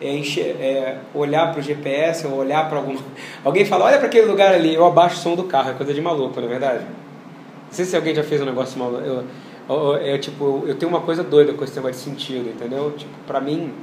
é, 0.00 0.10
encher, 0.16 0.56
é 0.58 1.00
olhar 1.14 1.52
para 1.52 1.60
o 1.60 1.62
GPS 1.62 2.26
ou 2.26 2.36
olhar 2.36 2.66
para 2.66 2.78
algum. 2.78 2.96
Alguém 3.44 3.66
fala, 3.66 3.84
olha 3.84 3.98
para 3.98 4.06
aquele 4.06 4.26
lugar 4.26 4.54
ali, 4.54 4.74
eu 4.74 4.84
abaixo 4.86 5.16
o 5.16 5.18
som 5.18 5.34
do 5.36 5.44
carro, 5.44 5.70
é 5.70 5.74
coisa 5.74 5.92
de 5.92 6.00
maluco, 6.00 6.40
não 6.40 6.48
é 6.48 6.50
verdade? 6.50 6.80
Não 6.80 7.72
sei 7.72 7.84
se 7.84 7.94
alguém 7.94 8.14
já 8.14 8.24
fez 8.24 8.40
um 8.40 8.46
negócio 8.46 8.78
maluco. 8.78 9.02
Eu, 9.02 9.24
eu, 9.68 9.96
eu, 9.98 10.18
tipo, 10.18 10.64
eu 10.66 10.76
tenho 10.76 10.90
uma 10.90 11.02
coisa 11.02 11.22
doida 11.22 11.52
com 11.52 11.62
esse 11.62 11.76
negócio 11.76 11.96
de 11.96 12.02
sentido, 12.02 12.48
entendeu? 12.48 12.94
Tipo, 12.96 13.12
para 13.26 13.38
mim, 13.38 13.74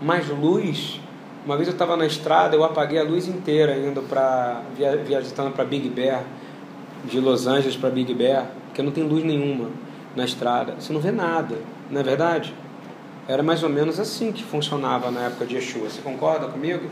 mais 0.00 0.28
luz. 0.28 1.00
Uma 1.44 1.56
vez 1.56 1.68
eu 1.68 1.74
estava 1.74 1.94
na 1.94 2.06
estrada, 2.06 2.56
eu 2.56 2.64
apaguei 2.64 2.98
a 2.98 3.02
luz 3.02 3.28
inteira 3.28 3.76
indo 3.76 4.00
para 4.02 4.62
via, 4.74 4.96
viajando 4.96 5.50
para 5.50 5.64
Big 5.64 5.90
Bear, 5.90 6.24
de 7.04 7.20
Los 7.20 7.46
Angeles 7.46 7.76
para 7.76 7.90
Big 7.90 8.14
Bear, 8.14 8.46
porque 8.66 8.80
não 8.80 8.90
tem 8.90 9.04
luz 9.04 9.22
nenhuma 9.22 9.68
na 10.16 10.24
estrada. 10.24 10.74
Você 10.78 10.90
não 10.90 11.00
vê 11.00 11.12
nada, 11.12 11.56
não 11.90 12.00
é 12.00 12.02
verdade? 12.02 12.54
Era 13.28 13.42
mais 13.42 13.62
ou 13.62 13.68
menos 13.68 14.00
assim 14.00 14.32
que 14.32 14.42
funcionava 14.42 15.10
na 15.10 15.26
época 15.26 15.44
de 15.44 15.56
Yeshua. 15.56 15.90
Você 15.90 16.00
concorda 16.00 16.46
comigo? 16.48 16.88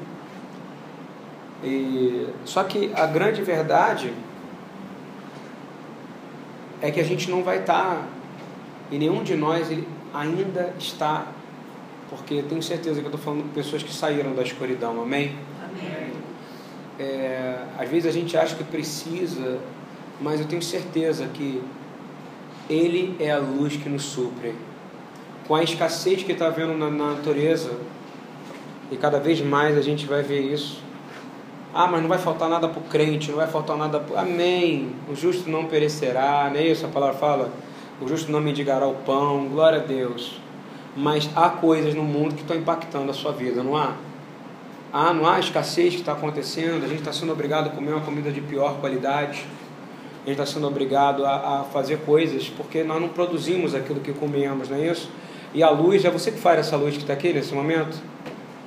E, 1.64 2.26
só 2.44 2.62
que 2.64 2.92
a 2.94 3.06
grande 3.06 3.40
verdade 3.40 4.12
é 6.82 6.90
que 6.90 7.00
a 7.00 7.04
gente 7.04 7.30
não 7.30 7.42
vai 7.42 7.60
estar, 7.60 7.82
tá, 7.82 8.02
e 8.90 8.98
nenhum 8.98 9.22
de 9.22 9.34
nós 9.34 9.68
ainda 10.12 10.74
está, 10.78 11.26
porque 12.12 12.42
tenho 12.42 12.62
certeza 12.62 13.00
que 13.00 13.06
eu 13.06 13.10
estou 13.10 13.18
falando 13.18 13.44
com 13.44 13.48
pessoas 13.48 13.82
que 13.82 13.92
saíram 13.92 14.34
da 14.34 14.42
escuridão, 14.42 15.00
amém? 15.00 15.34
Amém. 15.64 16.12
É, 16.98 17.56
às 17.78 17.88
vezes 17.88 18.06
a 18.06 18.12
gente 18.12 18.36
acha 18.36 18.54
que 18.54 18.62
precisa, 18.62 19.58
mas 20.20 20.38
eu 20.38 20.46
tenho 20.46 20.60
certeza 20.60 21.26
que 21.32 21.62
Ele 22.68 23.16
é 23.18 23.30
a 23.30 23.38
luz 23.38 23.76
que 23.76 23.88
nos 23.88 24.02
supre 24.02 24.54
com 25.48 25.54
a 25.54 25.62
escassez 25.62 26.22
que 26.22 26.32
está 26.32 26.48
havendo 26.48 26.76
na, 26.76 26.90
na 26.90 27.14
natureza, 27.14 27.72
e 28.90 28.96
cada 28.96 29.18
vez 29.18 29.40
mais 29.40 29.78
a 29.78 29.80
gente 29.80 30.06
vai 30.06 30.22
ver 30.22 30.40
isso. 30.40 30.82
Ah, 31.72 31.86
mas 31.86 32.02
não 32.02 32.08
vai 32.10 32.18
faltar 32.18 32.50
nada 32.50 32.68
para 32.68 32.78
o 32.78 32.84
crente, 32.84 33.30
não 33.30 33.38
vai 33.38 33.46
faltar 33.46 33.78
nada 33.78 33.98
para. 33.98 34.20
Amém. 34.20 34.94
O 35.08 35.14
justo 35.14 35.48
não 35.48 35.64
perecerá, 35.64 36.50
não 36.52 36.60
é 36.60 36.66
isso? 36.66 36.84
A 36.84 36.88
palavra 36.90 37.16
fala. 37.16 37.50
O 38.02 38.06
justo 38.06 38.30
não 38.30 38.40
mendigará 38.40 38.86
o 38.86 38.96
pão, 38.96 39.48
glória 39.48 39.78
a 39.78 39.82
Deus. 39.82 40.41
Mas 40.96 41.28
há 41.34 41.48
coisas 41.48 41.94
no 41.94 42.02
mundo 42.02 42.34
que 42.34 42.42
estão 42.42 42.56
impactando 42.56 43.10
a 43.10 43.14
sua 43.14 43.32
vida, 43.32 43.62
não 43.62 43.76
há? 43.76 43.94
Ah, 44.92 45.12
não 45.14 45.26
há 45.26 45.40
escassez 45.40 45.94
que 45.94 46.00
está 46.00 46.12
acontecendo, 46.12 46.84
a 46.84 46.88
gente 46.88 46.98
está 46.98 47.12
sendo 47.12 47.32
obrigado 47.32 47.68
a 47.68 47.70
comer 47.70 47.92
uma 47.92 48.02
comida 48.02 48.30
de 48.30 48.42
pior 48.42 48.78
qualidade, 48.78 49.46
a 50.22 50.28
gente 50.28 50.40
está 50.40 50.44
sendo 50.44 50.66
obrigado 50.66 51.24
a, 51.24 51.60
a 51.60 51.64
fazer 51.64 52.00
coisas 52.00 52.48
porque 52.48 52.84
nós 52.84 53.00
não 53.00 53.08
produzimos 53.08 53.74
aquilo 53.74 54.00
que 54.00 54.12
comemos, 54.12 54.68
não 54.68 54.76
é 54.76 54.88
isso? 54.88 55.10
E 55.54 55.62
a 55.62 55.70
luz, 55.70 56.04
é 56.04 56.10
você 56.10 56.30
que 56.30 56.38
faz 56.38 56.58
essa 56.58 56.76
luz 56.76 56.94
que 56.94 57.02
está 57.02 57.14
aqui 57.14 57.32
nesse 57.32 57.54
momento? 57.54 57.98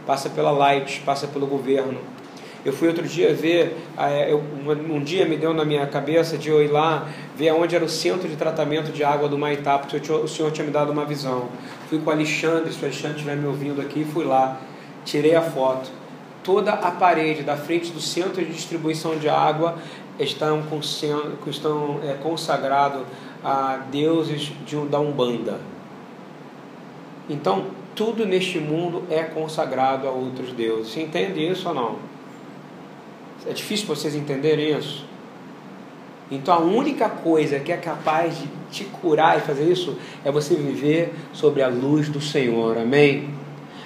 Passa 0.06 0.30
pela 0.30 0.52
Light, 0.52 1.02
passa 1.06 1.28
pelo 1.28 1.46
governo. 1.46 2.00
Eu 2.66 2.74
fui 2.74 2.88
outro 2.88 3.08
dia 3.08 3.34
ver, 3.34 3.78
é, 3.98 4.32
eu, 4.32 4.44
um 4.90 5.00
dia 5.04 5.26
me 5.26 5.38
deu 5.38 5.54
na 5.54 5.64
minha 5.64 5.86
cabeça 5.86 6.38
de 6.38 6.50
eu 6.50 6.64
ir 6.64 6.68
lá 6.68 7.08
ver 7.38 7.52
onde 7.52 7.76
era 7.76 7.86
o 7.86 7.90
centro 7.90 8.28
de 8.28 8.36
tratamento 8.36 8.92
de 8.92 9.04
água 9.04 9.30
do 9.30 9.38
Maitá, 9.38 9.78
porque 9.78 9.96
o 10.12 10.28
senhor 10.28 10.52
tinha 10.52 10.66
me 10.66 10.72
dado 10.72 10.92
uma 10.92 11.06
visão. 11.06 11.50
Fui 11.88 12.00
com 12.00 12.10
o 12.10 12.14
Alexandre, 12.14 12.74
se 12.74 12.82
o 12.82 12.86
Alexandre 12.86 13.18
estiver 13.18 13.38
me 13.38 13.46
ouvindo 13.46 13.80
aqui, 13.80 14.04
fui 14.04 14.26
lá, 14.26 14.60
tirei 15.06 15.36
a 15.36 15.42
foto. 15.42 15.90
Toda 16.44 16.74
a 16.74 16.92
parede 16.92 17.44
da 17.44 17.56
frente 17.56 17.92
do 17.92 18.02
centro 18.02 18.44
de 18.44 18.52
distribuição 18.52 19.18
de 19.18 19.30
água 19.30 19.76
estão, 20.20 20.64
estão 21.48 22.00
é, 22.04 22.14
consagrado 22.14 23.06
a 23.44 23.80
deuses 23.92 24.52
de, 24.66 24.76
da 24.88 25.00
Umbanda 25.00 25.60
então, 27.30 27.66
tudo 27.96 28.26
neste 28.26 28.60
mundo 28.60 29.04
é 29.10 29.24
consagrado 29.24 30.08
a 30.08 30.12
outros 30.12 30.52
deuses. 30.52 30.94
Você 30.94 31.02
entende 31.02 31.46
isso 31.46 31.68
ou 31.68 31.74
não? 31.74 31.96
É 33.48 33.54
difícil 33.54 33.88
vocês 33.88 34.16
entenderem 34.16 34.78
isso? 34.78 35.06
Então, 36.32 36.56
a 36.56 36.60
única 36.60 37.08
coisa 37.08 37.60
que 37.60 37.72
é 37.72 37.78
capaz 37.78 38.40
de 38.40 38.48
te 38.72 38.84
curar 38.86 39.38
e 39.38 39.42
fazer 39.42 39.72
isso 39.72 39.96
é 40.24 40.32
você 40.32 40.56
viver 40.56 41.14
sobre 41.32 41.62
a 41.62 41.68
luz 41.68 42.10
do 42.10 42.20
Senhor. 42.20 42.78
Amém? 42.78 43.30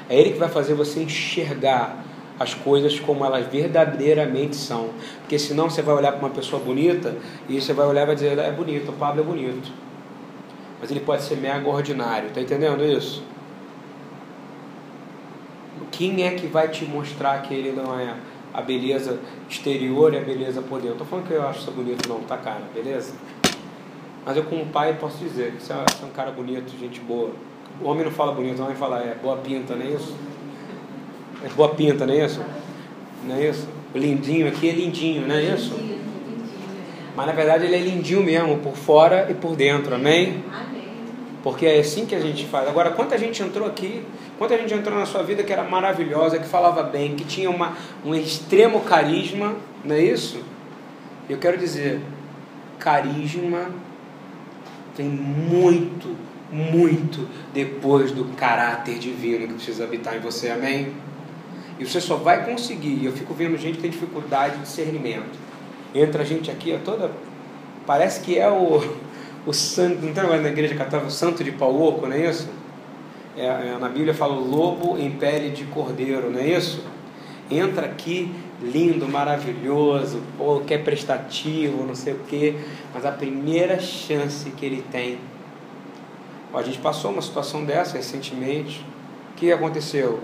É 0.09 0.17
Ele 0.17 0.31
que 0.31 0.39
vai 0.39 0.49
fazer 0.49 0.73
você 0.73 1.01
enxergar 1.01 2.05
as 2.39 2.53
coisas 2.53 2.97
como 2.97 3.25
elas 3.25 3.45
verdadeiramente 3.47 4.55
são. 4.55 4.91
Porque 5.19 5.37
senão 5.37 5.69
você 5.69 5.81
vai 5.81 5.93
olhar 5.95 6.13
para 6.13 6.19
uma 6.19 6.33
pessoa 6.33 6.61
bonita 6.61 7.15
e 7.49 7.59
você 7.59 7.73
vai 7.73 7.85
olhar 7.85 8.03
e 8.03 8.05
vai 8.05 8.15
dizer: 8.15 8.39
é 8.39 8.51
bonito, 8.51 8.89
o 8.89 8.93
Pablo 8.93 9.21
é 9.21 9.23
bonito 9.25 9.69
mas 10.79 10.89
ele 10.89 11.01
pode 11.01 11.23
ser 11.23 11.35
mega 11.35 11.67
ordinário. 11.67 12.29
Está 12.29 12.41
entendendo 12.41 12.83
isso? 12.83 13.23
Quem 15.91 16.23
é 16.25 16.31
que 16.31 16.47
vai 16.47 16.69
te 16.69 16.85
mostrar 16.85 17.41
que 17.41 17.53
ele 17.53 17.71
não 17.71 17.99
é 17.99 18.15
a 18.53 18.61
beleza 18.61 19.19
exterior 19.49 20.13
e 20.13 20.17
a 20.17 20.21
beleza 20.21 20.61
por 20.61 20.79
dentro? 20.79 20.93
Estou 20.93 21.07
falando 21.07 21.27
que 21.27 21.33
eu 21.33 21.47
acho 21.47 21.59
isso 21.59 21.71
bonito, 21.71 22.07
não, 22.07 22.19
tá 22.21 22.37
cara, 22.37 22.63
beleza? 22.73 23.13
Mas 24.25 24.37
eu, 24.37 24.43
como 24.43 24.65
pai, 24.67 24.97
posso 24.99 25.17
dizer 25.17 25.53
que 25.53 25.63
você 25.63 25.73
é 25.73 26.05
um 26.05 26.09
cara 26.09 26.31
bonito, 26.31 26.71
gente 26.79 26.99
boa. 26.99 27.31
O 27.81 27.87
homem 27.87 28.03
não 28.03 28.11
fala 28.11 28.33
bonito, 28.33 28.59
o 28.59 28.63
homem 28.63 28.75
fala 28.75 28.99
é 28.99 29.15
boa 29.21 29.37
pinta, 29.37 29.75
não 29.75 29.85
é 29.85 29.89
isso? 29.89 30.15
É 31.43 31.49
boa 31.49 31.69
pinta, 31.69 32.05
não 32.05 32.13
é 32.13 32.25
isso? 32.25 32.41
Não 33.25 33.35
é 33.35 33.47
isso? 33.47 33.67
O 33.93 33.97
lindinho 33.97 34.47
aqui 34.47 34.69
é 34.69 34.73
lindinho, 34.73 35.27
não 35.27 35.35
é 35.35 35.43
isso? 35.43 35.73
Mas 37.15 37.25
na 37.25 37.33
verdade 37.33 37.65
ele 37.65 37.75
é 37.75 37.79
lindinho 37.79 38.23
mesmo, 38.23 38.57
por 38.59 38.75
fora 38.75 39.27
e 39.29 39.33
por 39.33 39.55
dentro, 39.55 39.95
amém? 39.95 40.43
Amém. 40.51 40.68
Porque 41.43 41.65
é 41.65 41.79
assim 41.79 42.05
que 42.05 42.13
a 42.13 42.19
gente 42.19 42.45
faz. 42.45 42.67
Agora, 42.67 42.91
quanta 42.91 43.17
gente 43.17 43.41
entrou 43.41 43.67
aqui, 43.67 44.05
quanta 44.37 44.57
gente 44.57 44.73
entrou 44.73 44.97
na 44.97 45.05
sua 45.05 45.23
vida 45.23 45.43
que 45.43 45.53
era 45.53 45.63
maravilhosa, 45.63 46.37
que 46.37 46.47
falava 46.47 46.83
bem, 46.83 47.15
que 47.15 47.23
tinha 47.23 47.49
uma, 47.49 47.77
um 48.05 48.13
extremo 48.13 48.81
carisma, 48.81 49.55
não 49.83 49.95
é 49.95 50.03
isso? 50.03 50.43
Eu 51.29 51.37
quero 51.37 51.57
dizer, 51.57 52.01
carisma 52.77 53.69
tem 54.95 55.07
muito, 55.07 56.15
muito 56.51 57.27
depois 57.53 58.11
do 58.11 58.25
caráter 58.35 58.99
divino 58.99 59.47
que 59.47 59.53
precisa 59.53 59.85
habitar 59.85 60.17
em 60.17 60.19
você, 60.19 60.49
amém? 60.49 60.91
E 61.79 61.85
você 61.85 62.01
só 62.01 62.15
vai 62.15 62.43
conseguir, 62.43 63.05
eu 63.05 63.13
fico 63.13 63.33
vendo 63.33 63.57
gente 63.57 63.75
que 63.75 63.81
tem 63.81 63.91
dificuldade 63.91 64.57
de 64.57 64.63
discernimento 64.63 65.49
Entra 65.93 66.21
a 66.21 66.25
gente 66.25 66.51
aqui, 66.51 66.71
é 66.71 66.77
toda. 66.77 67.11
Parece 67.85 68.21
que 68.21 68.37
é 68.37 68.47
o, 68.47 68.79
o 69.45 69.53
santo. 69.53 70.05
Não 70.05 70.13
tem 70.13 70.23
mais 70.23 70.41
na 70.41 70.49
igreja 70.49 70.75
católica 70.75 71.07
o 71.07 71.11
santo 71.11 71.43
de 71.43 71.51
pau 71.51 71.81
oco, 71.81 72.07
não 72.07 72.15
é 72.15 72.29
isso? 72.29 72.47
É, 73.37 73.45
é, 73.45 73.77
na 73.79 73.87
Bíblia 73.87 74.13
fala 74.13 74.35
lobo 74.35 74.97
em 74.97 75.11
pele 75.11 75.49
de 75.51 75.63
cordeiro, 75.65 76.29
não 76.29 76.39
é 76.39 76.47
isso? 76.47 76.83
Entra 77.49 77.85
aqui 77.85 78.31
lindo, 78.61 79.07
maravilhoso, 79.07 80.21
ou 80.37 80.61
que 80.61 80.73
é 80.73 80.77
prestativo, 80.77 81.85
não 81.85 81.95
sei 81.95 82.13
o 82.13 82.19
quê, 82.27 82.55
mas 82.93 83.05
a 83.05 83.11
primeira 83.11 83.79
chance 83.79 84.49
que 84.51 84.65
ele 84.65 84.83
tem. 84.91 85.17
A 86.53 86.61
gente 86.61 86.79
passou 86.79 87.11
uma 87.11 87.21
situação 87.21 87.63
dessa 87.63 87.95
recentemente. 87.95 88.85
O 89.31 89.35
que 89.35 89.51
aconteceu? 89.51 90.19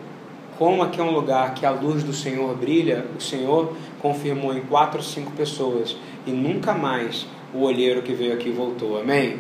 Como 0.58 0.82
aqui 0.82 1.00
é 1.00 1.04
um 1.04 1.12
lugar 1.12 1.54
que 1.54 1.66
a 1.66 1.70
luz 1.70 2.04
do 2.04 2.14
Senhor 2.14 2.56
brilha, 2.56 3.06
o 3.18 3.22
Senhor 3.22 3.74
confirmou 4.02 4.54
em 4.54 4.62
quatro 4.62 4.98
ou 4.98 5.04
cinco 5.04 5.32
pessoas 5.32 5.96
e 6.26 6.32
nunca 6.32 6.74
mais 6.74 7.28
o 7.56 7.62
olheiro 7.62 8.02
que 8.02 8.14
veio 8.14 8.34
aqui 8.34 8.52
voltou. 8.52 9.00
Amém? 9.00 9.40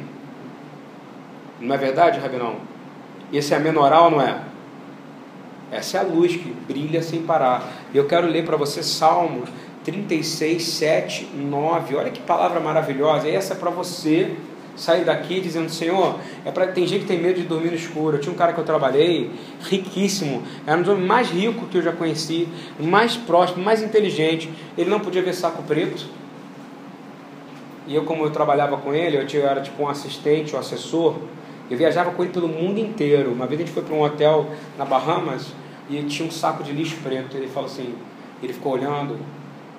Não 1.59 1.76
é 1.76 1.78
verdade, 1.78 2.20
Rabinão? 2.20 2.55
Esse 3.32 3.53
é 3.53 3.57
a 3.57 3.59
menoral, 3.59 4.09
não 4.09 4.22
é? 4.22 4.39
Essa 5.72 5.97
é 5.97 5.99
a 5.99 6.03
luz 6.03 6.36
que 6.36 6.53
brilha 6.68 7.01
sem 7.01 7.24
parar. 7.24 7.70
Eu 7.93 8.05
quero 8.05 8.28
ler 8.28 8.45
para 8.45 8.55
você 8.55 8.82
Salmo 8.82 9.43
36, 9.84 10.63
7, 10.63 11.30
9. 11.36 11.95
Olha 11.95 12.09
que 12.09 12.22
palavra 12.22 12.59
maravilhosa. 12.59 13.28
Essa 13.28 13.53
é 13.53 13.57
para 13.57 13.70
você 13.70 14.36
sair 14.78 15.03
daqui 15.03 15.39
dizendo, 15.41 15.70
Senhor, 15.70 16.20
é 16.45 16.51
para 16.51 16.68
tem 16.68 16.86
gente 16.86 17.01
que 17.01 17.07
tem 17.07 17.20
medo 17.20 17.39
de 17.39 17.47
dormir 17.47 17.70
no 17.70 17.76
escuro. 17.76 18.18
Eu 18.18 18.22
tinha 18.22 18.34
um 18.34 18.38
cara 18.38 18.53
que 18.53 18.59
eu 18.59 18.63
trabalhei, 18.63 19.32
riquíssimo, 19.61 20.43
era 20.66 20.78
um 20.78 20.82
dos 20.82 20.91
homens 20.91 21.07
mais 21.07 21.30
ricos 21.30 21.70
que 21.70 21.78
eu 21.78 21.82
já 21.82 21.91
conheci, 21.91 22.47
mais 22.80 23.16
próximo, 23.16 23.63
mais 23.63 23.82
inteligente. 23.82 24.49
Ele 24.78 24.89
não 24.89 24.99
podia 24.99 25.22
ver 25.22 25.34
saco 25.34 25.63
preto. 25.63 26.05
E 27.88 27.94
eu, 27.94 28.04
como 28.04 28.24
eu 28.24 28.32
trabalhava 28.32 28.78
com 28.78 28.94
ele, 28.94 29.18
eu, 29.18 29.28
tinha, 29.28 29.44
era 29.44 29.62
tipo 29.62 29.84
um 29.84 29.88
assistente, 29.88 30.56
um 30.56 30.60
assessor. 30.60 31.16
Eu 31.70 31.78
viajava 31.78 32.12
com 32.12 32.24
ele 32.24 32.32
pelo 32.32 32.48
mundo 32.48 32.80
inteiro. 32.80 33.32
Uma 33.32 33.46
vez 33.46 33.62
a 33.62 33.64
gente 33.64 33.74
foi 33.74 33.84
para 33.84 33.94
um 33.94 34.02
hotel 34.02 34.48
na 34.78 34.86
Bahamas 34.86 35.54
e 35.90 36.02
tinha 36.04 36.28
um 36.28 36.32
saco 36.32 36.64
de 36.64 36.72
lixo 36.72 36.98
preto. 37.04 37.38
Ele 37.38 37.48
falou 37.48 37.70
assim, 37.70 37.94
ele 38.42 38.54
ficou 38.54 38.74
olhando, 38.74 39.18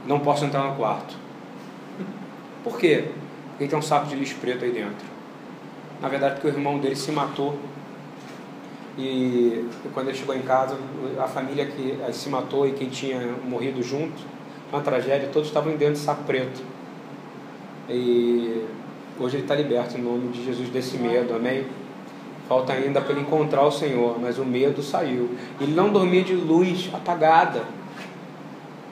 não 0.07 0.21
posso 0.21 0.45
entrar 0.45 0.63
no 0.63 0.77
quarto. 0.77 1.17
Por 2.63 2.79
quê? 2.79 3.09
Porque 3.51 3.67
tem 3.67 3.79
um 3.79 3.83
saco 3.83 4.07
de 4.07 4.15
lixo 4.15 4.37
preto 4.41 4.65
aí 4.65 4.71
dentro. 4.71 5.07
Na 6.01 6.09
verdade, 6.09 6.35
porque 6.35 6.49
o 6.49 6.51
irmão 6.51 6.79
dele 6.79 6.95
se 6.95 7.11
matou. 7.11 7.59
E 8.99 9.69
quando 9.93 10.09
ele 10.09 10.17
chegou 10.17 10.35
em 10.35 10.43
casa, 10.43 10.77
a 11.19 11.27
família 11.27 11.67
que 11.67 11.99
se 12.13 12.29
matou 12.29 12.67
e 12.67 12.73
quem 12.73 12.89
tinha 12.89 13.21
morrido 13.45 13.83
junto, 13.83 14.23
uma 14.73 14.81
tragédia, 14.81 15.29
todos 15.33 15.49
estavam 15.49 15.77
dentro 15.77 15.95
de 15.95 16.01
saco 16.01 16.23
preto. 16.25 16.76
E 17.89 18.65
hoje 19.19 19.37
ele 19.37 19.45
está 19.45 19.55
liberto 19.55 19.97
em 19.97 20.03
nome 20.03 20.29
de 20.29 20.45
Jesus 20.45 20.69
desse 20.69 20.99
medo, 20.99 21.35
amém? 21.35 21.67
Falta 22.49 22.73
ainda 22.73 23.01
para 23.01 23.13
ele 23.13 23.23
encontrar 23.23 23.65
o 23.65 23.73
Senhor, 23.73 24.19
mas 24.21 24.39
o 24.39 24.45
medo 24.45 24.83
saiu. 24.83 25.31
Ele 25.61 25.73
não 25.73 25.91
dormia 25.91 26.23
de 26.23 26.35
luz 26.35 26.91
apagada. 26.93 27.65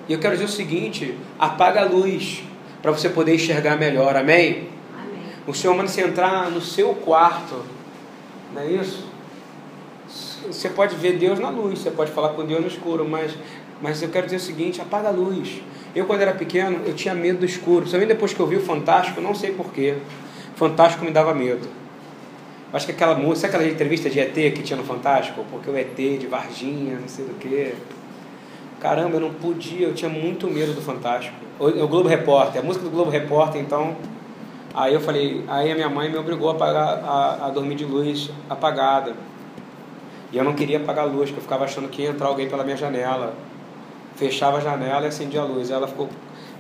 E 0.09 0.12
eu 0.12 0.18
quero 0.18 0.34
dizer 0.34 0.47
o 0.47 0.49
seguinte: 0.49 1.16
apaga 1.38 1.82
a 1.82 1.84
luz 1.84 2.42
para 2.82 2.90
você 2.90 3.09
poder 3.09 3.34
enxergar 3.36 3.76
melhor. 3.76 4.16
Amém? 4.16 4.68
Amém. 4.92 5.22
O 5.47 5.55
Senhor 5.55 5.74
manda 5.74 5.88
você 5.88 6.03
entrar 6.03 6.51
no 6.51 6.61
seu 6.61 6.95
quarto, 6.95 7.62
não 8.53 8.62
é 8.62 8.66
isso? 8.72 9.07
Você 10.47 10.68
pode 10.68 10.95
ver 10.97 11.16
Deus 11.16 11.38
na 11.38 11.49
luz, 11.49 11.78
você 11.78 11.90
pode 11.90 12.11
falar 12.11 12.30
com 12.30 12.45
Deus 12.45 12.61
no 12.61 12.66
escuro, 12.66 13.09
mas, 13.09 13.32
mas 13.80 14.03
eu 14.03 14.11
quero 14.11 14.26
dizer 14.26 14.36
o 14.36 14.40
seguinte: 14.40 14.80
apaga 14.80 15.09
a 15.09 15.12
luz. 15.12 15.62
Eu, 15.95 16.07
quando 16.07 16.22
era 16.22 16.32
pequeno, 16.32 16.80
eu 16.84 16.95
tinha 16.95 17.14
medo 17.14 17.40
do 17.40 17.45
escuro. 17.45 17.88
Também 17.88 18.07
depois 18.07 18.32
que 18.32 18.40
eu 18.40 18.47
vi 18.47 18.57
o 18.57 18.61
Fantástico, 18.61 19.20
não 19.20 19.34
sei 19.34 19.53
porquê. 19.53 19.95
Fantástico 20.57 21.05
me 21.05 21.11
dava 21.11 21.32
medo. 21.34 21.68
Acho 22.72 22.86
que 22.86 22.92
aquela 22.92 23.14
música, 23.14 23.47
aquela 23.47 23.64
entrevista 23.64 24.11
de 24.11 24.18
ET 24.18 24.34
que 24.34 24.62
tinha 24.62 24.76
no 24.76 24.82
Fantástico? 24.82 25.45
Porque 25.49 25.70
o 25.70 25.76
ET 25.76 25.95
de 25.95 26.26
Varginha, 26.26 26.99
não 26.99 27.07
sei 27.07 27.24
do 27.24 27.34
que. 27.34 27.72
Caramba, 28.80 29.16
eu 29.16 29.20
não 29.20 29.32
podia, 29.32 29.86
eu 29.86 29.95
tinha 29.95 30.11
muito 30.11 30.49
medo 30.49 30.72
do 30.72 30.82
Fantástico. 30.82 31.36
O, 31.61 31.66
o 31.66 31.86
Globo 31.86 32.09
Repórter, 32.09 32.61
a 32.61 32.64
música 32.64 32.84
do 32.84 32.90
Globo 32.90 33.11
Repórter, 33.11 33.61
então. 33.61 33.97
Aí 34.74 34.92
eu 34.92 35.01
falei, 35.01 35.45
aí 35.47 35.70
a 35.70 35.74
minha 35.76 35.88
mãe 35.88 36.11
me 36.11 36.18
obrigou 36.18 36.51
a, 36.51 36.55
pagar, 36.57 36.99
a, 37.05 37.47
a 37.47 37.51
dormir 37.51 37.76
de 37.76 37.84
luz 37.84 38.28
apagada. 38.51 39.14
E 40.32 40.36
eu 40.36 40.42
não 40.42 40.55
queria 40.55 40.78
apagar 40.78 41.05
a 41.05 41.07
luz, 41.07 41.30
porque 41.30 41.38
eu 41.38 41.42
ficava 41.42 41.64
achando 41.64 41.88
que 41.88 42.03
ia 42.03 42.11
entrar 42.11 42.26
alguém 42.26 42.49
pela 42.49 42.64
minha 42.64 42.76
janela. 42.76 43.34
Fechava 44.17 44.59
a 44.59 44.61
janela 44.61 45.05
e 45.05 45.09
acendia 45.09 45.41
a 45.41 45.45
luz. 45.45 45.71
Ela, 45.71 45.89
ficou, 45.89 46.09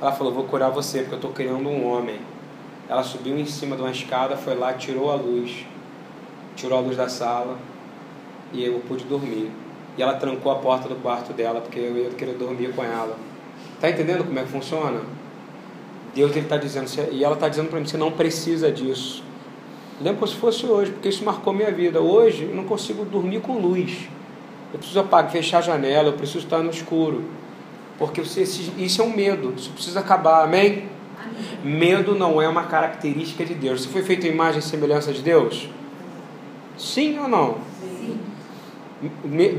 ela 0.00 0.12
falou, 0.12 0.32
vou 0.32 0.44
curar 0.44 0.70
você, 0.70 1.00
porque 1.00 1.14
eu 1.14 1.18
estou 1.18 1.32
criando 1.32 1.68
um 1.68 1.86
homem. 1.86 2.18
Ela 2.88 3.02
subiu 3.02 3.38
em 3.38 3.46
cima 3.46 3.76
de 3.76 3.82
uma 3.82 3.90
escada, 3.90 4.36
foi 4.36 4.54
lá, 4.54 4.72
tirou 4.72 5.10
a 5.10 5.14
luz. 5.14 5.64
Tirou 6.56 6.78
a 6.78 6.80
luz 6.80 6.96
da 6.96 7.08
sala 7.08 7.56
e 8.52 8.64
eu 8.64 8.80
pude 8.86 9.04
dormir. 9.04 9.50
E 9.96 10.02
ela 10.02 10.14
trancou 10.14 10.50
a 10.50 10.56
porta 10.56 10.88
do 10.88 10.96
quarto 10.96 11.32
dela, 11.32 11.60
porque 11.60 11.78
eu 11.78 11.96
ia 11.96 12.10
querer 12.10 12.34
dormir 12.34 12.72
com 12.74 12.82
ela. 12.82 13.16
Tá 13.80 13.90
entendendo 13.90 14.24
como 14.24 14.38
é 14.38 14.42
que 14.42 14.48
funciona? 14.48 15.00
Deus 16.14 16.34
está 16.34 16.56
dizendo, 16.56 16.88
e 17.10 17.24
ela 17.24 17.34
está 17.34 17.48
dizendo 17.48 17.68
para 17.68 17.80
mim, 17.80 17.86
você 17.86 17.96
não 17.96 18.12
precisa 18.12 18.70
disso. 18.70 19.22
Lembra 20.00 20.20
como 20.20 20.28
se 20.28 20.36
fosse 20.36 20.66
hoje, 20.66 20.92
porque 20.92 21.08
isso 21.08 21.24
marcou 21.24 21.52
minha 21.52 21.70
vida. 21.70 22.00
Hoje 22.00 22.44
eu 22.44 22.54
não 22.54 22.64
consigo 22.64 23.04
dormir 23.04 23.40
com 23.40 23.58
luz. 23.58 24.08
Eu 24.72 24.78
preciso 24.78 25.00
apagar, 25.00 25.30
fechar 25.30 25.58
a 25.58 25.62
janela, 25.62 26.08
eu 26.08 26.12
preciso 26.14 26.40
estar 26.40 26.58
no 26.58 26.70
escuro. 26.70 27.22
Porque 27.98 28.20
você, 28.20 28.42
isso 28.42 29.02
é 29.02 29.04
um 29.04 29.14
medo, 29.14 29.54
isso 29.56 29.70
precisa 29.70 30.00
acabar, 30.00 30.42
amém? 30.42 30.88
amém? 31.62 31.78
Medo 31.78 32.14
não 32.14 32.42
é 32.42 32.48
uma 32.48 32.64
característica 32.64 33.44
de 33.44 33.54
Deus. 33.54 33.82
Você 33.82 33.88
foi 33.88 34.02
feito 34.02 34.26
em 34.26 34.30
imagem 34.30 34.58
e 34.58 34.62
semelhança 34.62 35.12
de 35.12 35.22
Deus? 35.22 35.68
Sim 36.76 37.18
ou 37.18 37.28
não? 37.28 37.58
Sim. 37.80 38.18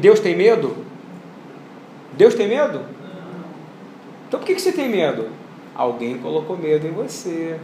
Deus 0.02 0.20
tem 0.20 0.36
medo? 0.36 0.76
Deus 2.18 2.36
tem 2.36 2.48
medo? 2.48 2.86
Então 4.28 4.40
por 4.40 4.46
que 4.46 4.60
você 4.60 4.72
tem 4.72 4.90
medo? 4.90 5.30
Alguém 5.74 6.18
colocou 6.18 6.58
medo 6.58 6.88
em 6.88 6.92
você. 6.92 7.60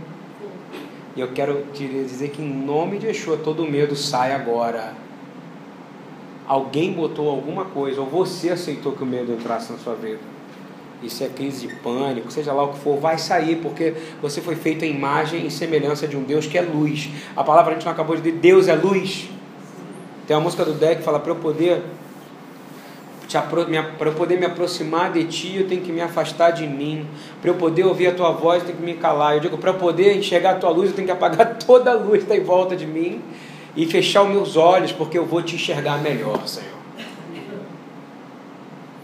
E 1.15 1.19
eu 1.19 1.29
quero 1.33 1.65
te 1.73 1.85
dizer 1.85 2.29
que 2.29 2.41
em 2.41 2.65
nome 2.65 2.97
de 2.97 3.07
Yeshua 3.07 3.37
todo 3.37 3.65
medo 3.65 3.95
sai 3.95 4.33
agora. 4.33 4.93
Alguém 6.47 6.93
botou 6.93 7.29
alguma 7.29 7.65
coisa, 7.65 8.01
ou 8.01 8.07
você 8.07 8.49
aceitou 8.49 8.93
que 8.93 9.03
o 9.03 9.05
medo 9.05 9.31
entrasse 9.31 9.71
na 9.71 9.77
sua 9.77 9.95
vida. 9.95 10.19
Isso 11.03 11.23
é 11.23 11.27
crise 11.27 11.67
de 11.67 11.75
pânico, 11.75 12.31
seja 12.31 12.53
lá 12.53 12.63
o 12.63 12.73
que 12.73 12.79
for, 12.79 12.99
vai 12.99 13.17
sair, 13.17 13.55
porque 13.55 13.93
você 14.21 14.39
foi 14.39 14.55
feito 14.55 14.85
em 14.85 14.93
imagem 14.93 15.47
e 15.47 15.51
semelhança 15.51 16.07
de 16.07 16.15
um 16.15 16.23
Deus 16.23 16.45
que 16.45 16.57
é 16.57 16.61
luz. 16.61 17.09
A 17.35 17.43
palavra 17.43 17.71
a 17.71 17.73
gente 17.73 17.85
não 17.85 17.91
acabou 17.91 18.15
de 18.15 18.21
dizer, 18.21 18.37
Deus 18.37 18.67
é 18.67 18.75
luz. 18.75 19.29
Tem 20.27 20.35
uma 20.35 20.43
música 20.43 20.63
do 20.63 20.73
Deck 20.73 20.97
que 20.97 21.03
fala, 21.03 21.19
para 21.19 21.31
eu 21.31 21.37
poder 21.37 21.81
para 23.97 24.09
eu 24.09 24.13
poder 24.13 24.37
me 24.37 24.45
aproximar 24.45 25.11
de 25.11 25.23
ti, 25.23 25.55
eu 25.55 25.67
tenho 25.67 25.81
que 25.81 25.91
me 25.91 26.01
afastar 26.01 26.51
de 26.51 26.67
mim. 26.67 27.07
Para 27.41 27.51
eu 27.51 27.55
poder 27.55 27.85
ouvir 27.85 28.07
a 28.07 28.13
tua 28.13 28.31
voz, 28.31 28.61
eu 28.61 28.67
tenho 28.67 28.79
que 28.79 28.83
me 28.83 28.95
calar. 28.95 29.35
Eu 29.35 29.39
digo, 29.39 29.57
para 29.57 29.69
eu 29.69 29.75
poder 29.75 30.17
enxergar 30.17 30.51
a 30.51 30.55
tua 30.55 30.69
luz, 30.69 30.89
eu 30.89 30.95
tenho 30.95 31.05
que 31.05 31.13
apagar 31.13 31.57
toda 31.65 31.91
a 31.91 31.93
luz 31.93 32.17
que 32.17 32.23
está 32.23 32.35
em 32.35 32.43
volta 32.43 32.75
de 32.75 32.85
mim 32.85 33.21
e 33.75 33.85
fechar 33.85 34.23
os 34.23 34.29
meus 34.29 34.57
olhos, 34.57 34.91
porque 34.91 35.17
eu 35.17 35.25
vou 35.25 35.41
te 35.41 35.55
enxergar 35.55 35.97
melhor, 35.99 36.45
Senhor. 36.45 36.70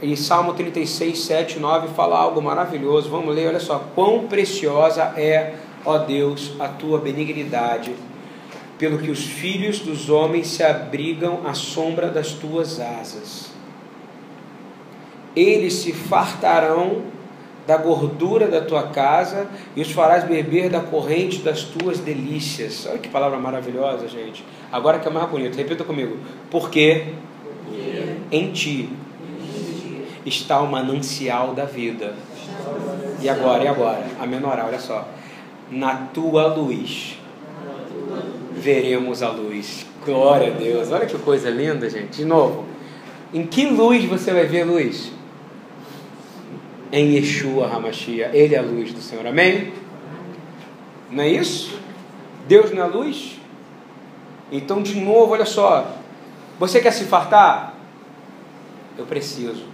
E 0.01 0.15
Salmo 0.15 0.53
36, 0.53 1.19
7, 1.19 1.59
9 1.59 1.89
fala 1.89 2.17
algo 2.17 2.41
maravilhoso. 2.41 3.09
Vamos 3.09 3.33
ler, 3.35 3.47
olha 3.47 3.59
só. 3.59 3.83
Quão 3.95 4.27
preciosa 4.27 5.13
é, 5.17 5.55
ó 5.85 5.97
Deus, 5.97 6.53
a 6.59 6.67
tua 6.67 6.99
benignidade, 6.99 7.95
pelo 8.77 8.99
que 8.99 9.09
os 9.09 9.23
filhos 9.23 9.79
dos 9.79 10.09
homens 10.09 10.47
se 10.47 10.63
abrigam 10.63 11.41
à 11.45 11.53
sombra 11.53 12.09
das 12.09 12.31
tuas 12.31 12.79
asas 12.79 13.57
eles 15.37 15.73
se 15.73 15.93
fartarão 15.93 17.03
da 17.67 17.77
gordura 17.77 18.47
da 18.47 18.61
tua 18.61 18.83
casa 18.83 19.47
e 19.75 19.81
os 19.81 19.91
farás 19.91 20.23
beber 20.23 20.69
da 20.69 20.79
corrente 20.79 21.39
das 21.39 21.63
tuas 21.63 21.99
delícias. 21.99 22.87
Olha 22.89 22.97
que 22.97 23.09
palavra 23.09 23.37
maravilhosa, 23.37 24.07
gente. 24.07 24.43
Agora 24.71 24.99
que 24.99 25.07
é 25.07 25.11
mais 25.11 25.29
bonito, 25.29 25.55
repita 25.55 25.83
comigo. 25.83 26.17
Porque 26.49 27.13
em 28.31 28.51
ti 28.51 28.89
está 30.27 30.61
o 30.61 30.67
manancial 30.67 31.53
da 31.53 31.65
vida. 31.65 32.15
E 33.21 33.29
agora, 33.29 33.63
e 33.63 33.67
agora? 33.67 34.05
A 34.19 34.25
menoral, 34.25 34.67
olha 34.67 34.79
só. 34.79 35.07
Na 35.71 35.95
tua 36.13 36.47
luz 36.47 37.19
veremos 38.53 39.21
a 39.21 39.29
luz. 39.29 39.85
Glória 40.05 40.47
a 40.47 40.57
Deus. 40.57 40.91
Olha 40.91 41.05
que 41.05 41.17
coisa 41.17 41.49
linda, 41.49 41.89
gente. 41.89 42.17
De 42.17 42.25
novo. 42.25 42.65
Em 43.33 43.45
que 43.45 43.65
luz 43.65 44.05
você 44.05 44.31
vai 44.31 44.45
ver 44.45 44.63
luz? 44.63 45.11
em 46.91 47.15
Yeshua 47.15 47.67
Hamashia. 47.67 48.29
Ele 48.33 48.55
é 48.55 48.59
a 48.59 48.61
luz 48.61 48.93
do 48.93 49.01
Senhor. 49.01 49.25
Amém? 49.25 49.73
Não 51.09 51.23
é 51.23 51.29
isso? 51.29 51.79
Deus 52.47 52.71
não 52.71 52.83
é 52.83 52.87
luz? 52.87 53.39
Então, 54.51 54.81
de 54.81 54.99
novo, 54.99 55.33
olha 55.33 55.45
só. 55.45 55.95
Você 56.59 56.79
quer 56.79 56.91
se 56.91 57.05
fartar? 57.05 57.75
Eu 58.97 59.05
preciso. 59.05 59.65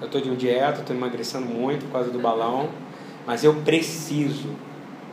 Eu 0.00 0.06
estou 0.06 0.20
de 0.20 0.34
dieta, 0.36 0.80
estou 0.80 0.96
emagrecendo 0.96 1.46
muito 1.46 1.84
por 1.86 1.92
causa 1.92 2.10
do 2.10 2.18
balão, 2.18 2.70
mas 3.26 3.44
eu 3.44 3.54
preciso 3.56 4.48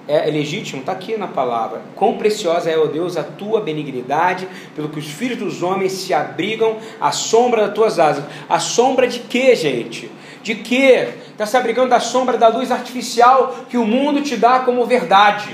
é 0.07 0.31
legítimo, 0.31 0.79
está 0.79 0.93
aqui 0.93 1.17
na 1.17 1.27
palavra. 1.27 1.81
Quão 1.93 2.17
preciosa 2.17 2.69
é, 2.69 2.77
ó 2.77 2.85
Deus, 2.85 3.17
a 3.17 3.23
tua 3.23 3.59
benignidade, 3.59 4.47
pelo 4.73 4.88
que 4.88 4.99
os 4.99 5.07
filhos 5.07 5.38
dos 5.38 5.61
homens 5.61 5.91
se 5.91 6.13
abrigam 6.13 6.77
à 7.01 7.11
sombra 7.11 7.65
das 7.65 7.75
tuas 7.75 7.99
asas. 7.99 8.23
A 8.47 8.57
sombra 8.57 9.05
de 9.05 9.19
quê, 9.19 9.53
gente? 9.53 10.09
De 10.41 10.55
quê? 10.55 11.09
Está 11.29 11.45
se 11.45 11.57
abrigando 11.57 11.89
da 11.89 11.99
sombra 11.99 12.38
da 12.38 12.47
luz 12.47 12.71
artificial 12.71 13.65
que 13.69 13.77
o 13.77 13.85
mundo 13.85 14.21
te 14.21 14.38
dá 14.38 14.59
como 14.59 14.85
verdade. 14.85 15.53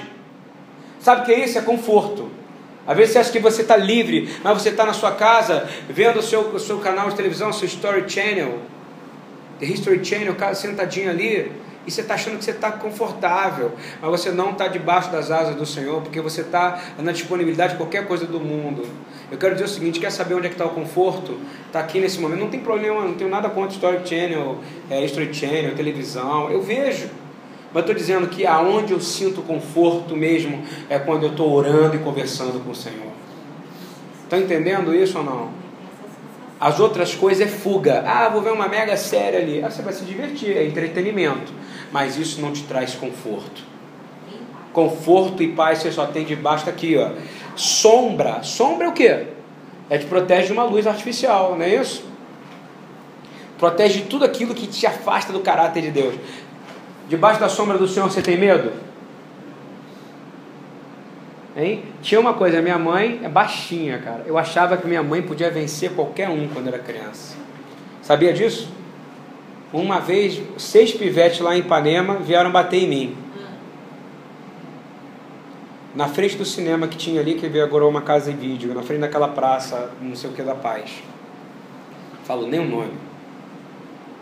Sabe 1.00 1.24
o 1.24 1.26
que 1.26 1.32
é 1.32 1.44
isso? 1.44 1.58
É 1.58 1.62
conforto. 1.62 2.30
Às 2.86 2.96
vezes 2.96 3.14
você 3.14 3.20
acha 3.20 3.32
que 3.32 3.40
você 3.40 3.64
está 3.64 3.76
livre, 3.76 4.30
mas 4.44 4.62
você 4.62 4.70
está 4.70 4.86
na 4.86 4.94
sua 4.94 5.14
casa 5.14 5.68
vendo 5.90 6.20
o 6.20 6.22
seu, 6.22 6.42
o 6.42 6.60
seu 6.60 6.78
canal 6.78 7.10
de 7.10 7.16
televisão, 7.16 7.50
o 7.50 7.54
seu 7.54 7.66
Story 7.66 8.08
Channel, 8.08 8.60
The 9.64 9.70
History 9.70 10.04
Channel, 10.04 10.36
sentadinho 10.56 11.10
ali, 11.10 11.50
e 11.88 11.92
você 11.92 12.02
está 12.02 12.16
achando 12.16 12.38
que 12.38 12.44
você 12.44 12.52
está 12.52 12.70
confortável, 12.70 13.72
mas 14.02 14.12
você 14.12 14.30
não 14.30 14.52
está 14.52 14.68
debaixo 14.68 15.10
das 15.10 15.32
asas 15.32 15.56
do 15.56 15.66
Senhor, 15.66 16.02
porque 16.02 16.20
você 16.20 16.42
está 16.42 16.82
na 17.00 17.14
disponibilidade 17.14 17.74
de 17.74 17.78
qualquer 17.78 18.06
coisa 18.06 18.26
do 18.26 18.42
mundo. 18.42 18.86
Eu 19.32 19.38
quero 19.38 19.54
dizer 19.54 19.66
o 19.66 19.70
seguinte: 19.70 20.02
quer 20.02 20.12
saber 20.12 20.34
onde 20.34 20.48
é 20.48 20.50
que 20.50 20.56
está 20.56 20.66
o 20.66 20.72
conforto? 20.72 21.40
Está 21.68 21.80
aqui 21.80 22.02
nesse 22.02 22.20
momento. 22.20 22.42
Não 22.42 22.50
tem 22.50 22.60
problema, 22.60 23.06
não 23.06 23.14
tenho 23.14 23.30
nada 23.30 23.50
contra 23.50 23.72
Story 23.74 24.06
Channel, 24.06 24.58
é, 24.90 25.04
History 25.04 25.34
Channel, 25.34 25.76
televisão. 25.76 26.52
Eu 26.52 26.62
vejo. 26.62 27.10
Mas 27.74 27.84
estou 27.84 27.96
dizendo 27.96 28.28
que 28.28 28.46
aonde 28.46 28.92
eu 28.92 29.00
sinto 29.00 29.42
conforto 29.42 30.16
mesmo 30.16 30.62
é 30.90 31.00
quando 31.00 31.24
eu 31.24 31.32
estou 31.32 31.52
orando 31.52 31.96
e 31.96 32.00
conversando 32.00 32.64
com 32.64 32.72
o 32.72 32.76
Senhor. 32.76 33.14
Está 34.26 34.38
entendendo 34.38 34.94
isso 34.94 35.18
ou 35.18 35.24
não? 35.24 35.63
As 36.64 36.80
outras 36.80 37.14
coisas 37.14 37.46
é 37.46 37.50
fuga. 37.50 38.04
Ah, 38.08 38.30
vou 38.30 38.42
ver 38.42 38.52
uma 38.52 38.68
mega 38.68 38.96
série 38.96 39.38
ali. 39.38 39.64
Ah, 39.64 39.70
você 39.70 39.82
vai 39.82 39.94
se 39.94 40.06
divertir, 40.06 40.56
é 40.56 40.66
entretenimento 40.66 41.52
mas 41.94 42.18
isso 42.18 42.42
não 42.42 42.52
te 42.52 42.64
traz 42.64 42.96
conforto. 42.96 43.62
Conforto 44.74 45.44
e 45.44 45.50
paz 45.50 45.78
você 45.78 45.92
só 45.92 46.08
tem 46.08 46.26
debaixo 46.26 46.66
daqui, 46.66 46.98
ó. 46.98 47.12
Sombra. 47.56 48.42
Sombra 48.42 48.88
é 48.88 48.90
o 48.90 48.94
quê? 48.94 49.28
É 49.92 50.00
te 50.00 50.08
protege 50.08 50.48
de 50.48 50.54
uma 50.54 50.64
luz 50.64 50.88
artificial, 50.88 51.56
não 51.56 51.64
é 51.64 51.76
isso? 51.76 52.04
Protege 53.60 54.02
tudo 54.10 54.26
aquilo 54.26 54.56
que 54.56 54.66
te 54.66 54.88
afasta 54.88 55.32
do 55.32 55.42
caráter 55.42 55.84
de 55.84 55.92
Deus. 55.92 56.16
Debaixo 57.08 57.40
da 57.40 57.48
sombra 57.48 57.78
do 57.78 57.88
Senhor 57.88 58.10
você 58.10 58.24
tem 58.24 58.38
medo? 58.38 58.72
Hein? 61.56 61.84
Tinha 62.02 62.20
uma 62.20 62.34
coisa, 62.34 62.62
minha 62.62 62.80
mãe 62.80 63.22
é 63.24 63.30
baixinha, 63.30 64.00
cara. 64.00 64.24
Eu 64.26 64.38
achava 64.38 64.76
que 64.78 64.88
minha 64.88 65.04
mãe 65.04 65.22
podia 65.22 65.52
vencer 65.52 65.92
qualquer 65.92 66.30
um 66.30 66.48
quando 66.48 66.68
era 66.68 66.80
criança. 66.80 67.36
Sabia 68.02 68.34
disso? 68.34 68.70
Uma 69.72 70.00
vez, 70.00 70.42
seis 70.58 70.92
pivetes 70.92 71.40
lá 71.40 71.56
em 71.56 71.60
Ipanema 71.60 72.16
vieram 72.16 72.52
bater 72.52 72.84
em 72.84 72.88
mim. 72.88 73.18
na 75.96 76.08
frente 76.08 76.36
do 76.36 76.46
cinema 76.46 76.88
que 76.88 76.98
tinha 76.98 77.22
ali, 77.22 77.36
que 77.36 77.60
agora 77.60 77.86
uma 77.86 78.02
casa 78.02 78.32
de 78.32 78.38
vídeo, 78.38 78.74
na 78.74 78.82
frente 78.82 79.02
daquela 79.02 79.28
praça, 79.28 79.92
não 80.02 80.16
sei 80.16 80.30
o 80.30 80.34
que 80.34 80.42
da 80.42 80.56
paz. 80.56 81.04
Falo 82.24 82.48
nem 82.48 82.60
o 82.60 82.66
nome. 82.66 82.94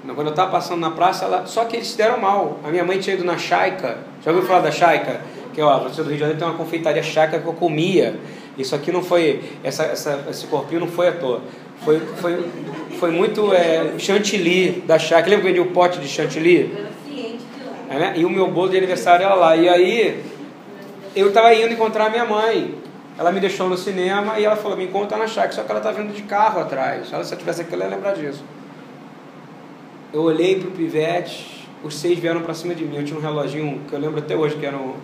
Quando 0.04 0.28
eu 0.28 0.32
estava 0.32 0.52
passando 0.52 0.80
na 0.80 0.92
praça, 0.92 1.26
ela... 1.26 1.46
só 1.46 1.64
que 1.66 1.78
eles 1.78 1.90
se 1.90 1.98
deram 1.98 2.20
mal. 2.20 2.60
A 2.64 2.70
minha 2.70 2.84
mãe 2.84 3.00
tinha 3.00 3.16
ido 3.16 3.24
na 3.24 3.38
Chaica. 3.38 4.00
Já 4.24 4.32
ouviu 4.32 4.48
falar 4.48 4.62
da 4.62 4.72
Chaica? 4.72 5.22
Que 5.54 5.62
ó, 5.62 5.80
você 5.80 6.02
do 6.02 6.10
Rio 6.10 6.14
de 6.14 6.20
Janeiro 6.20 6.40
tem 6.40 6.48
uma 6.48 6.58
confeitaria 6.58 7.04
Chaica 7.04 7.40
que 7.40 7.46
eu 7.46 7.54
comia. 7.54 8.16
Isso 8.58 8.76
aqui 8.76 8.92
não 8.92 9.04
foi. 9.04 9.42
Essa, 9.64 9.84
essa, 9.84 10.26
esse 10.30 10.48
corpinho 10.48 10.82
não 10.82 10.88
foi 10.88 11.08
à 11.08 11.12
toa. 11.12 11.42
Foi, 11.84 12.00
foi, 12.18 12.46
foi 13.00 13.12
muito 13.12 13.54
é, 13.54 13.98
chantilly 13.98 14.84
da 14.86 15.00
Chaica. 15.00 15.30
Lembra 15.30 15.44
que 15.44 15.50
eu 15.50 15.54
vendi 15.54 15.68
o 15.68 15.72
um 15.72 15.74
pote 15.74 16.00
de 16.00 16.08
chantilly? 16.08 16.72
É, 17.90 18.00
né? 18.00 18.14
E 18.16 18.24
o 18.24 18.30
meu 18.30 18.50
bolo 18.50 18.70
de 18.70 18.78
aniversário 18.78 19.26
era 19.26 19.36
lá. 19.36 19.56
E 19.56 19.68
aí 19.68 20.24
eu 21.16 21.28
estava 21.28 21.54
indo 21.54 21.74
encontrar 21.74 22.10
minha 22.10 22.26
mãe. 22.26 22.76
Ela 23.18 23.32
me 23.32 23.40
deixou 23.40 23.68
no 23.68 23.78
cinema 23.78 24.40
e 24.40 24.46
ela 24.46 24.56
falou: 24.56 24.78
Me 24.78 24.86
encontra 24.86 25.18
na 25.18 25.28
chácara. 25.28 25.52
Só 25.52 25.64
que 25.64 25.72
ela 25.72 25.80
está 25.80 25.92
vindo 25.92 26.14
de 26.14 26.22
carro 26.24 26.62
atrás. 26.62 27.12
Ela, 27.12 27.24
se 27.24 27.34
eu 27.34 27.38
tivesse 27.38 27.62
aqui, 27.62 27.74
ela 27.74 27.84
ia 27.84 27.90
lembrar 27.90 28.14
disso. 28.14 28.44
Eu 30.14 30.24
olhei 30.24 30.60
para 30.60 30.70
o 30.70 30.72
pivete, 30.72 31.68
os 31.84 31.96
seis 31.96 32.20
vieram 32.20 32.42
para 32.42 32.54
cima 32.54 32.74
de 32.74 32.86
mim. 32.86 32.98
Eu 32.98 33.06
tinha 33.06 33.18
um 33.18 33.22
reloginho 33.22 33.82
que 33.88 33.94
eu 33.94 34.00
lembro 34.00 34.20
até 34.20 34.36
hoje 34.36 34.56
que 34.56 34.66
era, 34.66 34.78
um, 34.78 34.96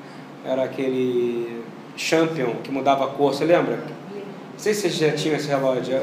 era 0.47 0.63
aquele 0.63 1.61
Champion 1.97 2.55
que 2.63 2.71
mudava 2.71 3.05
a 3.05 3.07
cor. 3.07 3.33
Você 3.33 3.43
lembra? 3.43 3.75
Não 3.75 4.57
sei 4.57 4.73
se 4.73 4.81
vocês 4.81 4.95
já 4.95 5.11
tinham 5.11 5.35
esse 5.35 5.47
relógio. 5.47 5.95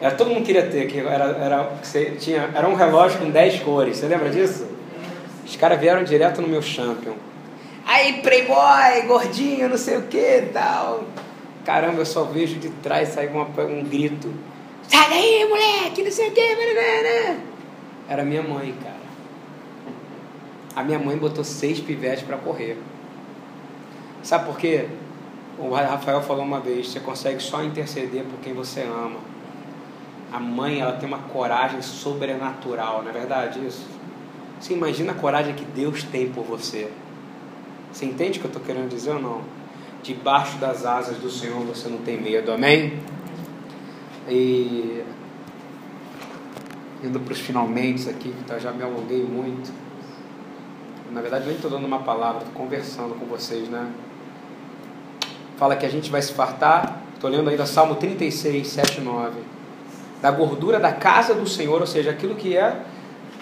Era, 0.00 0.14
todo 0.14 0.30
mundo 0.30 0.44
queria 0.44 0.66
ter, 0.66 0.86
que 0.88 0.98
era, 0.98 1.24
era, 1.24 1.62
você 1.82 2.12
tinha, 2.18 2.50
era 2.54 2.68
um 2.68 2.74
relógio 2.74 3.20
com 3.20 3.30
10 3.30 3.60
cores. 3.60 3.96
Você 3.96 4.06
lembra 4.08 4.30
disso? 4.30 4.66
Os 5.46 5.56
caras 5.56 5.80
vieram 5.80 6.04
direto 6.04 6.42
no 6.42 6.48
meu 6.48 6.60
Champion. 6.60 7.14
Aí, 7.86 8.20
playboy, 8.20 9.06
gordinho, 9.06 9.68
não 9.68 9.78
sei 9.78 9.96
o 9.96 10.02
que 10.02 10.50
tal. 10.52 11.04
Caramba, 11.64 12.00
eu 12.00 12.06
só 12.06 12.24
vejo 12.24 12.56
de 12.56 12.68
trás 12.68 13.10
sair 13.10 13.28
uma, 13.28 13.44
um 13.44 13.82
grito. 13.84 14.32
Sai 14.86 15.08
daí, 15.08 15.46
moleque, 15.48 16.02
não 16.02 16.10
sei 16.10 16.28
o 16.28 16.32
que. 16.32 16.40
Era 18.08 18.24
minha 18.24 18.42
mãe, 18.42 18.74
cara. 18.82 18.98
A 20.76 20.84
minha 20.84 20.98
mãe 20.98 21.16
botou 21.16 21.42
seis 21.42 21.80
pivetes 21.80 22.22
para 22.22 22.36
correr. 22.36 22.76
Sabe 24.22 24.46
por 24.46 24.58
quê? 24.58 24.88
O 25.58 25.70
Rafael 25.74 26.22
falou 26.22 26.44
uma 26.44 26.60
vez, 26.60 26.88
você 26.88 27.00
consegue 27.00 27.42
só 27.42 27.62
interceder 27.64 28.24
por 28.24 28.38
quem 28.40 28.52
você 28.52 28.82
ama. 28.82 29.18
A 30.32 30.38
mãe, 30.38 30.80
ela 30.80 30.92
tem 30.92 31.08
uma 31.08 31.18
coragem 31.18 31.82
sobrenatural, 31.82 33.02
não 33.02 33.10
é 33.10 33.12
verdade 33.12 33.64
isso? 33.66 33.86
Você 34.60 34.74
imagina 34.74 35.12
a 35.12 35.14
coragem 35.14 35.54
que 35.54 35.64
Deus 35.64 36.02
tem 36.02 36.30
por 36.30 36.44
você. 36.44 36.90
Você 37.92 38.04
entende 38.04 38.38
o 38.38 38.42
que 38.42 38.46
eu 38.46 38.50
estou 38.50 38.62
querendo 38.62 38.88
dizer 38.88 39.12
ou 39.12 39.20
não? 39.20 39.42
Debaixo 40.02 40.58
das 40.58 40.84
asas 40.84 41.16
do 41.18 41.30
Senhor 41.30 41.60
você 41.64 41.88
não 41.88 41.98
tem 41.98 42.20
medo, 42.20 42.52
amém? 42.52 42.98
E 44.28 45.02
indo 47.02 47.20
para 47.20 47.32
os 47.32 47.40
finalmente 47.40 48.08
aqui, 48.08 48.30
que 48.30 48.44
tá, 48.44 48.58
já 48.58 48.72
me 48.72 48.82
alonguei 48.82 49.22
muito. 49.22 49.72
Na 51.10 51.20
verdade, 51.20 51.46
nem 51.46 51.54
estou 51.54 51.70
dando 51.70 51.86
uma 51.86 52.00
palavra, 52.00 52.42
estou 52.42 52.54
conversando 52.54 53.14
com 53.18 53.26
vocês, 53.26 53.68
né? 53.68 53.90
Fala 55.58 55.74
que 55.74 55.84
a 55.84 55.88
gente 55.88 56.08
vai 56.08 56.22
se 56.22 56.32
fartar, 56.32 57.02
estou 57.14 57.28
lendo 57.28 57.50
ainda 57.50 57.66
Salmo 57.66 57.96
36, 57.96 58.66
7 58.66 59.00
9. 59.00 59.40
Da 60.22 60.30
gordura 60.30 60.78
da 60.78 60.92
casa 60.92 61.34
do 61.34 61.48
Senhor, 61.48 61.80
ou 61.80 61.86
seja, 61.86 62.10
aquilo 62.10 62.36
que 62.36 62.56
é 62.56 62.76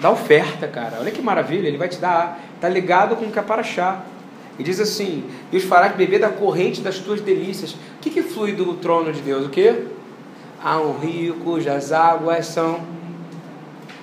da 0.01 0.11
oferta, 0.11 0.67
cara. 0.67 0.97
Olha 0.99 1.11
que 1.11 1.21
maravilha, 1.21 1.69
ele 1.69 1.77
vai 1.77 1.89
te 1.89 1.99
dar, 1.99 2.41
está 2.55 2.69
ligado 2.71 3.17
com 3.17 3.27
o 3.27 3.31
que 3.31 3.39
é 3.39 3.43
para 3.43 3.61
achar. 3.61 4.07
E 4.59 4.63
diz 4.63 4.81
assim: 4.81 5.25
E 5.53 5.57
os 5.59 5.65
farás 5.65 5.95
beber 5.95 6.21
da 6.21 6.31
corrente 6.31 6.81
das 6.81 6.99
tuas 6.99 7.21
delícias. 7.21 7.73
O 7.73 8.01
que, 8.01 8.09
que 8.09 8.23
flui 8.23 8.53
do 8.53 8.75
trono 8.75 9.13
de 9.13 9.21
Deus? 9.21 9.45
O 9.45 9.51
que? 9.51 9.87
Há 10.63 10.79
um 10.79 10.99
rio 10.99 11.35
cujas 11.45 11.93
águas 11.93 12.47
são. 12.47 12.81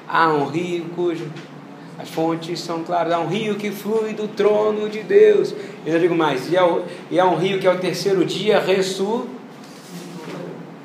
Há 0.07 0.27
um 0.29 0.45
rio 0.45 0.85
cujo. 0.95 1.25
As 1.97 2.09
fontes 2.09 2.59
são 2.59 2.83
claras. 2.83 3.13
Há 3.13 3.19
um 3.19 3.27
rio 3.27 3.55
que 3.55 3.71
flui 3.71 4.13
do 4.13 4.27
trono 4.27 4.89
de 4.89 5.01
Deus. 5.01 5.53
E 5.85 5.89
eu 5.89 5.99
digo 5.99 6.15
mais: 6.15 6.51
e 6.51 6.57
é, 6.57 6.83
e 7.11 7.19
é 7.19 7.23
um 7.25 7.35
rio 7.35 7.59
que 7.59 7.67
é 7.67 7.71
o 7.71 7.77
terceiro 7.77 8.25
dia 8.25 8.59
ressu. 8.59 9.27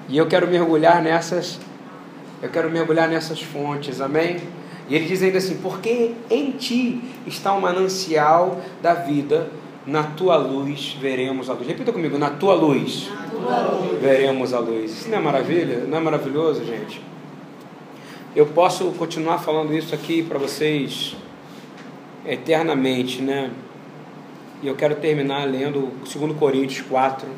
E 0.09 0.16
eu 0.16 0.26
quero 0.26 0.46
mergulhar 0.46 1.02
nessas. 1.02 1.59
Eu 2.42 2.50
quero 2.50 2.70
mergulhar 2.70 3.09
nessas 3.09 3.40
fontes, 3.42 4.00
amém? 4.00 4.38
E 4.88 4.94
ele 4.94 5.06
diz 5.06 5.22
ainda 5.22 5.38
assim: 5.38 5.56
Porque 5.56 6.12
em 6.30 6.52
ti 6.52 7.00
está 7.26 7.52
o 7.52 7.61
manancial 7.61 8.61
da 8.82 8.94
vida, 8.94 9.50
na 9.86 10.02
tua 10.02 10.36
luz 10.36 10.96
veremos 11.00 11.48
a 11.48 11.54
luz. 11.54 11.66
Repita 11.66 11.92
comigo: 11.92 12.18
Na 12.18 12.30
tua 12.30 12.54
luz, 12.54 13.11
na 13.11 13.22
tua 13.24 13.59
luz. 13.72 14.00
veremos 14.00 14.52
a 14.52 14.61
luz. 14.61 14.92
Isso 14.92 15.09
não 15.09 15.18
é 15.18 15.20
maravilha? 15.20 15.84
Não 15.86 15.98
é 15.98 16.00
maravilhoso, 16.00 16.64
gente? 16.64 17.00
Eu 18.39 18.47
posso 18.47 18.93
continuar 18.93 19.39
falando 19.39 19.76
isso 19.76 19.93
aqui 19.93 20.22
para 20.22 20.39
vocês 20.39 21.16
eternamente, 22.24 23.20
né? 23.20 23.51
E 24.62 24.68
eu 24.68 24.76
quero 24.76 24.95
terminar 24.95 25.45
lendo 25.45 25.91
2 26.09 26.39
Coríntios 26.39 26.86
4, 26.86 27.28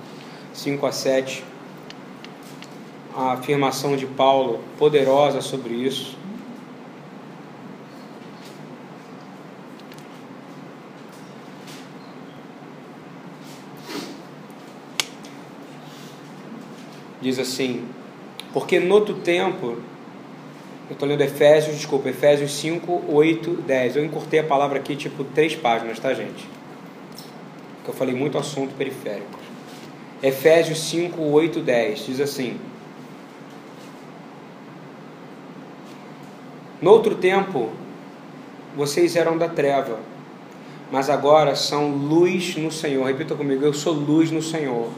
5 0.53 0.87
a 0.87 0.93
7. 0.93 1.43
A 3.17 3.33
afirmação 3.33 3.97
de 3.97 4.05
Paulo 4.05 4.61
poderosa 4.79 5.41
sobre 5.41 5.73
isso. 5.73 6.19
diz 17.23 17.39
assim: 17.39 17.87
Porque 18.53 18.79
no 18.79 18.95
outro 18.95 19.15
tempo, 19.15 19.79
eu 20.91 20.95
estou 20.95 21.09
lendo 21.09 21.21
Efésios, 21.21 21.77
desculpa, 21.77 22.09
Efésios 22.09 22.53
5, 22.53 23.05
8, 23.09 23.63
10. 23.63 23.97
Eu 23.97 24.05
encurtei 24.05 24.41
a 24.41 24.45
palavra 24.45 24.81
aqui, 24.81 24.97
tipo, 24.97 25.23
três 25.23 25.55
páginas, 25.55 26.01
tá, 26.01 26.13
gente? 26.13 26.49
Porque 27.77 27.91
eu 27.91 27.95
falei 27.95 28.13
muito 28.13 28.37
assunto 28.37 28.75
periférico. 28.75 29.39
Efésios 30.21 30.81
5, 30.91 31.23
8, 31.23 31.61
10 31.61 32.07
diz 32.07 32.21
assim: 32.21 32.59
No 36.83 36.91
outro 36.91 37.15
tempo, 37.15 37.71
vocês 38.77 39.15
eram 39.15 39.39
da 39.39 39.49
treva, 39.49 40.01
mas 40.91 41.09
agora 41.09 41.55
são 41.55 41.89
luz 41.89 42.57
no 42.57 42.73
Senhor. 42.73 43.07
Repita 43.07 43.37
comigo: 43.37 43.65
Eu 43.65 43.73
sou 43.73 43.93
luz 43.93 44.33
no 44.33 44.43
Senhor. 44.43 44.89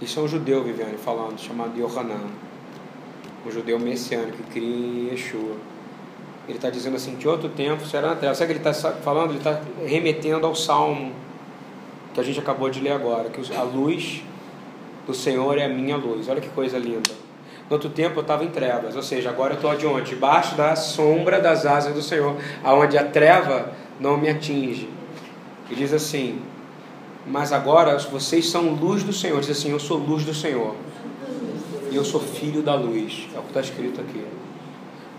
Isso 0.00 0.20
é 0.20 0.22
um 0.22 0.28
judeu, 0.28 0.62
Viviane, 0.62 0.98
falando, 0.98 1.38
chamado 1.38 1.78
Yohanan. 1.78 2.30
Um 3.46 3.50
judeu 3.50 3.78
messiânico 3.78 4.36
que 4.38 4.50
cria 4.50 4.76
em 4.76 5.08
Yeshua. 5.10 5.56
Ele 6.48 6.58
está 6.58 6.70
dizendo 6.70 6.96
assim, 6.96 7.16
que 7.16 7.26
outro 7.26 7.48
tempo 7.48 7.84
será 7.86 8.08
na 8.08 8.16
terra. 8.16 8.34
Sabe 8.34 8.52
o 8.52 8.54
que 8.54 8.62
ele 8.62 8.68
está 8.68 8.92
falando? 8.92 9.30
Ele 9.30 9.38
está 9.38 9.60
remetendo 9.84 10.46
ao 10.46 10.54
Salmo 10.54 11.12
que 12.16 12.20
a 12.20 12.22
gente 12.22 12.38
acabou 12.38 12.70
de 12.70 12.80
ler 12.80 12.92
agora, 12.92 13.28
que 13.28 13.54
a 13.54 13.62
luz 13.62 14.22
do 15.06 15.12
Senhor 15.12 15.58
é 15.58 15.64
a 15.64 15.68
minha 15.68 15.96
luz. 15.96 16.28
Olha 16.28 16.40
que 16.40 16.48
coisa 16.48 16.78
linda. 16.78 17.10
No 17.68 17.74
outro 17.74 17.90
tempo 17.90 18.18
eu 18.18 18.22
estava 18.22 18.44
em 18.44 18.48
trevas, 18.48 18.96
ou 18.96 19.02
seja, 19.02 19.28
agora 19.28 19.52
eu 19.52 19.56
estou 19.56 19.74
de 19.74 19.86
onde? 19.86 20.10
Debaixo 20.10 20.56
da 20.56 20.74
sombra 20.76 21.40
das 21.40 21.66
asas 21.66 21.92
do 21.92 22.00
Senhor, 22.00 22.36
aonde 22.64 22.96
a 22.96 23.04
treva 23.04 23.72
não 24.00 24.16
me 24.16 24.28
atinge. 24.28 24.88
E 25.70 25.74
diz 25.74 25.92
assim: 25.92 26.40
mas 27.26 27.52
agora 27.52 27.98
vocês 27.98 28.48
são 28.48 28.74
luz 28.74 29.02
do 29.02 29.12
Senhor. 29.12 29.40
Diz 29.40 29.50
assim: 29.50 29.70
Eu 29.70 29.80
sou 29.80 29.98
luz 29.98 30.24
do 30.24 30.32
Senhor. 30.32 30.74
E 31.90 31.96
eu 31.96 32.04
sou 32.04 32.20
filho 32.20 32.62
da 32.62 32.74
luz. 32.74 33.28
É 33.34 33.38
o 33.38 33.42
que 33.42 33.48
está 33.48 33.60
escrito 33.60 34.00
aqui. 34.00 34.24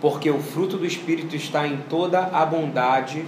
Porque 0.00 0.30
o 0.30 0.40
fruto 0.40 0.78
do 0.78 0.86
Espírito 0.86 1.36
está 1.36 1.66
em 1.66 1.76
toda 1.88 2.20
a 2.20 2.46
bondade, 2.46 3.24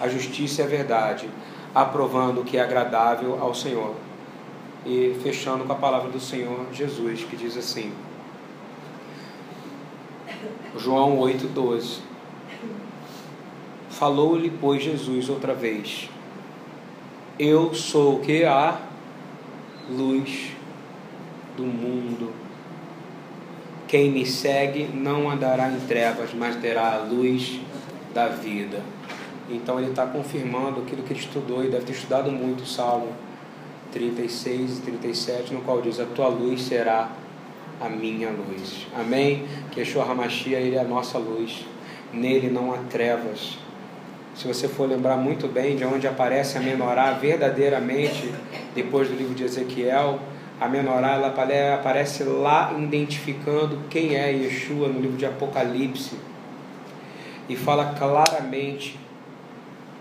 a 0.00 0.08
justiça 0.08 0.62
e 0.62 0.64
a 0.64 0.68
verdade, 0.68 1.28
aprovando 1.74 2.40
o 2.40 2.44
que 2.44 2.56
é 2.56 2.62
agradável 2.62 3.38
ao 3.40 3.54
Senhor. 3.54 3.94
E 4.84 5.16
fechando 5.22 5.64
com 5.64 5.72
a 5.72 5.76
palavra 5.76 6.10
do 6.10 6.20
Senhor 6.20 6.66
Jesus, 6.72 7.24
que 7.24 7.36
diz 7.36 7.56
assim: 7.56 7.92
João 10.76 11.18
8,12. 11.18 11.98
Falou-lhe, 13.90 14.50
pois, 14.50 14.82
Jesus 14.82 15.28
outra 15.28 15.54
vez 15.54 16.10
eu 17.38 17.74
sou 17.74 18.16
o 18.16 18.20
que? 18.20 18.44
A 18.44 18.80
luz 19.90 20.52
do 21.56 21.64
mundo. 21.64 22.32
Quem 23.88 24.10
me 24.10 24.24
segue 24.24 24.88
não 24.92 25.30
andará 25.30 25.68
em 25.70 25.80
trevas, 25.80 26.30
mas 26.34 26.56
terá 26.56 26.94
a 26.94 26.98
luz 26.98 27.60
da 28.12 28.28
vida. 28.28 28.80
Então 29.50 29.78
ele 29.78 29.90
está 29.90 30.06
confirmando 30.06 30.80
aquilo 30.80 31.02
que 31.02 31.12
ele 31.12 31.20
estudou 31.20 31.64
e 31.64 31.68
deve 31.68 31.84
ter 31.84 31.92
estudado 31.92 32.30
muito 32.30 32.62
o 32.62 32.66
Salmo 32.66 33.12
36 33.92 34.78
e 34.78 34.82
37, 34.82 35.54
no 35.54 35.60
qual 35.60 35.82
diz: 35.82 36.00
A 36.00 36.06
tua 36.06 36.28
luz 36.28 36.62
será 36.62 37.10
a 37.80 37.88
minha 37.88 38.30
luz. 38.30 38.86
Amém? 38.94 39.44
Que 39.70 39.80
Yeshua 39.80 40.04
HaMashiach, 40.04 40.62
ele 40.62 40.76
é 40.76 40.80
a 40.80 40.84
nossa 40.84 41.18
luz. 41.18 41.64
Nele 42.12 42.48
não 42.48 42.72
há 42.72 42.78
trevas. 42.90 43.58
Se 44.34 44.48
você 44.48 44.66
for 44.66 44.88
lembrar 44.88 45.16
muito 45.16 45.46
bem 45.46 45.76
de 45.76 45.84
onde 45.84 46.08
aparece 46.08 46.58
a 46.58 46.60
menorá 46.60 47.12
verdadeiramente, 47.12 48.32
depois 48.74 49.08
do 49.08 49.14
livro 49.14 49.34
de 49.34 49.44
Ezequiel, 49.44 50.18
a 50.60 50.68
menorá 50.68 51.14
ela 51.14 51.28
aparece 51.74 52.24
lá 52.24 52.74
identificando 52.76 53.78
quem 53.88 54.16
é 54.16 54.32
Yeshua 54.32 54.88
no 54.88 55.00
livro 55.00 55.16
de 55.16 55.26
Apocalipse 55.26 56.16
e 57.48 57.54
fala 57.54 57.94
claramente 57.96 58.98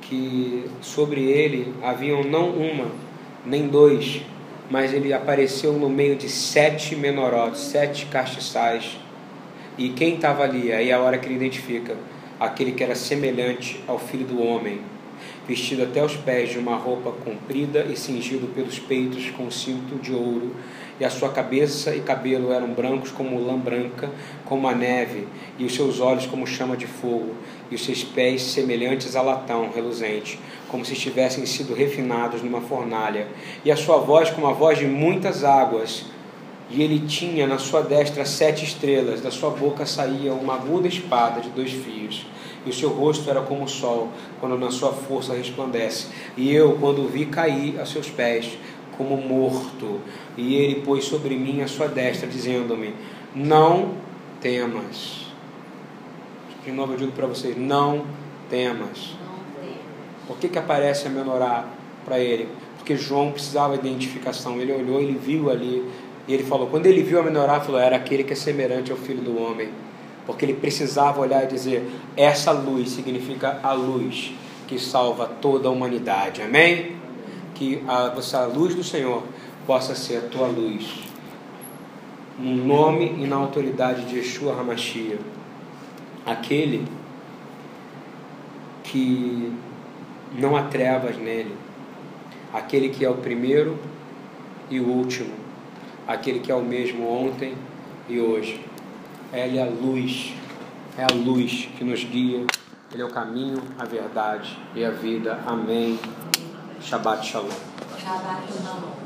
que 0.02 0.66
sobre 0.82 1.22
ele 1.22 1.74
haviam 1.84 2.24
não 2.24 2.50
uma, 2.50 2.88
nem 3.46 3.68
dois, 3.68 4.22
mas 4.70 4.94
ele 4.94 5.14
apareceu 5.14 5.74
no 5.74 5.90
meio 5.90 6.16
de 6.16 6.30
sete 6.30 6.96
menorotes, 6.96 7.62
sete 7.62 8.06
castiçais. 8.08 8.98
E 9.78 9.90
quem 9.90 10.16
estava 10.16 10.44
ali? 10.44 10.72
Aí 10.72 10.90
é 10.90 10.94
a 10.94 11.00
hora 11.00 11.18
que 11.18 11.28
ele 11.28 11.36
identifica 11.36 11.96
aquele 12.40 12.72
que 12.72 12.84
era 12.84 12.96
semelhante 12.96 13.84
ao 13.88 14.00
filho 14.00 14.26
do 14.26 14.42
homem 14.42 14.82
vestido 15.48 15.84
até 15.84 16.04
os 16.04 16.16
pés 16.16 16.52
de 16.52 16.58
uma 16.58 16.76
roupa 16.76 17.12
comprida 17.12 17.86
e 17.90 17.98
cingido 17.98 18.48
pelos 18.48 18.80
peitos 18.80 19.30
com 19.32 19.50
cinto 19.52 19.96
de 20.02 20.14
ouro, 20.14 20.56
e 21.00 21.04
a 21.04 21.10
sua 21.10 21.30
cabeça 21.30 21.96
e 21.96 22.00
cabelo 22.00 22.54
eram 22.54 22.70
brancos 22.70 23.12
como 23.12 23.44
lã 23.44 23.58
branca, 23.58 24.10
como 24.46 24.68
a 24.68 24.76
neve, 24.76 25.28
e 25.58 25.66
os 25.66 25.76
seus 25.76 26.00
olhos 26.00 26.26
como 26.26 26.48
chama 26.48 26.78
de 26.78 26.88
fogo, 26.88 27.34
e 27.70 27.76
os 27.76 27.84
seus 27.84 28.04
pés 28.04 28.42
semelhantes 28.42 29.16
a 29.16 29.22
latão 29.22 29.70
reluzente, 29.74 30.40
como 30.70 30.86
se 30.86 30.96
tivessem 30.96 31.46
sido 31.46 31.74
refinados 31.74 32.42
numa 32.42 32.62
fornalha, 32.62 33.28
e 33.66 33.72
a 33.72 33.76
sua 33.76 33.98
voz 33.98 34.30
como 34.30 34.48
a 34.48 34.54
voz 34.54 34.78
de 34.78 34.86
muitas 34.86 35.44
águas. 35.44 36.06
E 36.70 36.82
ele 36.82 36.99
tinha 37.07 37.45
na 37.45 37.57
sua 37.57 37.82
destra 37.82 38.26
sete 38.26 38.64
estrelas, 38.64 39.22
da 39.22 39.30
sua 39.30 39.49
boca 39.49 39.86
saía 39.86 40.34
uma 40.34 40.55
aguda 40.55 40.88
espada 40.88 41.41
de 41.41 41.49
dois 41.49 41.72
fios 41.72 42.26
e 42.66 42.70
o 42.70 42.74
seu 42.74 42.89
rosto 42.89 43.30
era 43.30 43.41
como 43.41 43.64
o 43.64 43.68
sol, 43.68 44.09
quando 44.39 44.57
na 44.57 44.72
sua 44.72 44.93
força 44.93 45.34
resplandece. 45.34 46.07
E 46.38 46.53
eu, 46.53 46.78
quando 46.80 47.03
o 47.03 47.07
vi 47.07 47.26
cair 47.26 47.80
a 47.80 47.86
seus 47.86 48.09
pés, 48.09 48.57
como 48.97 49.18
morto, 49.18 49.99
e 50.38 50.55
ele 50.55 50.82
pôs 50.82 51.03
sobre 51.05 51.36
mim 51.36 51.61
a 51.61 51.68
sua 51.68 51.88
destra, 51.88 52.28
dizendo-me: 52.28 52.93
Não 53.36 53.95
temas. 54.39 55.28
De 56.64 56.72
novo 56.72 56.93
eu 56.93 56.97
digo 56.97 57.11
para 57.11 57.28
vocês: 57.28 57.57
Não 57.57 58.05
temas. 58.49 59.16
Por 60.28 60.38
que, 60.38 60.47
que 60.47 60.57
aparece 60.57 61.07
a 61.07 61.09
menorá 61.09 61.66
para 62.05 62.18
ele? 62.18 62.47
Porque 62.78 62.95
João 62.95 63.32
precisava 63.32 63.78
de 63.78 63.88
identificação. 63.88 64.57
Ele 64.57 64.72
olhou, 64.72 65.01
ele 65.01 65.18
viu 65.18 65.49
ali, 65.49 65.86
e 66.28 66.34
ele 66.34 66.43
falou: 66.43 66.67
Quando 66.67 66.86
ele 66.86 67.03
viu 67.03 67.19
a 67.19 67.24
menorá, 67.24 67.59
falou: 67.59 67.80
Era 67.80 67.95
aquele 67.95 68.24
que 68.24 68.34
é 68.34 68.36
semelhante 68.36 68.91
ao 68.91 68.97
filho 68.97 69.21
do 69.21 69.41
homem 69.41 69.69
porque 70.26 70.45
ele 70.45 70.53
precisava 70.53 71.21
olhar 71.21 71.43
e 71.43 71.47
dizer: 71.47 71.89
essa 72.15 72.51
luz 72.51 72.89
significa 72.89 73.59
a 73.63 73.74
luz 73.74 74.34
que 74.67 74.80
salva 74.80 75.28
toda 75.41 75.67
a 75.67 75.71
humanidade. 75.71 76.41
Amém? 76.41 76.95
Que 77.53 77.84
a, 77.88 78.13
a 78.38 78.45
luz 78.45 78.76
do 78.76 78.84
Senhor 78.84 79.24
possa 79.65 79.95
ser 79.95 80.17
a 80.17 80.21
tua 80.21 80.47
luz. 80.47 81.03
No 82.39 82.55
nome 82.55 83.15
e 83.19 83.28
na 83.28 83.36
autoridade 83.36 84.05
de 84.05 84.17
Yeshua 84.17 84.59
Hamashia, 84.59 85.19
aquele 86.26 86.88
que 88.84 89.53
não 90.38 90.55
há 90.55 90.63
trevas 90.63 91.15
nele, 91.17 91.55
aquele 92.51 92.89
que 92.89 93.05
é 93.05 93.09
o 93.09 93.15
primeiro 93.15 93.78
e 94.69 94.80
o 94.80 94.88
último, 94.88 95.32
aquele 96.08 96.39
que 96.39 96.51
é 96.51 96.56
o 96.56 96.64
mesmo 96.64 97.08
ontem 97.08 97.56
e 98.08 98.20
hoje. 98.20 98.64
Ele 99.32 99.58
é 99.58 99.64
a 99.64 99.70
luz, 99.70 100.34
é 100.97 101.04
a 101.04 101.14
luz 101.14 101.70
que 101.78 101.84
nos 101.84 102.04
guia. 102.04 102.45
Ele 102.93 103.01
é 103.01 103.06
o 103.06 103.10
caminho, 103.10 103.62
a 103.80 103.86
verdade 103.86 104.58
e 104.76 104.86
a 104.86 104.91
vida. 104.91 105.39
Amém. 105.45 105.99
Shabbat 106.80 107.26
Shalom. 107.26 107.49
Shabbat 107.97 108.43
Shalom. 108.54 109.03